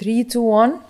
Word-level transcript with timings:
3 0.00 0.20
2 0.20 0.40
1 0.44 0.80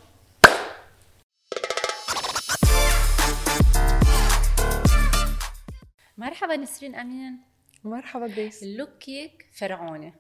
مرحبا 6.19 6.57
نسرين 6.57 6.95
أمين. 6.95 7.39
مرحبا 7.85 8.27
جريس 8.27 8.62
لوكيك 8.65 9.47
فرعوني. 9.53 10.12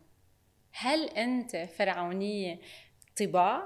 هل 0.72 1.08
أنت 1.08 1.56
فرعونية 1.56 2.58
طباع؟ 3.20 3.62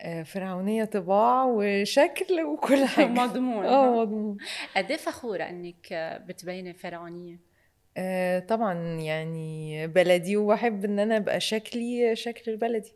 آه، 0.00 0.22
فرعونية 0.22 0.84
طباع 0.84 1.44
وشكل 1.44 2.42
وكل 2.42 2.84
حاجة. 2.84 3.06
مضمون. 3.22 3.64
آه 3.64 4.00
مضمون. 4.00 4.36
قد 4.76 4.90
إيه 4.90 4.96
فخورة 4.96 5.42
إنك 5.44 5.92
بتبيني 6.28 6.74
فرعونية؟ 6.74 7.40
آه، 7.96 8.38
طبعا 8.38 8.74
يعني 9.00 9.86
بلدي 9.86 10.36
وبحب 10.36 10.84
إن 10.84 10.98
أنا 10.98 11.16
أبقى 11.16 11.40
شكلي 11.40 12.16
شكل 12.16 12.50
البلدي. 12.50 12.92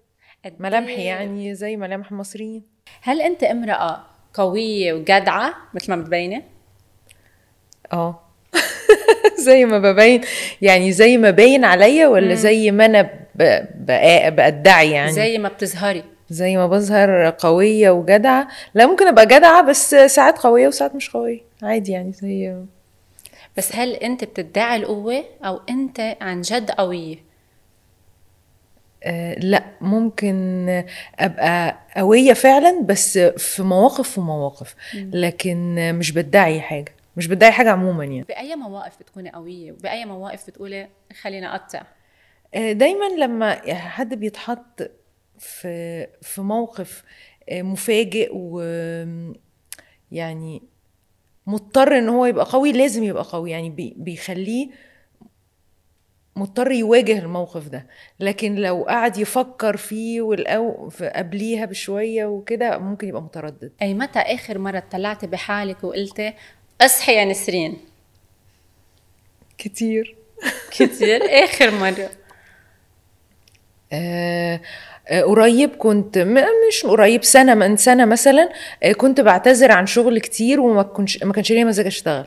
ملامحي 0.58 0.96
إيه- 0.96 0.98
يعني 0.98 1.54
زي 1.54 1.76
ملامح 1.76 2.10
المصريين. 2.10 2.62
هل 3.02 3.22
أنت 3.22 3.42
امرأة 3.44 4.00
قوية 4.34 4.92
وجدعة 4.92 5.54
مثل 5.74 5.90
ما 5.94 5.96
بتبيني؟ 6.02 6.42
آه. 7.92 8.20
زي 9.46 9.64
ما 9.64 9.78
ببين 9.78 10.20
يعني 10.62 10.92
زي 10.92 11.18
ما 11.18 11.30
باين 11.30 11.64
عليا 11.64 12.06
ولا 12.06 12.34
زي 12.34 12.70
ما 12.70 12.84
أنا 12.84 13.02
ب- 13.34 13.64
بقا- 13.86 14.28
بأدعي 14.28 14.90
يعني؟ 14.90 15.12
زي 15.12 15.38
ما 15.38 15.48
بتظهري. 15.48 16.04
زي 16.30 16.56
ما 16.56 16.66
بظهر 16.66 17.30
قوية 17.38 17.90
وجدعة. 17.90 18.48
لا 18.74 18.86
ممكن 18.86 19.06
أبقى 19.06 19.26
جدعة 19.26 19.62
بس 19.62 19.94
ساعات 19.94 20.38
قوية 20.38 20.68
وساعات 20.68 20.94
مش 20.94 21.10
قوية. 21.10 21.40
عادي 21.62 21.92
يعني 21.92 22.12
زي 22.12 22.56
بس 23.56 23.76
هل 23.76 23.92
أنت 23.94 24.24
بتدعي 24.24 24.76
القوة 24.76 25.24
أو 25.44 25.60
أنت 25.70 26.16
عن 26.20 26.40
جد 26.40 26.70
قوية؟ 26.70 27.16
آه 29.04 29.34
لا 29.38 29.64
ممكن 29.80 30.66
أبقى 31.18 31.78
قوية 31.96 32.32
فعلا 32.32 32.82
بس 32.82 33.18
في 33.18 33.62
مواقف 33.62 34.18
ومواقف 34.18 34.74
لكن 34.94 35.74
مش 35.94 36.12
بدعي 36.12 36.60
حاجة 36.60 36.94
مش 37.16 37.26
بدعي 37.26 37.50
حاجة 37.52 37.70
عموما 37.70 38.04
يعني. 38.04 38.22
بأي 38.28 38.56
مواقف 38.56 38.98
بتكوني 39.00 39.30
قوية؟ 39.30 39.72
وبأي 39.72 40.04
مواقف 40.04 40.46
بتقولي 40.46 40.88
خلينا 41.20 41.54
أقطع؟ 41.56 41.82
آه، 42.54 42.72
دايما 42.72 43.04
لما 43.18 43.74
حد 43.74 44.14
بيتحط 44.14 44.90
في 45.38 46.06
في 46.22 46.40
موقف 46.40 47.02
آه، 47.48 47.62
مفاجئ 47.62 48.30
و 48.32 48.60
يعني 50.12 50.62
مضطر 51.46 51.98
إن 51.98 52.08
هو 52.08 52.26
يبقى 52.26 52.44
قوي 52.44 52.72
لازم 52.72 53.04
يبقى 53.04 53.24
قوي. 53.24 53.50
يعني 53.50 53.70
بي- 53.70 53.94
بيخليه 53.96 54.68
مضطر 56.40 56.70
يواجه 56.72 57.18
الموقف 57.18 57.68
ده. 57.68 57.86
لكن 58.20 58.54
لو 58.54 58.82
قعد 58.88 59.18
يفكر 59.18 59.76
فيه 59.76 60.20
والأو 60.22 60.88
في 60.88 61.08
قبليها 61.08 61.64
بشوية 61.64 62.26
وكده 62.26 62.78
ممكن 62.78 63.08
يبقى 63.08 63.22
متردد. 63.22 63.72
أي 63.82 63.94
متى 63.94 64.18
آخر 64.18 64.58
مرة 64.58 64.82
طلعتي 64.90 65.26
بحالك 65.26 65.84
وقلتي 65.84 66.32
أصحي 66.80 67.14
يا 67.14 67.24
نسرين؟ 67.24 67.78
كتير. 69.58 70.16
كتير؟ 70.78 71.20
آخر 71.44 71.70
مرة. 71.70 72.10
آه 73.92 74.60
آه، 75.08 75.22
قريب 75.22 75.70
كنت 75.70 76.18
مش 76.18 76.86
قريب 76.86 77.24
سنة 77.24 77.54
من 77.54 77.76
سنة 77.76 78.04
مثلا 78.04 78.48
آه، 78.82 78.92
كنت 78.92 79.20
بعتذر 79.20 79.72
عن 79.72 79.86
شغل 79.86 80.18
كتير 80.20 80.60
وما 80.60 80.82
كنش 80.82 81.22
ما 81.22 81.32
كانش 81.32 81.52
ليا 81.52 81.64
مزاج 81.64 81.86
أشتغل. 81.86 82.26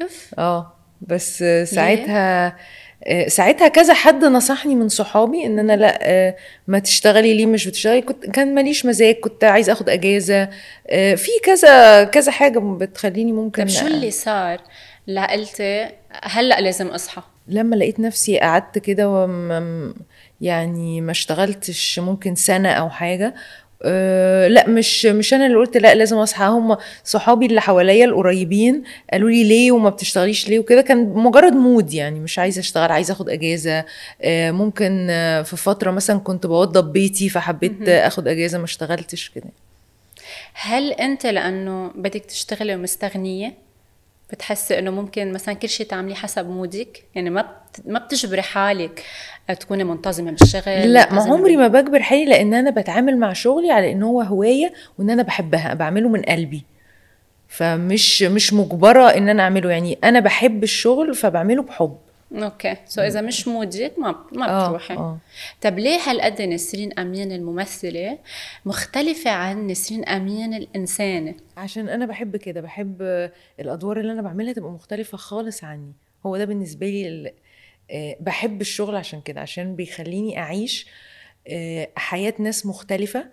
اف 0.00 0.34
آه 0.38 0.72
بس 1.00 1.44
ساعتها 1.64 2.46
آه، 2.46 2.56
ساعتها 3.26 3.68
كذا 3.68 3.94
حد 3.94 4.24
نصحني 4.24 4.74
من 4.74 4.88
صحابي 4.88 5.46
إن 5.46 5.58
أنا 5.58 5.76
لأ 5.76 5.98
آه، 6.02 6.36
ما 6.66 6.78
تشتغلي 6.78 7.34
ليه 7.34 7.46
مش 7.46 7.66
بتشتغلي؟ 7.68 8.02
كنت 8.02 8.26
كان 8.30 8.54
ماليش 8.54 8.86
مزاج 8.86 9.14
كنت 9.14 9.44
عايزه 9.44 9.72
آخد 9.72 9.88
أجازة. 9.88 10.48
آه، 10.90 11.14
في 11.14 11.30
كذا 11.44 12.04
كذا 12.04 12.32
حاجة 12.32 12.58
بتخليني 12.58 13.32
ممكن 13.32 13.62
طيب 13.62 13.72
شو 13.72 13.86
اللي 13.86 14.10
صار؟ 14.10 14.60
لا 15.06 15.32
قلتي 15.32 15.88
هلا 16.22 16.60
لازم 16.60 16.86
أصحى؟ 16.86 17.22
لما 17.48 17.76
لقيت 17.76 18.00
نفسي 18.00 18.38
قعدت 18.38 18.78
كده 18.78 19.10
وم 19.10 19.94
يعني 20.40 21.00
ما 21.00 21.10
اشتغلتش 21.10 21.98
ممكن 21.98 22.34
سنة 22.34 22.68
أو 22.68 22.90
حاجة 22.90 23.34
أه 23.84 24.48
لا 24.48 24.68
مش 24.68 25.06
مش 25.06 25.34
أنا 25.34 25.46
اللي 25.46 25.56
قلت 25.58 25.76
لا 25.76 25.94
لازم 25.94 26.16
أصحى. 26.16 26.44
هم 26.44 26.76
صحابي 27.04 27.46
اللي 27.46 27.60
حواليا 27.60 28.04
القريبين 28.04 28.82
قالوا 29.12 29.30
لي 29.30 29.44
ليه 29.44 29.72
وما 29.72 29.90
بتشتغليش 29.90 30.48
ليه 30.48 30.58
وكده. 30.58 30.80
كان 30.80 31.12
مجرد 31.14 31.52
مود 31.52 31.94
يعني 31.94 32.20
مش 32.20 32.38
عايزة 32.38 32.60
أشتغل 32.60 32.92
عايزة 32.92 33.12
آخد 33.12 33.28
أجازة. 33.28 33.84
أه 34.22 34.50
ممكن 34.50 35.06
آه، 35.10 35.42
في 35.42 35.56
فترة 35.56 35.90
مثلا 35.90 36.18
كنت 36.18 36.46
بوضب 36.46 36.92
بيتي 36.92 37.28
فحبيت 37.28 37.88
آه، 37.88 38.06
آخد 38.06 38.28
أجازة 38.28 38.58
ما 38.58 38.64
اشتغلتش 38.64 39.28
كده. 39.30 39.46
هل 40.54 40.92
أنت 40.92 41.26
لأنه 41.26 41.90
بدك 41.94 42.24
تشتغلي 42.24 42.74
ومستغنية 42.74 43.54
بتحسي 44.32 44.78
إنه 44.78 44.90
ممكن 44.90 45.32
مثلا 45.32 45.54
كل 45.54 45.68
شيء 45.68 45.86
تعمليه 45.86 46.14
حسب 46.14 46.48
مودك؟ 46.48 47.04
يعني 47.14 47.30
ما. 47.30 47.62
ما 47.86 47.98
بتجبري 47.98 48.42
حالك 48.42 49.04
تكوني 49.60 49.84
منتظمة 49.84 50.30
بالشغل 50.30 50.92
لا 50.92 51.12
ما 51.12 51.22
عمري 51.22 51.56
ما 51.56 51.68
بجبر 51.68 52.02
حالي 52.02 52.24
لأن 52.24 52.54
أنا 52.54 52.70
بتعامل 52.70 53.18
مع 53.18 53.32
شغلي 53.32 53.70
على 53.70 53.92
إن 53.92 54.02
هو 54.02 54.20
هواية 54.22 54.72
وإن 54.98 55.10
أنا 55.10 55.22
بحبها 55.22 55.74
بعمله 55.74 56.08
من 56.08 56.22
قلبي. 56.22 56.64
فمش 57.48 58.22
مش 58.22 58.52
مجبرة 58.52 59.08
إن 59.08 59.28
أنا 59.28 59.42
أعمله 59.42 59.70
يعني 59.70 59.98
أنا 60.04 60.20
بحب 60.20 60.62
الشغل 60.62 61.14
فبعمله 61.14 61.62
بحب. 61.62 61.96
okay. 62.32 62.76
so 62.86 63.00
إذا 63.00 63.20
مش 63.20 63.48
mood 63.48 63.83
ك 63.83 63.92
ما 63.98 64.14
ما 64.32 64.50
آه، 64.50 64.66
بتروحي. 64.66 64.94
آه. 64.94 65.18
طب 65.62 65.78
ليه 65.78 65.98
هالقد 66.06 66.42
نسرين 66.42 66.98
أمين 66.98 67.32
الممثلة 67.32 68.18
مختلفة 68.66 69.30
عن 69.30 69.66
نسرين 69.66 70.04
أمين 70.04 70.54
الانسانه 70.54 71.34
عشان 71.56 71.88
أنا 71.88 72.06
بحب 72.06 72.36
كده 72.36 72.60
بحب 72.60 73.02
الأدوار 73.60 74.00
اللي 74.00 74.12
أنا 74.12 74.22
بعملها 74.22 74.52
تبقى 74.52 74.70
مختلفة 74.70 75.18
خالص 75.18 75.64
عني. 75.64 75.92
هو 76.26 76.36
ده 76.36 76.44
بالنسبة 76.44 76.86
لي 76.86 77.32
بحب 78.20 78.60
الشغل 78.60 78.96
عشان 78.96 79.20
كده 79.20 79.40
عشان 79.40 79.76
بيخليني 79.76 80.38
أعيش 80.38 80.86
آه، 81.48 81.88
حياة 81.96 82.34
ناس 82.38 82.66
مختلفة 82.66 83.30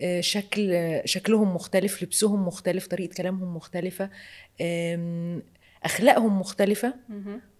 آه، 0.00 0.20
شكل 0.20 1.00
شكلهم 1.04 1.54
مختلف 1.54 2.02
لبسهم 2.02 2.46
مختلف 2.46 2.86
طريقة 2.86 3.14
كلامهم 3.14 3.56
مختلفة 3.56 4.10
أخلاقهم 5.84 6.40
مختلفة 6.40 6.94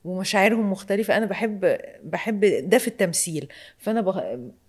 ومشاعرهم 0.05 0.71
مختلفة. 0.73 1.17
أنا 1.17 1.27
بحب 1.27 1.79
بحب 2.05 2.41
ده 2.69 2.79
في 2.79 2.89
التمثيل. 2.89 3.49
فأنا 3.79 4.01
بغ... 4.01 4.21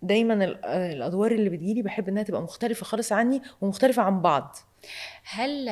دايما 0.01 0.33
ال- 0.33 0.65
الأدوار 0.65 1.31
اللي 1.31 1.49
بتجيلي 1.49 1.81
بحب 1.81 2.09
إنها 2.09 2.23
تبقى 2.23 2.41
مختلفة 2.41 2.85
خالص 2.85 3.11
عني 3.11 3.41
ومختلفة 3.61 4.01
عن 4.01 4.21
بعض. 4.21 4.55
هل 5.23 5.69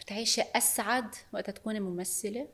بتعيشي 0.00 0.42
أسعد 0.56 1.14
وقت 1.32 1.50
تكوني 1.50 1.80
ممثلة؟ 1.80 2.40
آه، 2.40 2.46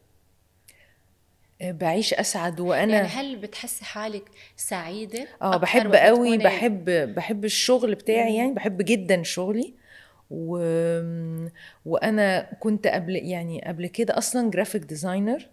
بعيش 1.62 2.14
أسعد 2.14 2.60
وأنا 2.60 2.94
يعني 2.94 3.08
هل 3.08 3.36
بتحسي 3.36 3.84
حالك 3.84 4.24
سعيدة 4.56 5.28
آه 5.42 5.56
بحب 5.56 5.94
قوي 5.94 6.38
بحب 6.38 6.84
بحب 7.14 7.44
الشغل 7.44 7.94
بتاعي 7.94 8.36
يعني 8.36 8.52
بحب 8.52 8.82
جدا 8.82 9.22
شغلي. 9.22 9.74
و... 10.30 10.58
وأنا 11.84 12.52
كنت 12.60 12.86
قبل 12.86 13.16
يعني 13.16 13.64
قبل 13.66 13.86
كده 13.86 14.18
أصلا 14.18 14.50
graphic 14.50 14.82
designer 14.82 15.48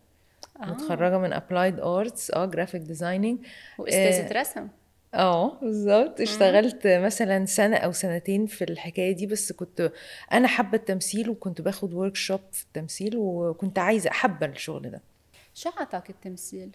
آه. 0.61 0.65
متخرجة 0.65 1.17
من 1.17 1.33
applied 1.33 1.79
arts 1.79 2.31
آه 2.31 2.45
graphic 2.45 2.81
designing 2.81 3.39
وأستاذة 3.77 4.39
رسم. 4.41 4.67
آه 5.13 5.59
بالظبط. 5.61 6.21
اشتغلت 6.21 6.87
مثلا 6.87 7.45
سنة 7.45 7.77
أو 7.77 7.91
سنتين 7.91 8.45
في 8.45 8.63
الحكاية 8.63 9.11
دي 9.11 9.25
بس 9.25 9.51
كنت 9.51 9.91
أنا 10.33 10.47
حابة 10.47 10.77
التمثيل 10.77 11.29
وكنت 11.29 11.61
باخد 11.61 11.93
workshop 11.93 12.39
في 12.51 12.63
التمثيل 12.63 13.17
وكنت 13.17 13.79
عايزة 13.79 14.09
حابة 14.09 14.45
الشغل 14.45 14.89
ده. 14.89 15.01
شو 15.57 15.69
عطاك 15.77 16.09
التمثيل؟ 16.09 16.69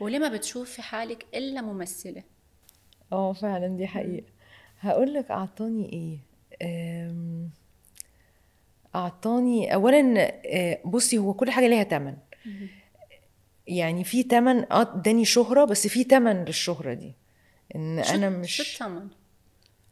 وليه 0.00 0.18
ما 0.18 0.28
بتشوفي 0.28 0.82
حالك 0.82 1.26
إلا 1.34 1.60
ممثلة؟ 1.62 2.22
آه 3.12 3.32
فعلا 3.32 3.66
دي 3.68 3.86
حقيقة. 3.86 4.26
هقول 4.80 5.14
لك 5.14 5.30
أعطاني 5.30 5.92
إيه؟ 5.92 6.18
أم، 6.68 7.50
أعطاني 8.94 9.74
أولا 9.74 10.32
آه، 10.46 10.78
بصي 10.84 11.18
هو 11.18 11.34
كل 11.34 11.50
حاجة 11.50 11.66
ليها 11.68 11.82
تمن. 11.82 12.16
يعني 13.66 14.04
في 14.04 14.22
تمن 14.22 14.72
آه 14.72 14.82
اداني 14.82 15.24
شهرة 15.24 15.64
بس 15.64 15.86
في 15.86 16.04
تمن 16.04 16.44
للشهرة 16.44 16.94
دي. 16.94 17.12
إن 17.76 18.02
شو- 18.04 18.14
أنا 18.14 18.30
مش 18.30 18.56
شو 18.56 18.62
الثمن 18.62 19.08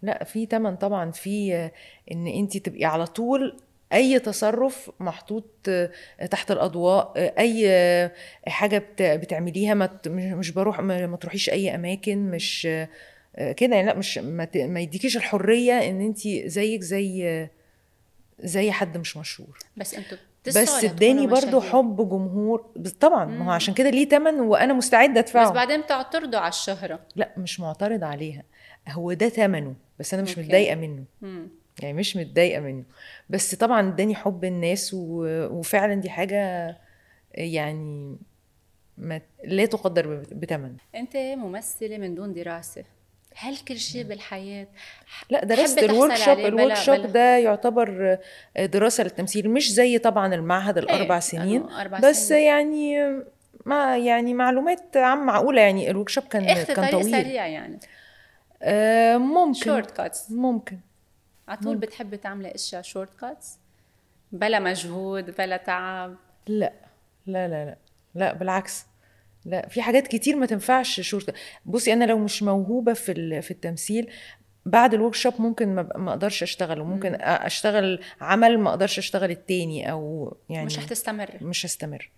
لا 0.03 0.25
في 0.25 0.47
تمن 0.47 0.77
طبعا. 0.77 1.11
في 1.11 1.55
آه، 1.55 1.73
إن 2.13 2.27
انت 2.27 2.57
تبقي 2.57 2.85
على 2.85 3.07
طول 3.07 3.57
أي 3.95 4.19
تصرف 4.19 4.91
محطوط 5.01 5.45
آه، 5.69 5.91
تحت 6.31 6.51
الأضواء 6.51 7.13
آه، 7.17 7.35
أي 7.39 7.65
آه، 7.71 8.13
حاجة 8.47 8.79
بت- 8.79 9.03
بتعمليها 9.03 9.75
ما 9.75 9.99
مش 10.07 10.51
بروح 10.51 10.81
ما 10.81 11.17
تروحيش 11.17 11.51
أي 11.51 11.75
أماكن 11.75 12.31
مش 12.31 12.69
كده 13.57 13.77
يعني 13.77 13.87
لا 13.87 13.95
مش 13.95 14.19
ما 14.19 14.81
يديكيش 14.81 15.17
الحرية 15.17 15.91
إن 15.91 16.01
أنت 16.01 16.29
زيك 16.29 16.81
زي 16.81 17.49
زي 18.39 18.73
حد 18.73 18.99
مش 18.99 19.17
مشهور. 19.17 19.59
بس 19.77 19.95
أنتوا 19.95 20.19
بس 20.47 20.85
اداني 20.85 21.27
برضو 21.27 21.61
حب 21.61 21.97
جمهور 22.09 22.67
طبعا 23.01 23.25
ما 23.25 23.47
هو 23.47 23.51
عشان 23.51 23.75
كده 23.75 23.91
ليه 23.91 24.09
تمن 24.09 24.41
وأنا 24.41 24.73
مستعدة 24.75 25.21
أدفعه. 25.21 25.45
بس 25.51 25.55
بعدين 25.55 25.81
بتعترضوا 25.81 26.41
على 26.41 26.49
الشهرة. 26.49 27.01
لا 27.17 27.31
مش 27.37 27.61
معترض 27.61 28.05
عليها. 28.05 28.43
هو 28.89 29.13
ده 29.13 29.29
ثمنه 29.29 29.75
بس 29.99 30.15
أنا 30.15 30.23
مش 30.23 30.39
متضايقة 30.39 30.75
منه. 30.75 31.05
مم. 31.23 31.49
يعني 31.83 31.95
مش 31.95 32.17
متضايقة 32.17 32.61
منه. 32.61 32.85
بس 33.31 33.55
طبعا 33.55 33.89
اداني 33.89 34.15
حب 34.15 34.45
الناس 34.45 34.95
و... 34.95 35.27
وفعلا 35.59 35.95
دي 35.95 36.11
حاجة 36.11 36.77
يعني 37.35 38.17
ما 38.99 39.21
لا 39.45 39.67
تقدر 39.67 40.23
بثمن 40.33 40.77
انت 40.95 41.17
ممثله 41.17 41.99
من 41.99 42.15
دون 42.15 42.33
دراسة. 42.33 42.85
هل 43.37 43.57
كل 43.57 43.79
شيء 43.79 44.03
بالحياة؟ 44.03 44.67
لا 45.31 45.45
درست 45.45 45.79
ال 45.79 46.15
workshop 46.15 46.39
ال 46.39 46.75
workshop 46.75 47.07
ده 47.07 47.39
يعتبر 47.39 48.19
دراسة 48.59 49.05
للتمثيل 49.05 49.51
مش 49.51 49.73
زي 49.73 49.99
طبعا 49.99 50.35
المعهد 50.35 50.79
الأربع 50.79 51.15
إيه 51.15 51.21
سنين. 51.21 51.63
أربع 51.63 51.99
بس 51.99 52.29
سنين. 52.29 52.43
يعني 52.43 52.97
ما 53.67 53.99
يعني 53.99 54.35
معلومات 54.35 54.97
عام 54.97 55.27
معقولة. 55.27 55.61
يعني 55.61 55.91
ال 55.91 56.09
workshop 56.09 56.25
كان 56.25 56.65
كان 56.65 56.91
طويل. 56.91 57.11
سريع 57.11 57.47
يعني. 57.47 57.79
آه 58.63 59.17
ممكن. 59.17 59.61
shortcuts 59.61 60.31
ممكن. 60.31 60.79
على 61.49 61.59
طول 61.59 61.77
بتحبي 61.77 62.17
تعملي 62.17 62.55
أشياء 62.55 62.83
shortcuts 62.83 63.59
بلا 64.33 64.59
مجهود 64.59 65.37
بلا 65.39 65.57
تعب؟ 65.57 66.17
لا. 66.47 66.73
لا 67.27 67.49
لا 67.49 67.65
لا. 67.65 67.77
لا 68.15 68.33
بالعكس. 68.33 68.87
لا 69.45 69.69
في 69.69 69.83
حاجات 69.83 70.09
كتير 70.09 70.37
ما 70.37 70.47
تنفعش 70.47 71.01
شورت 71.01 71.35
بصي 71.65 71.93
أنا 71.93 72.05
لو 72.05 72.19
مش 72.19 72.43
موهوبة 72.43 72.93
في 72.93 73.43
في 73.43 73.51
التمثيل 73.51 74.11
بعد 74.67 74.95
ال 74.95 75.15
workshop 75.15 75.41
ممكن 75.41 75.75
ما 75.75 75.89
ما 75.97 76.11
أقدرش 76.11 76.43
أشتغل 76.43 76.81
وممكن 76.81 77.15
أشتغل 77.21 78.01
عمل 78.21 78.59
ما 78.59 78.71
أقدرش 78.71 78.99
أشتغل 78.99 79.31
التاني 79.31 79.91
أو 79.91 80.37
يعني 80.51 80.67
مش 80.67 80.79
هتستمر. 80.79 81.31
مش 81.41 81.67
هستمر. 81.67 82.11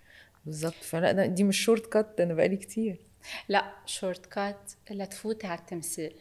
بالظبط. 0.46 0.74
فلا 0.82 1.26
دي 1.26 1.44
مش 1.44 1.60
shortcut 1.64 2.20
أنا 2.20 2.34
بقالي 2.34 2.56
كتير. 2.56 3.00
لا 3.48 3.72
shortcut 3.86 4.72
لتفوتي 4.90 5.46
على 5.46 5.58
التمثيل. 5.58 6.14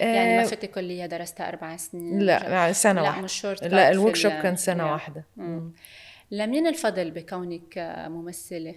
يعني 0.00 0.36
ما 0.36 0.42
آه، 0.42 0.46
فتي 0.46 0.66
كلية 0.66 1.06
درستها 1.06 1.48
أربع 1.48 1.76
سنين 1.76 2.18
لا 2.18 2.38
لا 2.48 2.72
سنة 2.72 3.00
لا 3.02 3.08
واحدة 3.08 3.22
مش 3.22 3.32
شورت 3.40 3.64
لا 3.64 3.90
ال 3.90 4.16
workshop 4.16 4.32
كان 4.32 4.56
سنة 4.56 4.86
يا. 4.86 4.92
واحدة 4.92 5.24
مم. 5.36 5.72
لمين 6.30 6.66
الفضل 6.66 7.10
بكونك 7.10 7.78
ممثلة؟ 8.08 8.74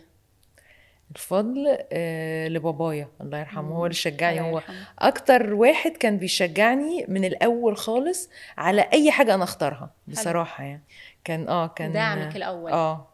الفضل 1.15 1.77
آه 1.91 2.47
لبابايا 2.47 3.07
الله 3.21 3.39
يرحمه 3.39 3.75
هو 3.75 3.85
اللي 3.85 3.93
شجعني 3.95 4.41
هو. 4.41 4.61
أكتر 4.99 5.53
واحد 5.53 5.91
كان 5.91 6.17
بيشجعني 6.17 7.05
من 7.07 7.25
الأول 7.25 7.77
خالص 7.77 8.29
على 8.57 8.81
أي 8.93 9.11
حاجة 9.11 9.33
أنا 9.33 9.43
أختارها 9.43 9.93
بصراحة 10.07 10.63
يعني 10.63 10.83
كان 11.23 11.47
آه 11.47 11.67
كان 11.67 11.91
داعمك 11.91 12.35
الأول. 12.35 12.71
آه 12.71 13.07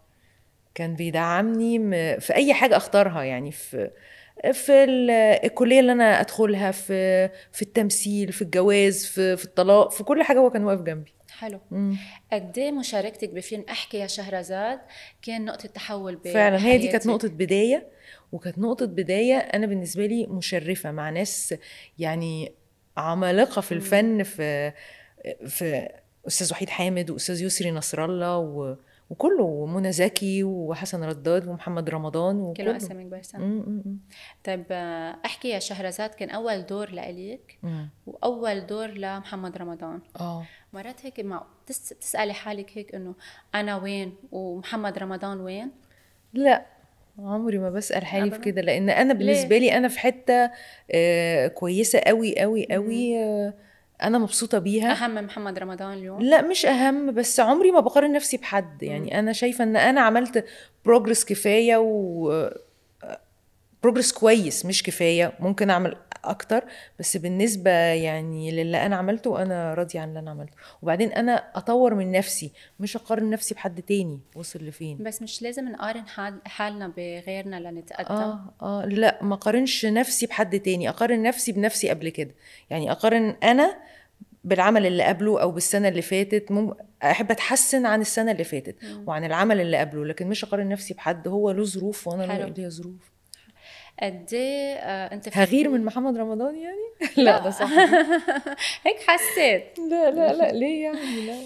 كان 0.76 0.96
بيدعمني 0.96 1.80
في 2.20 2.36
أي 2.36 2.54
حاجة 2.54 2.78
أختارها 2.78 3.24
يعني 3.24 3.52
في 3.52 3.92
في 4.54 4.84
ال- 4.84 5.10
الكلية 5.46 5.80
اللي 5.80 5.92
أنا 5.92 6.22
أدخلها 6.22 6.72
في 6.72 7.28
في 7.52 7.62
التمثيل 7.62 8.32
في 8.32 8.42
الجواز 8.42 9.06
في 9.06 9.38
في 9.38 9.46
الطلاق 9.46 9.92
في 9.92 10.04
كل 10.04 10.24
حاجة 10.24 10.38
هو 10.40 10.50
كان 10.50 10.64
واقف 10.64 10.82
جنبي 10.82 11.14
حلو. 11.32 11.60
قد 12.34 12.58
إيه 12.58 12.72
مشاركتك 12.72 13.30
بفيلم 13.30 13.66
أحكي 13.70 13.98
يا 13.98 14.08
شهرزاد 14.08 14.80
كان 15.22 15.46
نقطة 15.46 15.68
تحول 15.70 16.20
فعلا 16.34 16.66
هي 16.66 16.78
دي 16.78 16.88
كانت؟ 16.88 17.08
نقطة 17.08 17.28
بداية 17.28 17.88
وكانت 18.32 18.58
نقطة 18.60 18.86
بداية 18.86 19.38
أنا 19.38 19.66
بالنسبة 19.68 20.06
لي 20.06 20.26
مشرفة 20.28 20.92
مع 20.92 21.10
ناس 21.10 21.56
يعني 22.00 22.52
عمالقة 22.98 23.62
في 23.62 23.72
الفن 23.72 24.24
في 24.24 24.72
في 25.48 25.90
أستاذ 26.28 26.52
وحيد 26.52 26.70
حامد 26.70 27.10
وأستاذ 27.10 27.42
يسري 27.44 27.72
نصر 27.72 28.06
الله 28.06 28.38
و 28.38 28.76
وكله 29.10 29.44
ومنى 29.44 29.92
زكي 29.92 30.44
وحسن 30.44 31.04
رداد 31.04 31.48
ومحمد 31.48 31.90
رمضان 31.90 32.40
وكله. 32.40 32.78
أسامي 32.78 33.04
كبار. 33.04 33.22
طيب 34.44 34.66
آه، 34.72 35.16
أحكي 35.26 35.50
يا 35.50 35.60
شهرزاد 35.60 36.10
كان 36.10 36.30
أول 36.30 36.66
دور 36.66 36.90
لإلك 36.90 37.58
مم. 37.64 37.90
وأول 38.08 38.66
دور 38.66 38.88
لمحمد 38.88 39.58
رمضان. 39.58 40.00
آه. 40.20 40.46
مرات 40.74 41.06
هيك 41.06 41.20
مع 41.20 41.46
تس... 41.68 41.90
تسألي 41.90 42.34
حالك 42.34 42.78
هيك 42.78 42.96
إنه 42.96 43.16
أنا 43.56 43.78
وين 43.78 44.16
ومحمد 44.32 44.98
رمضان 44.98 45.40
وين؟ 45.40 45.72
لا 46.34 46.66
عمري 47.20 47.58
ما 47.58 47.70
بسأل 47.70 48.06
حالي 48.06 48.32
في؟ 48.32 48.38
كده 48.40 48.62
لأن 48.62 48.90
أنا 48.90 49.14
بالنسبة 49.14 49.58
لي 49.58 49.78
أنا 49.78 49.88
في 49.88 50.00
حتة 50.00 50.52
آه، 50.92 51.48
كويسة 51.48 52.00
قوي 52.00 52.40
قوي 52.40 52.68
قوي 52.72 53.18
آه، 53.24 53.54
أنا 54.04 54.18
مبسوطة 54.18 54.60
بيها. 54.60 54.92
أهم 54.92 55.16
محمد 55.16 55.60
رمضان 55.60 55.94
اليوم؟ 55.94 56.22
لا 56.22 56.42
مش 56.42 56.66
أهم 56.66 57.12
بس 57.12 57.40
عمري 57.40 57.72
ما 57.72 57.80
بقارن 57.80 58.12
نفسي 58.12 58.38
بحد. 58.38 58.84
يعني 58.84 59.20
أنا 59.20 59.34
شايفة 59.34 59.64
إن 59.64 59.76
أنا 59.76 60.02
عملت 60.02 60.46
بروجرس 60.86 61.26
كفاية 61.26 61.78
و 61.78 62.50
بروجرس 63.84 64.12
كويس 64.12 64.66
مش 64.66 64.84
كفاية. 64.84 65.34
ممكن 65.40 65.70
أعمل 65.70 65.98
أكتر 66.30 66.64
بس 67.00 67.18
بالنسبة 67.18 67.72
يعني 67.72 68.52
للي 68.52 68.86
أنا 68.86 68.96
عملته 68.96 69.42
أنا 69.42 69.74
راضية 69.74 70.00
عن 70.00 70.10
اللي 70.10 70.20
أنا 70.20 70.32
عملته. 70.32 70.54
وبعدين 70.82 71.12
أنا 71.12 71.44
أطور 71.56 71.94
من 71.94 72.12
نفسي 72.12 72.52
مش 72.80 72.96
أقارن 72.96 73.30
نفسي 73.30 73.54
بحد 73.54 73.82
تاني 73.82 74.20
وصل 74.36 74.60
لفين؟ 74.60 74.98
بس 75.04 75.22
مش 75.22 75.42
لازم 75.42 75.70
نقارن 75.70 76.08
حال... 76.08 76.40
حالنا 76.46 76.88
بغيرنا 76.88 77.60
لنتقدم؟ 77.60 78.16
آه 78.16 78.54
آه 78.62 78.86
لأ 78.86 79.20
ما 79.24 79.36
أقارنش 79.36 79.86
نفسي 79.86 80.26
بحد 80.26 80.60
تاني 80.60 80.90
أقارن 80.90 81.24
نفسي 81.24 81.52
بنفسي 81.52 81.90
قبل 81.90 82.10
كده. 82.10 82.32
يعني 82.70 82.92
أقارن 82.92 83.36
أنا 83.44 83.78
بالعمل 84.44 84.86
اللي 84.86 85.04
قبله 85.04 85.42
أو 85.42 85.52
بالسنة 85.52 85.88
اللي 85.88 86.02
فاتت 86.02 86.52
مم... 86.52 86.74
أحب 87.04 87.32
أتحسن 87.32 87.86
عن 87.86 88.02
السنة 88.02 88.32
اللي 88.32 88.44
فاتت 88.44 88.76
وعن 89.06 89.24
العمل 89.26 89.62
اللي 89.62 89.78
قبله 89.78 90.06
لكن 90.06 90.28
مش 90.28 90.44
أقارن 90.44 90.70
نفسي 90.70 90.94
بحد 90.94 91.28
هو 91.28 91.52
له 91.52 91.64
ظروف 91.64 92.08
وأنا 92.08 92.54
ليا 92.58 92.70
ظروف. 92.70 93.15
قد 94.04 94.30
إيه 94.34 94.74
آه 94.76 95.14
أنت 95.14 95.38
هغير 95.38 95.70
من 95.70 95.86
محمد 95.86 96.18
رمضان 96.18 96.56
يعني؟ 96.58 97.12
لا. 97.18 97.40
ده 97.40 97.50
صح 97.50 97.70
هيك 98.86 98.98
حسيت. 99.08 99.80
لا 99.90 100.12
لا 100.12 100.34
لا 100.34 100.52
ليه 100.60 100.84
يعني؟ 100.84 101.26
لا. 101.28 101.38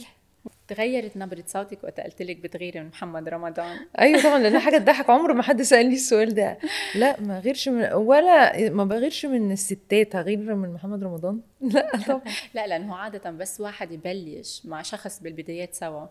تغيرت 0.70 1.18
نبرة 1.18 1.44
صوتك 1.48 1.84
وقت 1.84 2.00
قلت 2.00 2.22
لك 2.22 2.38
بتغيري 2.38 2.80
من 2.80 2.88
محمد 2.88 3.30
رمضان. 3.30 3.78
أيوه 4.00 4.24
طبعا 4.24 4.40
لأن 4.40 4.60
حاجة 4.60 4.78
تضحك. 4.78 5.10
عمر 5.10 5.34
ما 5.34 5.44
حد 5.44 5.62
سألني 5.62 5.94
السؤال 5.94 6.34
ده. 6.34 6.58
لا 6.96 7.22
ما 7.22 7.40
غيرش 7.40 7.70
من 7.70 7.94
ولا 7.94 8.70
ما 8.70 8.86
بغيرش 8.86 9.26
من 9.26 9.52
الستات. 9.52 10.16
هغير 10.16 10.38
من 10.56 10.74
محمد 10.74 11.04
رمضان؟ 11.04 11.42
لا 11.74 11.92
طبعا. 12.08 12.22
لا 12.54 12.68
لأنه 12.68 12.96
عادة 12.96 13.32
بس 13.32 13.62
واحد 13.62 13.92
يبلش 13.92 14.62
مع 14.66 14.82
شخص 14.82 15.20
بالبدايات 15.20 15.74
سوا. 15.74 16.06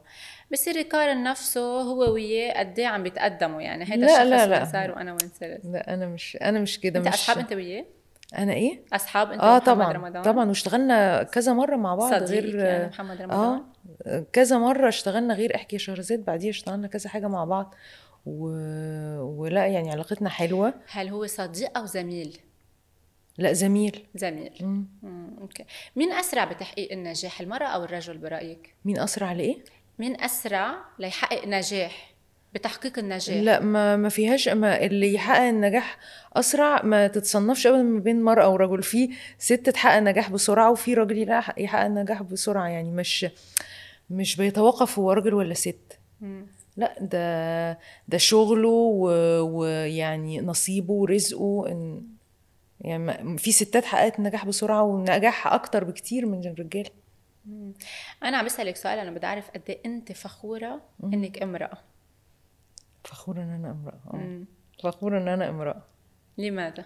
بصير 0.53 0.77
يقارن 0.77 1.23
نفسه 1.23 1.81
هو 1.81 2.12
وياه 2.12 2.59
قد 2.59 2.79
إيه 2.79 2.87
عم 2.87 3.03
بيتقدموا 3.03 3.62
يعني؟ 3.62 3.85
لا، 3.85 4.23
الشخص 4.23 4.49
لا،. 4.49 4.65
صار 4.65 4.91
وأنا 4.91 5.11
وين 5.11 5.31
صرت 5.41 5.61
لا 5.65 5.95
أنا 5.95 6.07
مش 6.07 6.38
أنا 6.43 6.61
مش 6.61 6.81
كده 6.81 6.99
أنت 6.99 7.09
مش 7.09 7.15
أصحاب 7.15 7.38
أنت 7.38 7.53
وياه؟ 7.53 7.85
أنا 8.39 8.53
إيه 8.53 8.83
أصحاب 8.93 9.33
أنت 9.33 9.43
آه 9.43 9.59
طبعا 9.59 9.93
رمضان؟ 9.93 10.23
طبعا 10.23 10.49
واشتغلنا 10.49 11.23
كذا 11.23 11.53
مرة 11.53 11.77
مع 11.77 11.95
بعض 11.95 12.13
غير 12.23 12.55
يعني 12.55 12.87
محمد 12.87 13.23
رمضان؟ 13.23 13.63
آه 14.07 14.27
كذا 14.33 14.59
مرة 14.59 14.89
اشتغلنا 14.89 15.35
غير 15.35 15.55
إحكي 15.55 15.77
يا 15.77 15.81
شهرزاد 15.81 16.25
بعديها 16.25 16.51
اشتغلنا 16.51 16.89
كذا 16.89 17.11
حاجة 17.11 17.27
مع 17.29 17.45
بعض 17.45 17.75
و... 18.27 18.49
ولا 19.21 19.67
يعني 19.67 19.91
علاقتنا 19.91 20.29
حلوة 20.29 20.75
هل 20.91 21.09
هو 21.09 21.27
صديق 21.27 21.79
أو 21.79 21.87
زميل؟ 21.87 22.39
لا 23.39 23.53
زميل 23.53 24.07
زميل 24.15 24.53
مم. 24.61 24.87
مم. 25.03 25.37
أوكي 25.41 25.65
مين 25.97 26.13
أسرع 26.13 26.45
بتحقيق 26.45 26.93
النجاح 26.93 27.41
المرأة 27.41 27.67
أو 27.67 27.85
الرجل 27.85 28.19
برأيك؟ 28.19 28.75
مين 28.85 28.99
أسرع 28.99 29.33
لإيه 29.33 29.57
مين 29.99 30.21
أسرع 30.21 30.75
ليحقق 30.99 31.47
نجاح 31.47 32.15
بتحقيق 32.55 32.99
النجاح؟ 32.99 33.37
لا 33.37 33.61
ما 33.61 33.97
ما 33.97 34.09
فيهاش 34.09 34.49
ما 34.49 34.85
اللي 34.85 35.14
يحقق 35.14 35.43
النجاح 35.43 35.99
أسرع 36.33 36.83
ما 36.83 37.07
تتصنفش 37.07 37.67
ابدا 37.67 37.83
ما 37.83 38.00
بين 38.00 38.23
مرأة 38.23 38.49
ورجل 38.49 38.83
في 38.83 39.11
ست 39.38 39.71
تحقق 39.71 39.99
نجاح 39.99 40.31
بسرعة 40.31 40.71
وفي 40.71 40.95
راجل 40.95 41.19
يحقق 41.59 41.85
النجاح 41.85 42.23
بسرعة 42.23 42.69
يعني 42.69 42.90
مش 42.90 43.26
مش 44.11 44.37
بيتوقف 44.37 44.99
هو 44.99 45.12
راجل 45.12 45.35
ولا 45.35 45.55
ست. 45.55 45.99
مم. 46.21 46.47
لا 46.76 46.95
ده 47.00 47.78
ده 48.09 48.19
شغله 48.19 48.69
ويعني 49.43 50.40
نصيبه 50.40 50.93
ورزقه 50.93 51.64
إن 51.69 52.02
يعني 52.81 53.38
في 53.38 53.52
ستات 53.52 53.85
حققت 53.85 54.21
نجاح 54.21 54.47
بسرعة 54.47 54.83
ونجاح 54.83 55.47
أكتر 55.47 55.85
بكتير 55.85 56.26
من 56.26 56.47
الرجال. 56.47 56.88
أنا 58.23 58.37
عم 58.37 58.45
بسألك 58.45 58.76
سؤال 58.76 58.99
أنا 58.99 59.11
بدي 59.11 59.26
أعرف 59.26 59.50
قد 59.50 59.62
إيه 59.69 59.78
أنت 59.87 60.12
فخورة 60.12 60.81
إنك 61.05 61.43
امرأة؟ 61.43 61.78
فخورة 63.05 63.43
إن 63.43 63.50
أنا 63.50 63.71
أمرأة. 63.71 64.00
آه. 64.14 64.17
مم. 64.17 64.45
فخورة 64.83 65.19
إن 65.19 65.28
أنا 65.28 65.49
أمرأة. 65.49 65.83
لماذا؟ 66.38 66.85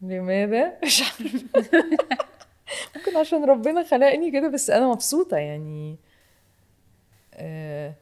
لماذا؟ 0.00 0.78
مش 0.84 1.02
عارفة. 1.02 1.44
ممكن 2.96 3.16
عشان 3.16 3.44
ربنا 3.44 3.82
خلقني 3.82 4.30
كده 4.30 4.48
بس 4.48 4.70
أنا 4.70 4.88
مبسوطة 4.88 5.36
يعني. 5.36 5.96
آه، 7.34 7.94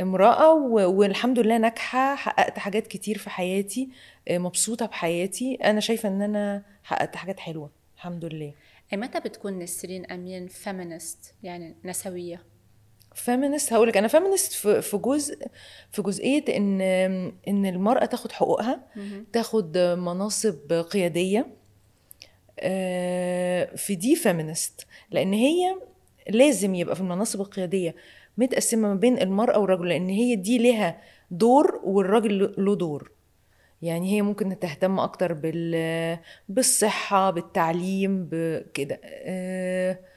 امرأة 0.00 0.54
والحمد 0.88 1.38
لله 1.38 1.58
ناجحة 1.58 2.14
حققت 2.14 2.58
حاجات 2.58 2.86
كتير 2.86 3.18
في 3.18 3.30
حياتي. 3.30 3.88
آه، 4.28 4.38
مبسوطة 4.38 4.86
بحياتي. 4.86 5.54
أنا 5.54 5.80
شايفة 5.80 6.08
إن 6.08 6.22
أنا 6.22 6.62
حققت 6.84 7.16
حاجات 7.16 7.40
حلوة. 7.40 7.70
الحمد 7.96 8.24
لله. 8.24 8.54
اي 8.92 8.96
متى 8.98 9.20
بتكون 9.20 9.58
نسرين 9.58 10.06
أمين 10.06 10.46
feminist 10.48 11.34
يعني 11.42 11.74
نسوية؟ 11.84 12.42
feminist 13.14 13.72
هقول 13.72 13.88
لك 13.88 13.96
أنا 13.96 14.08
feminist 14.08 14.52
في 14.80 14.96
جزء 14.96 15.38
في 15.90 16.02
جزئية 16.02 16.44
إن 16.56 16.80
إن 17.48 17.66
المرأة 17.66 18.04
تاخد 18.04 18.32
حقوقها 18.32 18.80
تاخد 19.32 19.78
مناصب 19.78 20.72
قيادية 20.90 21.46
آه، 22.60 23.74
في 23.76 23.94
دي 23.94 24.16
feminist 24.16 24.86
لأن 25.10 25.32
هي 25.32 25.76
لازم 26.30 26.74
يبقى 26.74 26.94
في 26.94 27.00
المناصب 27.00 27.40
القيادية 27.40 27.94
متقسمة 28.38 28.88
ما 28.88 28.94
بين 28.94 29.18
المرأة 29.18 29.58
والرجل 29.58 29.88
لأن 29.88 30.08
هي 30.08 30.36
دي 30.36 30.58
لها 30.58 31.00
دور 31.30 31.80
والراجل 31.84 32.54
له 32.58 32.76
دور. 32.76 33.10
يعني 33.82 34.12
هي 34.12 34.22
ممكن 34.22 34.58
تهتم 34.58 34.98
أكتر 35.00 35.32
بال 35.32 36.18
بالصحة 36.48 37.30
بالتعليم 37.30 38.28
بكده 38.32 39.00
لا 39.04 40.11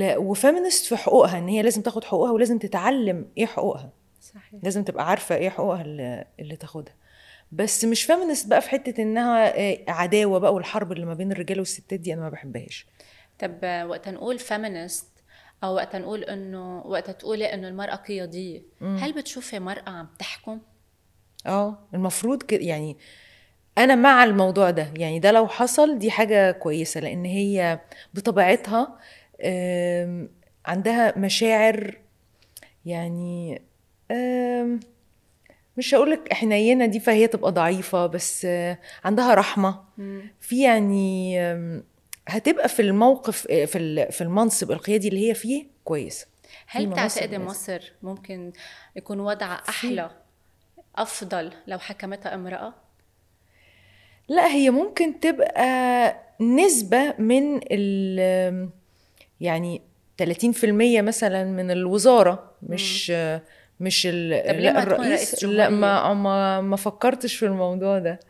و 0.00 0.10
feminist 0.10 0.86
في 0.86 0.96
حقوقها 0.96 1.38
إن 1.38 1.48
هي 1.48 1.62
لازم 1.62 1.82
تاخد 1.82 2.04
حقوقها 2.04 2.30
ولازم 2.32 2.58
تتعلم 2.58 3.28
إيه 3.38 3.46
حقوقها. 3.46 3.90
صحيح. 4.20 4.60
لازم 4.62 4.84
تبقى 4.84 5.08
عارفة 5.08 5.34
إيه 5.34 5.48
حقوقها 5.50 5.82
اللي, 5.82 6.24
اللي 6.40 6.56
تاخدها. 6.56 6.94
بس 7.52 7.84
مش 7.84 8.04
feminist 8.04 8.46
بقى 8.48 8.60
في 8.60 8.68
حتة 8.70 9.02
إنها 9.02 9.58
آه، 9.58 9.78
عداوة 9.88 10.38
بقى 10.38 10.54
والحرب 10.54 10.92
اللي 10.92 11.06
ما 11.06 11.14
بين 11.14 11.32
الرجاله 11.32 11.60
والستات 11.60 12.00
دي 12.00 12.14
أنا 12.14 12.20
ما 12.22 12.28
بحبهاش. 12.28 12.86
طب 13.38 13.58
وقت 13.88 14.08
نقول 14.08 14.38
feminist 14.38 15.06
أو 15.64 15.74
وقت 15.74 15.96
نقول 15.96 16.24
إنه 16.24 16.86
وقت 16.86 17.10
تقولي 17.10 17.54
إنه 17.54 17.68
المرأة 17.68 17.94
قيادية 17.94 18.62
هل 18.80 19.12
بتشوفي 19.12 19.58
مرأة 19.58 19.90
عم 19.90 20.08
تحكم؟ 20.18 20.60
آه 21.46 21.78
المفروض 21.94 22.42
كده 22.42 22.60
يعني 22.60 22.96
أنا 23.78 23.94
مع 23.94 24.24
الموضوع 24.24 24.70
ده 24.70 24.92
يعني 24.96 25.18
ده 25.18 25.30
لو 25.30 25.48
حصل 25.48 25.98
دي 25.98 26.10
حاجة 26.10 26.50
كويسة 26.50 27.00
لأن 27.00 27.24
هي 27.24 27.80
بطبيعتها 28.14 28.98
عندها 30.66 31.18
مشاعر 31.18 31.98
يعني 32.86 33.62
مش 35.76 35.94
هقولك 35.94 36.32
حنينة 36.32 36.86
دي 36.86 37.00
فهي 37.00 37.26
تبقى 37.26 37.52
ضعيفة 37.52 38.06
بس 38.06 38.46
عندها 39.04 39.34
رحمة. 39.34 39.84
في 40.40 40.62
يعني 40.62 41.40
هتبقى 42.28 42.68
في 42.68 42.82
الموقف 42.82 43.46
آه، 43.50 43.64
في 43.64 44.06
في 44.10 44.20
المنصب 44.20 44.70
القيادي 44.72 45.08
اللي 45.08 45.28
هي 45.30 45.34
فيه 45.34 45.66
كويسه 45.84 46.26
هل 46.66 46.82
لازم. 47.34 47.46
مصر 47.46 47.92
ممكن 48.02 48.52
يكون 48.96 49.20
وضعها 49.20 49.62
أحلى 49.68 50.10
أفضل 50.96 51.52
لو 51.66 51.78
حكمتها 51.78 52.34
امرأة؟ 52.34 52.74
لا 54.28 54.46
هي 54.46 54.70
ممكن 54.70 55.20
تبقى 55.20 56.16
نسبة 56.40 57.14
من 57.18 57.60
ال 57.70 58.70
يعني 59.42 59.82
30% 60.22 60.64
مثلا 61.00 61.44
من 61.44 61.70
الوزارة 61.70 62.50
مش 62.62 63.12
مش 63.80 64.06
ال 64.10 64.42
طب 64.48 64.60
لا 64.60 64.82
الرئيس 64.82 65.08
رئيس 65.08 65.44
لا 65.44 65.68
جمهورية؟ 65.68 65.68
ما 65.68 66.14
ما 66.14 66.60
ما 66.60 66.76
فكرتش 66.76 67.34
في 67.34 67.46
الموضوع 67.46 67.98
ده. 67.98 68.20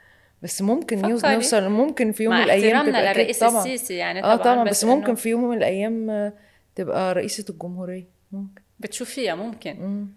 بس 0.43 0.63
ممكن. 0.63 1.03
نوصل 1.03 1.69
ممكن 1.69 2.13
في 2.13 2.23
يوم 2.25 2.35
من 2.35 2.43
الأيام 2.43 2.87
تبقى 2.87 3.03
للرئيس 3.03 3.39
طبعا. 3.39 3.59
السيسي 3.59 3.95
يعني 3.95 4.25
آه 4.25 4.37
طبعا 4.37 4.55
طبعا 4.55 4.65
بس 4.65 4.85
ممكن 4.85 5.07
إنه 5.07 5.15
في 5.15 5.29
يوم 5.29 5.45
من 5.45 5.57
الأيام 5.57 6.33
تبقى 6.75 7.15
رئيسة 7.15 7.45
الجمهورية. 7.51 8.09
ممكن. 8.33 8.63
بتشوفيها 8.81 9.35
ممكن. 9.35 9.73
مم. 9.81 10.09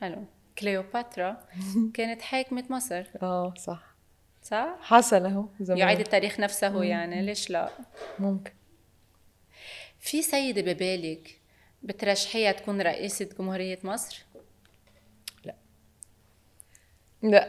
حلو. 0.00 0.24
كليوباترا 0.58 1.36
كانت 1.94 2.22
حاكمة 2.22 2.64
مصر. 2.70 3.04
آه 3.22 3.54
صح. 3.56 3.96
صح؟ 4.42 4.76
حصل 4.80 5.26
أهو 5.26 5.44
زمان. 5.60 5.78
يعيد 5.78 6.00
التاريخ 6.00 6.40
نفسه 6.40 6.82
يعني 6.84 7.22
ليش 7.22 7.50
لا؟ 7.50 7.68
ممكن. 8.18 8.52
في 9.98 10.22
سيدة 10.22 10.72
ببالك 10.72 11.40
بترشحيها 11.82 12.52
تكون 12.52 12.82
رئيسة 12.82 13.28
جمهورية 13.38 13.78
مصر؟ 13.84 14.24
لا. 15.44 15.56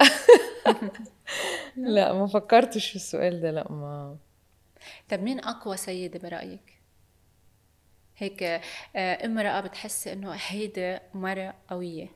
لا. 1.77 2.13
ما 2.13 2.27
فكرتش 2.27 2.89
في 2.89 2.95
السؤال 2.95 3.41
ده 3.41 3.51
لا 3.51 3.71
ما. 3.71 4.17
طب 5.09 5.19
مين 5.23 5.39
أقوى 5.39 5.77
سيدة 5.77 6.19
برأيك؟ 6.19 6.79
هيك 8.17 8.43
آه، 8.43 9.25
امرأة 9.25 9.61
بتحسي 9.61 10.13
إنه 10.13 10.31
هيدا 10.47 11.01
مرة 11.13 11.53
قوية. 11.69 12.07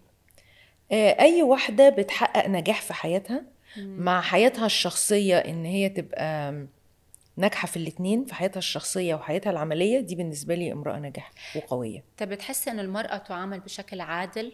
آه، 0.91 1.19
أي 1.19 1.43
واحدة 1.43 1.89
بتحقق 1.89 2.47
نجاح 2.47 2.81
في 2.81 2.93
حياتها 2.93 3.43
مع 3.77 4.21
حياتها 4.21 4.65
الشخصية 4.65 5.37
إن 5.37 5.65
هي 5.65 5.89
تبقى 5.89 6.53
ناجحة 7.37 7.67
في 7.67 7.77
الاتنين 7.77 8.25
في 8.25 8.35
حياتها 8.35 8.57
الشخصية 8.57 9.15
وحياتها 9.15 9.49
العملية 9.49 9.99
دي 9.99 10.15
بالنسبة 10.15 10.55
لي 10.55 10.71
امرأة 10.71 10.99
ناجحة 10.99 11.31
وقوية. 11.55 12.03
طب 12.17 12.29
بتحسي 12.29 12.71
إنه 12.71 12.81
المرأة 12.81 13.17
تعامل 13.17 13.59
بشكل 13.59 14.01
عادل 14.01 14.51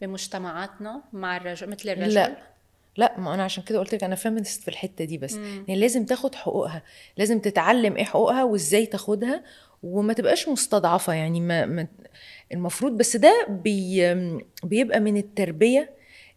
بمجتمعاتنا 0.00 1.02
مع 1.12 1.36
الرجل 1.36 1.70
مثل 1.70 1.88
الرجل؟ 1.88 2.14
لا 2.14 2.36
لا 2.96 3.20
ما 3.20 3.34
أنا 3.34 3.44
عشان 3.44 3.62
كده 3.62 3.78
قلت 3.78 3.94
لك 3.94 4.04
أنا 4.04 4.14
feminist 4.14 4.62
في 4.62 4.68
الحتة 4.68 5.04
دي 5.04 5.18
بس. 5.18 5.34
يعني 5.36 5.76
لازم 5.76 6.04
تاخد 6.04 6.34
حقوقها 6.34 6.82
لازم 7.16 7.38
تتعلم 7.40 7.96
إيه 7.96 8.04
حقوقها 8.04 8.44
وإزاي 8.44 8.86
تاخدها 8.86 9.44
وما 9.82 10.12
تبقاش 10.12 10.48
مستضعفة. 10.48 11.12
يعني 11.12 11.40
ما, 11.40 11.66
ما 11.66 11.86
المفروض 12.52 12.92
بس 12.92 13.16
ده 13.16 13.46
بي 13.48 14.14
بيبقى 14.64 15.00
من 15.00 15.16
التربية. 15.16 15.90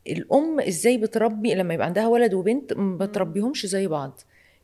الأم 0.08 0.60
إزاي 0.60 0.98
بتربي 0.98 1.56
لما 1.56 1.74
يبقى 1.74 1.86
عندها 1.88 2.08
ولد 2.08 2.34
وبنت 2.34 2.74
ما 2.74 3.06
بتربيهمش 3.06 3.66
زي 3.66 3.88
بعض. 3.88 4.20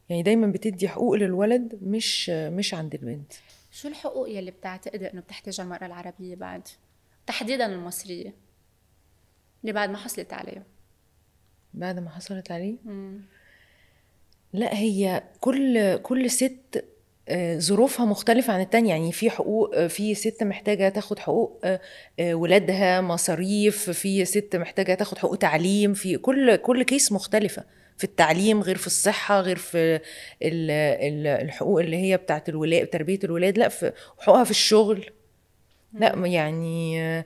يعني 0.10 0.24
دايما 0.24 0.48
بتدي 0.48 0.90
حقوق 0.90 1.16
للولد 1.16 1.80
مش 1.82 2.30
مش 2.30 2.74
عند 2.74 2.94
البنت. 2.94 3.34
شو 3.72 3.88
الحقوق 3.88 4.30
يلي 4.30 4.52
بتعتقدي 4.52 5.12
إنه 5.14 5.22
بتحتاجها 5.22 5.64
المرأة 5.64 5.86
العربية 5.86 6.36
بعد؟ 6.36 6.68
تحديدا 7.28 7.66
المصرية 7.66 8.34
اللي 9.62 9.74
بعد 9.74 9.90
ما 9.90 9.98
حصلت 9.98 10.34
عليها. 10.34 10.64
بعد 11.74 12.00
ما 12.00 12.10
حصلت 12.10 12.52
عليه؟ 12.52 12.76
لا 14.54 14.78
هي 14.78 15.24
كل 15.40 15.98
كل 15.98 16.32
ست 16.32 16.86
آه، 17.30 17.58
ظروفها 17.58 18.06
مختلفة 18.06 18.54
عن 18.54 18.62
التانية. 18.62 18.90
يعني 18.90 19.12
في 19.12 19.30
حقوق 19.30 19.76
آه، 19.76 19.88
في 19.88 20.16
ست 20.16 20.44
محتاجة 20.44 20.90
تاخد 20.90 21.20
حقوق 21.20 21.62
آه، 21.64 22.34
ولادها 22.34 23.02
مصاريف 23.02 23.90
في 23.90 24.26
ست 24.26 24.56
محتاجة 24.56 24.94
تاخد 24.94 25.18
حقوق 25.18 25.38
تعليم 25.38 25.94
في 25.94 26.18
كل 26.18 26.56
كل 26.56 26.84
كيس 26.84 27.12
مختلفة. 27.12 27.64
في 27.98 28.04
التعليم 28.04 28.62
غير 28.62 28.78
في 28.78 28.88
الصحة 28.88 29.42
غير 29.42 29.56
في 29.58 29.78
ال- 30.44 30.72
ال- 30.72 31.28
الحقوق 31.28 31.80
اللي 31.82 31.98
هي 31.98 32.18
بتاعت 32.18 32.50
الولاد 32.50 32.88
تربية 32.88 33.20
الولاد 33.24 33.58
لأ 33.58 33.70
في 33.70 33.92
حقوقها 34.20 34.44
في 34.44 34.52
الشغل. 34.52 35.10
لأ 35.94 36.16
يعني 36.28 37.02
آه، 37.02 37.26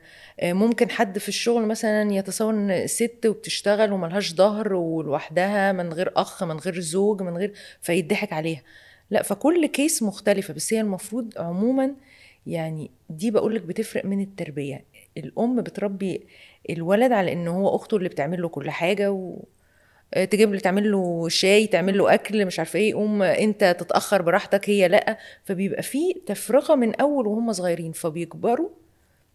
ممكن 0.54 0.90
حد 0.90 1.18
في 1.18 1.30
الشغل 1.30 1.66
مثلا 1.66 2.14
يتصور 2.14 2.54
إن 2.54 2.88
ست 2.88 3.26
وبتشتغل 3.26 3.92
وملهاش 3.92 4.34
ظهر 4.34 4.74
ولوحدها 4.74 5.72
من 5.72 5.94
غير 5.94 6.12
أخ 6.16 6.44
من 6.44 6.58
غير 6.58 6.80
زوج 6.80 7.22
من 7.22 7.38
غير 7.38 7.54
فيضحك 7.82 8.34
عليها. 8.34 8.62
لأ 9.10 9.24
فكل 9.24 9.66
كيس 9.66 10.04
مختلفة 10.04 10.54
بس 10.54 10.74
هي 10.74 10.82
المفروض 10.82 11.34
عموما 11.38 11.92
يعني 12.48 12.92
دي 13.10 13.32
بقولك 13.32 13.62
بتفرق 13.62 14.06
من 14.06 14.22
التربية. 14.22 14.86
الأم 15.18 15.62
بتربي 15.62 16.22
الولد 16.70 17.12
على 17.12 17.34
إن 17.34 17.48
هو 17.48 17.76
أخته 17.76 17.98
اللي 17.98 18.10
بتعمل 18.10 18.42
له 18.42 18.48
كل 18.50 18.70
حاجة 18.70 19.12
و... 19.12 19.44
تجيب 20.12 20.54
له 20.54 20.60
تعمل 20.60 20.92
له 20.92 21.30
شاي 21.30 21.68
تعمل 21.68 21.98
له 21.98 22.14
أكل 22.14 22.46
مش 22.46 22.60
عارفة 22.60 22.80
إيه 22.80 22.94
قوم 22.94 23.22
أنت 23.22 23.76
تتأخر 23.80 24.22
براحتك 24.22 24.70
هي 24.70 24.88
لأ. 24.88 25.18
فبيبقى 25.44 25.84
في 25.84 26.14
تفرقه 26.26 26.76
من 26.76 26.96
أول 26.96 27.28
وهم 27.28 27.54
صغيرين 27.54 27.92
فبيكبروا 27.92 28.70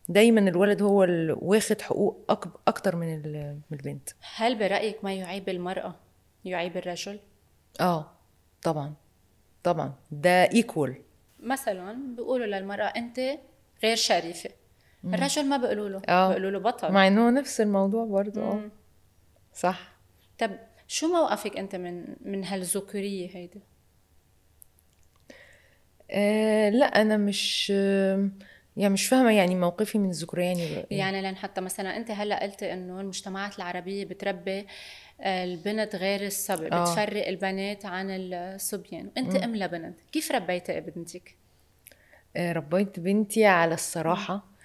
دايما 0.09 0.40
الولد 0.40 0.83
هو 0.83 1.04
اللي 1.04 1.37
واخد 1.38 1.80
حقوق 1.80 2.25
أك... 2.30 2.45
أكتر 2.68 2.97
من 2.97 3.23
من 3.33 3.61
البنت. 3.73 4.09
هل 4.37 4.59
برأيك 4.59 5.04
ما 5.04 5.14
يعيب 5.14 5.49
المرأة؟ 5.49 5.95
يعيب 6.45 6.76
الرجل؟ 6.76 7.18
آه 7.80 8.11
طبعا 8.62 8.95
طبعا 9.62 9.92
ده 10.11 10.30
ايكوال 10.30 10.95
مثلا 11.40 12.14
بيقولوا 12.16 12.47
للمرأة 12.47 12.85
أنت 12.97 13.21
غير 13.83 13.97
شريفة. 13.97 14.50
الرجل 15.04 15.47
ما 15.49 15.56
بيقولوا 15.56 15.88
له 15.88 16.02
آه. 16.09 16.28
بيقولوا 16.28 16.50
له 16.50 16.59
بطل. 16.59 16.92
مع 16.92 17.06
إنه 17.06 17.30
نفس 17.30 17.61
الموضوع 17.61 18.04
برضو 18.04 18.40
آه. 18.40 18.61
صح. 19.54 19.95
طب 20.38 20.50
شو 20.88 21.08
موقفك 21.08 21.56
أنت 21.56 21.76
من 21.76 22.16
من 22.20 22.44
هالذكورية 22.44 23.28
هيدي؟ 23.36 23.60
آه 26.10 26.70
لا 26.70 26.86
أنا 26.86 27.16
مش 27.16 27.70
يعني 28.76 28.94
مش 28.94 29.08
فاهمة 29.08 29.32
يعني 29.32 29.54
موقفي 29.54 29.98
من 29.98 30.10
الذكورية 30.10 30.44
يعني. 30.44 30.86
يعني 30.90 31.22
لأن 31.22 31.36
حتى 31.36 31.60
مثلا 31.60 31.96
أنت 31.96 32.10
هلأ 32.10 32.42
قلتي 32.42 32.72
إنه 32.72 33.00
المجتمعات 33.00 33.56
العربية 33.56 34.04
بتربي 34.04 34.66
آه، 35.20 35.44
البنت 35.44 35.96
غير 35.96 36.26
الصبي 36.26 36.72
آه. 36.72 36.82
بتفرق 36.82 37.26
البنات 37.28 37.86
عن 37.86 38.06
الصبيان. 38.10 39.10
وانت 39.16 39.36
أم 39.36 39.56
لبنت 39.56 39.98
كيف 40.12 40.32
ربيتي 40.32 40.80
بنتك 40.80 41.34
آه، 42.36 42.52
ربيت 42.52 43.00
بنتي 43.00 43.44
على 43.46 43.74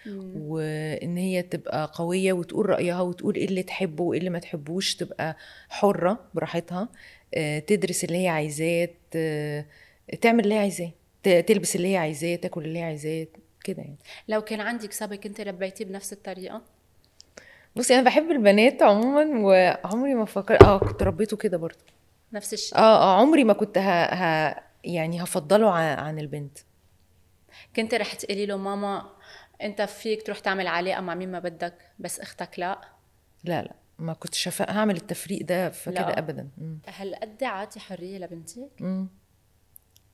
وإن 0.07 1.17
هي 1.17 1.41
تبقى 1.41 1.91
قوية 1.93 2.33
وتقول 2.33 2.69
رأيها 2.69 3.01
وتقول 3.01 3.35
إيه 3.35 3.45
اللي 3.45 3.63
تحبه 3.63 4.03
وإيه 4.03 4.19
اللي 4.19 4.29
ما 4.29 4.39
تحبوش 4.39 4.95
تبقى 4.95 5.37
حرة 5.69 6.19
براحتها 6.33 6.89
آه، 7.35 7.59
تدرس 7.59 8.03
اللي 8.03 8.23
هي 8.23 8.27
عايزاه 8.27 8.89
تعمل 10.21 10.43
اللي 10.43 10.55
هي 10.55 10.59
عايزاه 10.59 10.91
تلبس 11.23 11.75
اللي 11.75 11.93
هي 11.93 11.97
عايزاه 11.97 12.35
تاكل 12.35 12.65
اللي 12.65 12.79
هي 12.79 12.83
عايزاه 12.83 13.27
كده 13.63 13.81
يعني. 13.81 13.97
لو 14.27 14.41
كان 14.41 14.61
عندك 14.61 14.93
صبي 14.93 15.17
كنت 15.17 15.41
ربيتيه 15.41 15.85
بنفس 15.85 16.13
الطريقة؟ 16.13 16.61
بصي 17.75 17.95
أنا 17.95 18.03
بحب 18.03 18.31
البنات 18.31 18.81
عموما 18.81 19.39
وعمري 19.39 20.13
ما 20.13 20.25
فكر 20.25 20.57
آه 20.61 20.77
كنت 20.77 21.03
ربيته 21.03 21.37
كده 21.37 21.57
برضه. 21.57 21.77
نفس 22.33 22.53
الشيء. 22.53 22.77
آه 22.77 23.01
آه 23.03 23.21
عمري 23.21 23.43
ما 23.43 23.53
كنت 23.53 23.77
ه... 23.77 23.81
ه... 24.03 24.55
يعني 24.83 25.23
هفضله 25.23 25.71
عن, 25.71 25.99
عن 25.99 26.19
البنت. 26.19 26.57
كنت 27.75 27.93
رح 27.93 28.13
تقولي 28.13 28.45
له 28.45 28.57
ماما 28.57 29.09
انت 29.61 29.81
فيك 29.81 30.23
تروح 30.23 30.39
تعمل 30.39 30.67
علاقه 30.67 31.01
مع 31.01 31.15
مين 31.15 31.31
ما 31.31 31.39
بدك 31.39 31.73
بس 31.99 32.19
أختك 32.19 32.59
لا 32.59 32.81
لا 33.43 33.61
لا 33.63 33.75
ما 33.99 34.13
كنتش 34.13 34.47
هف- 34.47 34.61
هعمل 34.69 34.95
التفريق 34.95 35.45
ده 35.45 35.69
فكده. 35.69 36.17
ابدا 36.17 36.49
مم. 36.57 36.79
هل 36.87 37.15
قد 37.15 37.43
عاطي 37.43 37.79
حرية 37.79 38.17
لبنتك 38.17 38.69
مم. 38.79 39.07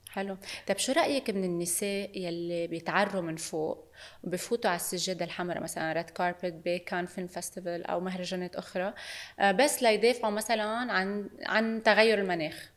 حلو 0.09 0.37
طيب 0.67 0.77
شو 0.77 0.91
رأيك 0.91 1.29
من 1.29 1.43
النساء 1.43 2.17
يلي 2.19 2.67
بيتعروا 2.67 3.21
من 3.21 3.35
فوق 3.35 3.91
وبفوتوا 4.23 4.69
على 4.69 4.75
السجاده 4.79 5.25
الحمراء 5.25 5.63
مثلا 5.63 5.93
red 5.93 6.09
carpet 6.09 6.45
بكان 6.65 7.05
film 7.05 7.27
festival 7.27 7.85
أو 7.85 7.99
مهرجانات 7.99 8.55
أخرى 8.55 8.93
آه، 9.39 9.51
بس 9.51 9.83
ليدافعوا 9.83 10.31
مثلا 10.33 10.63
عن 10.63 11.29
عن 11.45 11.83
تغير 11.83 12.19
المناخ 12.21 12.71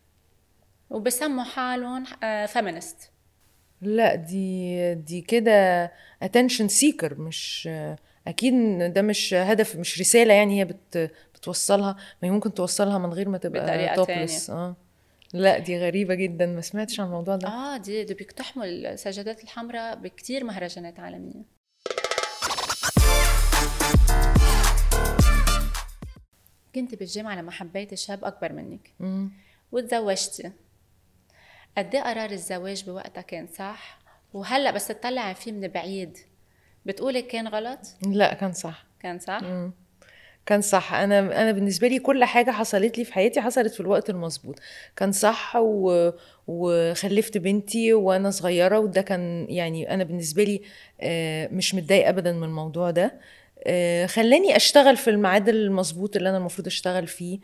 وبسموا 0.90 1.44
حالهم 1.44 2.04
feminist 2.46 3.09
لا 3.82 4.14
دي 4.14 4.94
دي 4.94 5.20
كده 5.20 5.86
attention 6.24 6.68
seeker 6.80 7.12
مش 7.12 7.68
أكيد 8.26 8.54
ده 8.92 9.02
مش 9.02 9.34
هدف 9.34 9.76
مش 9.76 10.00
رسالة 10.00 10.34
يعني 10.34 10.60
هي 10.60 10.64
بت 10.64 11.12
بتوصلها 11.34 11.96
ما 12.22 12.28
هي 12.28 12.30
ممكن 12.30 12.54
توصلها 12.54 12.98
من 12.98 13.12
غير 13.12 13.28
ما 13.28 13.38
تبقى 13.38 13.96
topless 13.96 14.50
آه. 14.50 14.76
لا 15.32 15.58
دي 15.58 15.78
غريبة 15.78 16.14
جدا 16.14 16.46
ما 16.46 16.60
سمعتش 16.60 17.00
عن 17.00 17.06
الموضوع 17.06 17.36
ده. 17.36 17.48
آه 17.48 17.76
دي 17.76 18.04
دي 18.04 18.14
بيقتحموا 18.14 18.64
السجادات 18.64 19.44
الحمراء 19.44 19.96
بكتير 19.96 20.44
مهرجانات 20.44 21.00
عالمية. 21.00 21.44
كنت 26.74 26.94
بالجامعة 26.94 27.36
لما 27.36 27.50
حبيتي 27.50 27.96
شاب 27.96 28.24
أكبر 28.24 28.52
منك. 28.52 28.94
وتزوجتي 29.72 30.52
قد 31.78 31.94
إيه 31.94 32.02
قرار 32.02 32.30
الزواج 32.30 32.84
بوقتها 32.84 33.20
كان 33.20 33.46
صح؟ 33.46 33.98
وهلأ 34.34 34.70
بس 34.70 34.88
تطلعي 34.88 35.34
فيه 35.34 35.52
من 35.52 35.68
بعيد. 35.68 36.18
بتقولي 36.86 37.22
كان 37.22 37.48
غلط؟ 37.48 37.78
لا 38.06 38.34
كان 38.34 38.52
صح. 38.52 38.84
كان 39.00 39.18
صح؟ 39.18 39.42
مم. 39.42 39.72
كان 40.46 40.60
صح. 40.60 40.92
أنا 40.94 41.18
أنا 41.18 41.52
بالنسبة 41.52 41.88
لي 41.88 41.98
كل 41.98 42.24
حاجة 42.24 42.50
حصلت 42.50 42.98
لي 42.98 43.04
في 43.04 43.12
حياتي 43.14 43.40
حصلت 43.40 43.74
في 43.74 43.80
الوقت 43.80 44.10
المظبوط. 44.10 44.58
كان 44.96 45.12
صح 45.12 45.56
و... 45.56 46.10
وخلفت 46.46 47.38
بنتي 47.38 47.92
وأنا 47.92 48.30
صغيرة 48.30 48.78
وده 48.78 49.02
كان 49.02 49.46
يعني 49.48 49.94
أنا 49.94 50.04
بالنسبة 50.04 50.44
لي 50.44 50.62
آه، 51.00 51.48
مش 51.52 51.74
متضايقة 51.74 52.08
ابدا 52.08 52.32
من 52.32 52.44
الموضوع 52.44 52.90
ده. 52.90 53.20
آه، 53.66 54.06
خلاني 54.06 54.56
أشتغل 54.56 54.96
في 54.96 55.10
الميعاد 55.10 55.48
المظبوط 55.48 56.16
اللي 56.16 56.28
أنا 56.28 56.38
المفروض 56.38 56.66
أشتغل 56.66 57.06
فيه. 57.06 57.38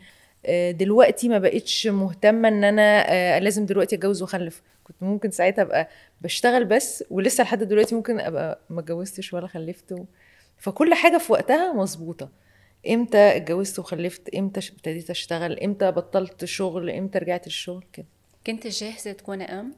دلوقتي 0.71 1.29
ما 1.29 1.39
بقتش 1.39 1.87
مهتمة 1.87 2.47
إن 2.47 2.63
أنا 2.63 3.13
آه، 3.13 3.39
لازم 3.39 3.65
دلوقتي 3.65 3.95
أتجوز 3.95 4.21
وأخلف. 4.21 4.61
كنت 4.83 5.03
ممكن 5.03 5.31
ساعتها 5.31 5.61
أبقى 5.61 5.89
بشتغل 6.21 6.65
بس 6.65 7.03
ولسه 7.09 7.43
لحد 7.43 7.63
دلوقتي 7.63 7.95
ممكن 7.95 8.19
أبقى 8.19 8.59
ما 8.69 8.79
اتجوزتش 8.79 9.33
ولا 9.33 9.47
خلفت 9.47 9.91
و... 9.91 10.05
فكل 10.57 10.93
حاجة 10.93 11.17
في 11.17 11.31
وقتها 11.31 11.73
مظبوطة. 11.73 12.29
إمتى 12.89 13.17
اتجوزت 13.17 13.79
وخلفت؟ 13.79 14.35
إمتى 14.35 14.59
ابتديت 14.71 15.09
أشتغل؟ 15.09 15.59
إمتى 15.59 15.91
بطلت 15.91 16.45
شغل؟ 16.45 16.89
إمتى 16.89 17.19
رجعت 17.19 17.47
الشغل 17.47 17.83
كده. 17.93 18.05
كنت 18.47 18.67
جاهزة 18.67 19.11
تكوني 19.11 19.59
أم؟ 19.59 19.73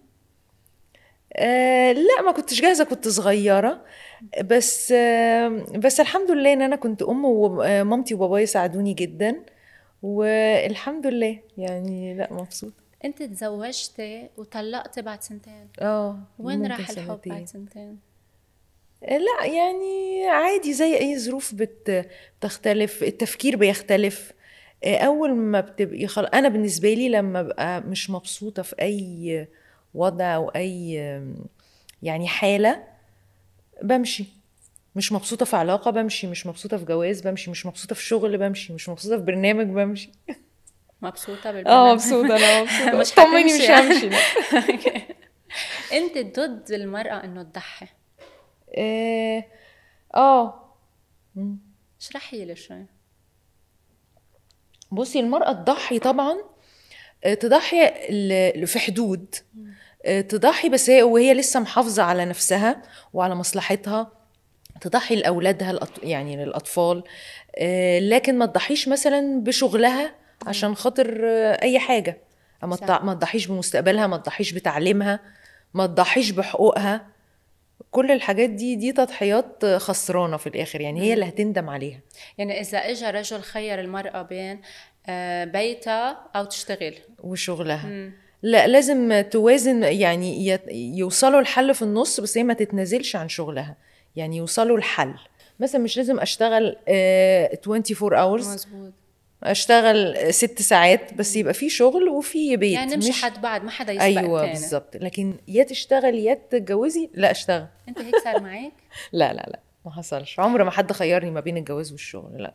آه 1.33 1.91
لا 1.91 2.22
ما 2.25 2.31
كنتش 2.31 2.61
جاهزة 2.61 2.83
كنت 2.83 3.07
صغيرة. 3.07 3.85
بس 4.44 4.91
آه 4.91 5.48
بس 5.75 6.00
الحمد 6.00 6.31
لله 6.31 6.53
إن 6.53 6.61
أنا 6.61 6.75
كنت 6.75 7.01
أم 7.01 7.25
ومامتي 7.25 8.13
وبابايا 8.13 8.46
ساعدوني 8.46 8.94
جدا. 8.94 9.35
والحمد 10.03 11.07
لله. 11.07 11.40
يعني 11.57 12.14
لا 12.14 12.33
مبسوطة. 12.33 12.74
انت 13.05 13.24
تزوجتي 13.24 14.29
وطلقتي 14.38 15.01
بعد 15.01 15.24
سنتين. 15.24 15.68
آه 15.81 16.20
وين 16.40 16.66
راح 16.66 16.90
الحب. 16.90 17.20
بعد 17.25 17.46
سنتين. 17.48 18.00
لا 19.01 19.46
يعني 19.46 20.27
عادي 20.27 20.74
زي 20.74 20.98
أي 20.98 21.20
ظروف 21.20 21.55
بت- 21.55 22.09
بتختلف 22.40 23.03
التفكير 23.03 23.55
بيختلف. 23.55 24.31
أول 24.83 25.35
ما 25.35 25.59
بتبقي 25.59 26.07
خل... 26.07 26.25
أنا 26.25 26.50
بالنسبة 26.50 26.94
لي 26.94 27.09
لما 27.09 27.40
ابقى 27.40 27.81
مش 27.81 28.09
مبسوطة 28.09 28.62
في 28.62 28.75
أي 28.81 29.48
وضع 29.94 30.35
أو 30.35 30.50
أي 30.50 30.94
يعني 32.03 32.27
حالة 32.27 32.83
بمشي. 33.83 34.25
مش 34.95 35.11
مبسوطة 35.11 35.45
في 35.45 35.55
علاقة 35.55 35.91
بمشي 35.91 36.27
مش 36.27 36.45
مبسوطة 36.47 36.77
في 36.77 36.85
جواز 36.85 37.21
بمشي 37.21 37.51
مش 37.51 37.65
مبسوطة 37.65 37.95
في 37.95 38.03
شغل 38.03 38.37
بمشي 38.37 38.73
مش 38.73 38.89
مبسوطة 38.89 39.17
في 39.17 39.23
برنامج 39.23 39.65
بمشي. 39.67 40.11
مبسوطة 41.01 41.47
آه 41.49 41.51
بالبرنامج 41.51 41.93
مبسوطة 41.93 42.35
أنا 42.35 42.61
مبسوطة. 42.63 42.97
مش 42.99 43.11
طمني 43.11 43.43
مش 43.53 43.59
يعني. 43.63 43.87
همشي 43.93 44.09
لا. 44.09 44.17
انت 45.97 46.39
ضد 46.39 46.71
المرأة 46.71 47.23
انه 47.23 47.43
تضحي. 47.43 47.87
آه 48.77 49.45
آه. 50.15 50.73
مم. 51.35 51.57
اشرحي 52.01 52.45
لي 52.45 52.55
شوي. 52.55 52.85
بصي 54.91 55.19
المرأة 55.19 55.53
تضحي 55.53 55.99
طبعا 55.99 56.37
آه، 57.23 57.33
تضحي 57.33 57.87
في 58.65 58.79
حدود. 58.79 59.35
آه، 60.05 60.21
تضحي 60.21 60.69
بس 60.69 60.89
هي 60.89 61.03
وهي 61.03 61.33
لسه 61.33 61.59
محافظة 61.59 62.03
على 62.03 62.25
نفسها 62.25 62.81
وعلى 63.13 63.35
مصلحتها 63.35 64.11
تضحي 64.81 65.15
لأولادها 65.15 65.79
يعني 66.03 66.46
للأطفال 66.46 67.03
آه، 67.57 68.00
لكن 68.00 68.37
ما 68.37 68.46
تضحيش 68.46 68.87
مثلا 68.87 69.42
بشغلها 69.44 70.15
عشان 70.48 70.75
خاطر 70.75 71.20
آه، 71.24 71.61
أي 71.61 71.79
حاجة. 71.79 72.18
ما 72.63 73.13
تضحيش 73.13 73.48
بمستقبلها 73.48 74.07
ما 74.07 74.18
تضحيش 74.18 74.51
بتعليمها 74.51 75.20
ما 75.74 75.85
تضحيش 75.85 76.29
بحقوقها. 76.29 77.07
كل 77.92 78.11
الحاجات 78.11 78.50
دي 78.50 78.75
دي 78.75 78.92
تضحيات 78.92 79.65
خسرانة 79.65 80.37
في 80.37 80.48
الآخر 80.48 80.81
يعني 80.81 81.01
هي 81.01 81.13
اللي 81.13 81.27
هتندم 81.27 81.70
عليها. 81.70 82.00
يعني 82.37 82.59
إذا 82.61 82.77
اجى 82.77 83.05
رجل 83.09 83.42
خير 83.42 83.79
المرأة 83.79 84.22
بين 84.22 84.61
آه، 85.07 85.46
بيتها 85.46 86.20
أو 86.35 86.46
تشتغل. 86.46 86.96
وشغلها. 87.24 87.85
مم. 87.85 88.13
لا 88.42 88.68
لازم 88.68 89.22
توازن 89.22 89.83
يعني 89.83 90.59
يوصلوا 90.98 91.39
الحل 91.39 91.74
في 91.74 91.81
النص 91.81 92.20
بس 92.20 92.37
هي 92.37 92.44
ما 92.44 92.53
تتنازلش 92.53 93.15
عن 93.15 93.29
شغلها. 93.29 93.75
يعني 94.15 94.37
يوصلوا 94.37 94.77
الحل 94.77 95.13
مثلا 95.59 95.81
مش 95.81 95.98
لازم 95.98 96.19
أشتغل 96.19 96.77
آه، 96.87 97.59
24 97.67 98.11
hours. 98.11 98.48
مزبوط 98.48 98.93
أشتغل 99.43 100.33
ست 100.33 100.61
ساعات 100.61 101.13
بس 101.13 101.35
يبقى 101.35 101.53
في 101.53 101.69
شغل 101.69 102.09
وفي 102.09 102.57
بيت. 102.57 102.74
يعني 102.74 102.95
نمشي 102.95 103.09
مش 103.09 103.22
حد 103.24 103.41
بعد 103.41 103.63
ما 103.63 103.72
حدا 103.72 103.93
يسبق 103.93 104.03
أيوه 104.05 104.45
بالظبط. 104.48 104.95
لكن 104.95 105.37
يا 105.48 105.63
تشتغلي 105.63 106.24
يا 106.24 106.33
تتجوزي 106.33 107.09
لا 107.13 107.31
اشتغل. 107.31 107.67
أنت 107.87 108.00
هيك 108.00 108.15
صار 108.24 108.41
معك 108.41 108.72
لا 109.11 109.33
لا 109.33 109.41
لا 109.50 109.59
ما 109.85 109.91
حصلش. 109.91 110.39
عمر 110.39 110.63
ما 110.63 110.72
حد 110.72 110.91
خيرني 110.91 111.31
ما 111.31 111.39
بين 111.39 111.57
الجواز 111.57 111.91
والشغل 111.91 112.43
لا. 112.43 112.53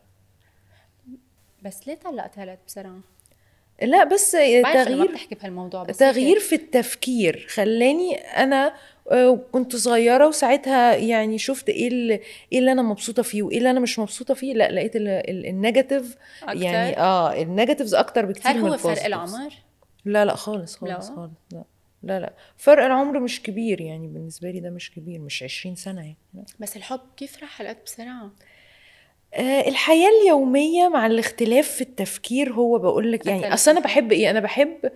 بس 1.61 1.87
ليه 1.87 1.95
طلقت 1.95 2.39
هلا 2.39 2.57
بسرعة؟ 2.67 2.99
لا 3.81 4.03
بس 4.03 4.35
إنه 4.35 4.61
ما 4.61 4.83
تغيير 4.83 5.11
بتحكي 5.11 5.35
بهالموضوع 5.35 5.83
بس 5.83 5.97
تغيير. 5.97 6.39
في 6.39 6.55
التفكير 6.55 7.45
خلاني 7.49 8.15
أنا 8.15 8.73
آه، 9.11 9.39
كنت 9.51 9.75
صغيرة 9.75 10.27
وساعتها 10.27 10.95
يعني 10.95 11.37
شفت 11.37 11.69
إيه 11.69 11.87
اللي 11.87 12.19
إيه 12.51 12.59
اللي 12.59 12.71
أنا 12.71 12.81
مبسوطة 12.81 13.23
فيه 13.23 13.43
وإيه 13.43 13.57
اللي 13.57 13.69
أنا 13.71 13.79
مش 13.79 13.99
مبسوطة 13.99 14.33
فيه 14.33 14.53
لأ 14.53 14.71
لقيت 14.71 14.95
ال- 14.95 15.07
ال- 15.07 15.45
ال 15.45 15.52
negative؟ 15.52 16.15
يعني 16.47 16.97
آه 16.99 17.41
ال 17.41 17.46
negatives 17.46 17.95
أكتر 17.95 18.25
بكتير 18.25 18.51
هل 18.51 18.61
من 18.61 18.69
هو 18.69 18.77
فرق. 18.77 19.05
العمر؟ 19.05 19.53
لا 20.05 20.25
لأ 20.25 20.35
خالص 20.35 20.83
لا؟ 20.83 20.93
خالص 20.93 21.09
خالص 21.09 21.31
لا 21.53 21.63
لا 22.03 22.19
لا 22.19 22.33
فرق 22.57 22.83
العمر 22.85 23.19
مش 23.19 23.41
كبير 23.43 23.81
يعني 23.81 24.07
بالنسبة 24.07 24.51
لي 24.51 24.59
ده 24.59 24.69
مش 24.69 24.91
كبير 24.91 25.19
مش 25.19 25.43
20 25.43 25.75
سنة 25.75 26.01
يعني 26.01 26.17
لا. 26.33 26.43
بس 26.59 26.77
الحب 26.77 26.99
كيف 27.17 27.41
راح 27.41 27.61
هالقد 27.61 27.77
بسرعة؟ 27.85 28.31
آه، 29.33 29.67
الحياة 29.67 30.09
اليومية 30.23 30.87
مع 30.89 31.05
الاختلاف 31.05 31.67
في 31.67 31.81
التفكير 31.81 32.53
هو 32.53 32.79
بقول 32.79 33.11
لك 33.11 33.25
يعني 33.25 33.47
أنا 33.47 33.55
في 33.79 33.79
بحب 33.79 34.11
إيه 34.11 34.29
أنا 34.29 34.39
بحب 34.39 34.91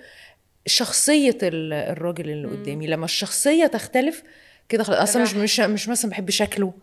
شخصية 0.65 1.37
ال- 1.43 1.73
الراجل 1.73 2.29
اللي 2.29 2.47
قدامي. 2.47 2.87
لما 2.87 3.05
الشخصية 3.05 3.65
تختلف 3.67 4.23
كده 4.69 4.83
خلاص. 4.83 4.99
أصلا 4.99 5.23
مش. 5.23 5.33
مش 5.35 5.59
مش 5.59 5.89
مثلا 5.89 6.11
بحب 6.11 6.29
شكله. 6.29 6.73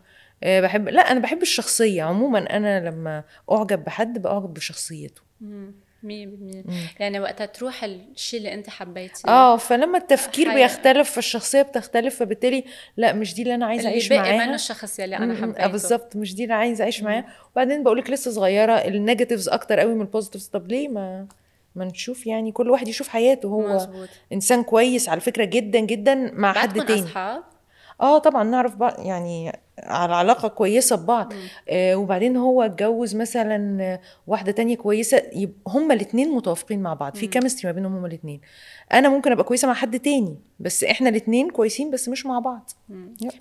آه، 0.42 0.60
بحب 0.60 0.88
لا 0.88 1.02
أنا 1.02 1.20
بحب 1.20 1.42
الشخصية. 1.42 2.02
عموما 2.02 2.38
أنا 2.56 2.88
لما 2.90 3.24
أعجب 3.52 3.84
بحد 3.84 4.22
بأعجب 4.22 4.54
بشخصيته. 4.54 5.22
مية 6.02 6.26
بالمية. 6.26 6.64
يعني 6.98 7.20
وقتها 7.20 7.46
تروح 7.46 7.84
الشيء 7.84 8.38
اللي 8.38 8.54
أنت 8.54 8.70
حبيتيه 8.70 9.28
آه 9.28 9.56
فلما 9.56 9.98
التفكير 9.98 10.50
حي- 10.50 10.54
بيختلف 10.62 11.10
فالشخصية 11.10 11.62
بتختلف 11.62 12.16
فبالتالي 12.16 12.64
لا 12.96 13.12
مش 13.12 13.34
دي 13.34 13.42
اللي 13.42 13.54
أنا 13.54 13.66
عايزة 13.66 13.80
اللي 13.80 13.92
أعيش 13.92 14.08
باقي 14.08 14.20
معاها. 14.22 14.46
منه 14.46 14.54
الشخص 14.54 15.00
م- 15.18 15.22
أنا 15.22 15.32
م- 15.34 15.42
حبيته. 15.42 15.64
آه 15.64 15.66
بالظبط. 15.66 16.16
مش 16.16 16.34
دي 16.34 16.42
اللي 16.42 16.54
عايزة 16.54 16.82
أعيش 16.84 17.02
معاها. 17.02 17.24
وبعدين 17.52 17.82
بقول 17.82 17.98
لك 17.98 18.10
لسه 18.10 18.30
صغيرة 18.30 18.72
ال 18.72 18.80
negatives 18.80 19.48
أكتر 19.48 19.80
قوي 19.80 19.94
من 19.94 20.00
ال 20.00 20.05
positives 20.05 20.46
طب 20.46 20.68
ليه 20.68 20.88
ما 20.88 21.26
ما 21.76 21.84
نشوف 21.84 22.26
يعني 22.26 22.52
كل 22.52 22.70
واحد 22.70 22.88
يشوف 22.88 23.08
حياته. 23.08 23.48
هو 23.48 23.74
مزبوط. 23.74 24.08
إنسان 24.32 24.62
كويس 24.62 25.08
على 25.08 25.20
فكرة 25.20 25.44
جدا 25.44 25.80
جدا 25.80 26.30
مع 26.34 26.52
حد 26.52 26.84
تاني. 26.86 27.00
أصحاب؟ 27.00 27.42
آه 28.00 28.18
طبعا 28.18 28.44
نعرف 28.44 28.76
بعض 28.76 29.06
يعني 29.06 29.58
على 29.78 30.14
علاقة 30.14 30.48
كويسة 30.48 30.96
ببعض. 30.96 31.32
آه 31.68 31.94
وبعدين 31.94 32.36
هو 32.36 32.62
اتجوز 32.62 33.16
مثلا 33.16 33.98
واحدة 34.26 34.52
تانية 34.52 34.76
كويسة 34.76 35.22
هما 35.68 35.94
الاتنين 35.94 36.30
متوافقين 36.30 36.82
مع 36.82 36.94
بعض 36.94 37.14
في 37.14 37.26
chemistry 37.26 37.68
ما 37.68 37.72
بينهم 37.72 37.96
هما 37.96 38.06
الاتنين. 38.06 38.40
أنا 38.92 39.08
ممكن 39.08 39.32
أبقى 39.32 39.44
كويسة 39.44 39.68
مع 39.68 39.74
حد 39.74 40.00
تاني 40.00 40.36
بس 40.60 40.84
إحنا 40.84 41.08
الاتنين 41.08 41.50
كويسين 41.50 41.90
بس 41.90 42.08
مش 42.08 42.26
مع 42.26 42.38
بعض. 42.38 42.70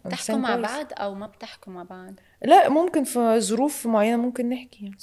بتحكوا 0.06 0.36
مع 0.36 0.56
كويس. 0.56 0.72
بعض 0.72 0.86
أو 0.94 1.14
ما 1.16 1.28
بتحكوا 1.28 1.74
مع 1.74 1.84
بعض؟ 1.84 2.14
لا 2.44 2.70
ممكن 2.70 3.04
في 3.04 3.40
ظروف 3.40 3.88
معينة 3.88 4.18
ممكن 4.18 4.50
نحكي. 4.50 4.84
يعني. 4.84 4.96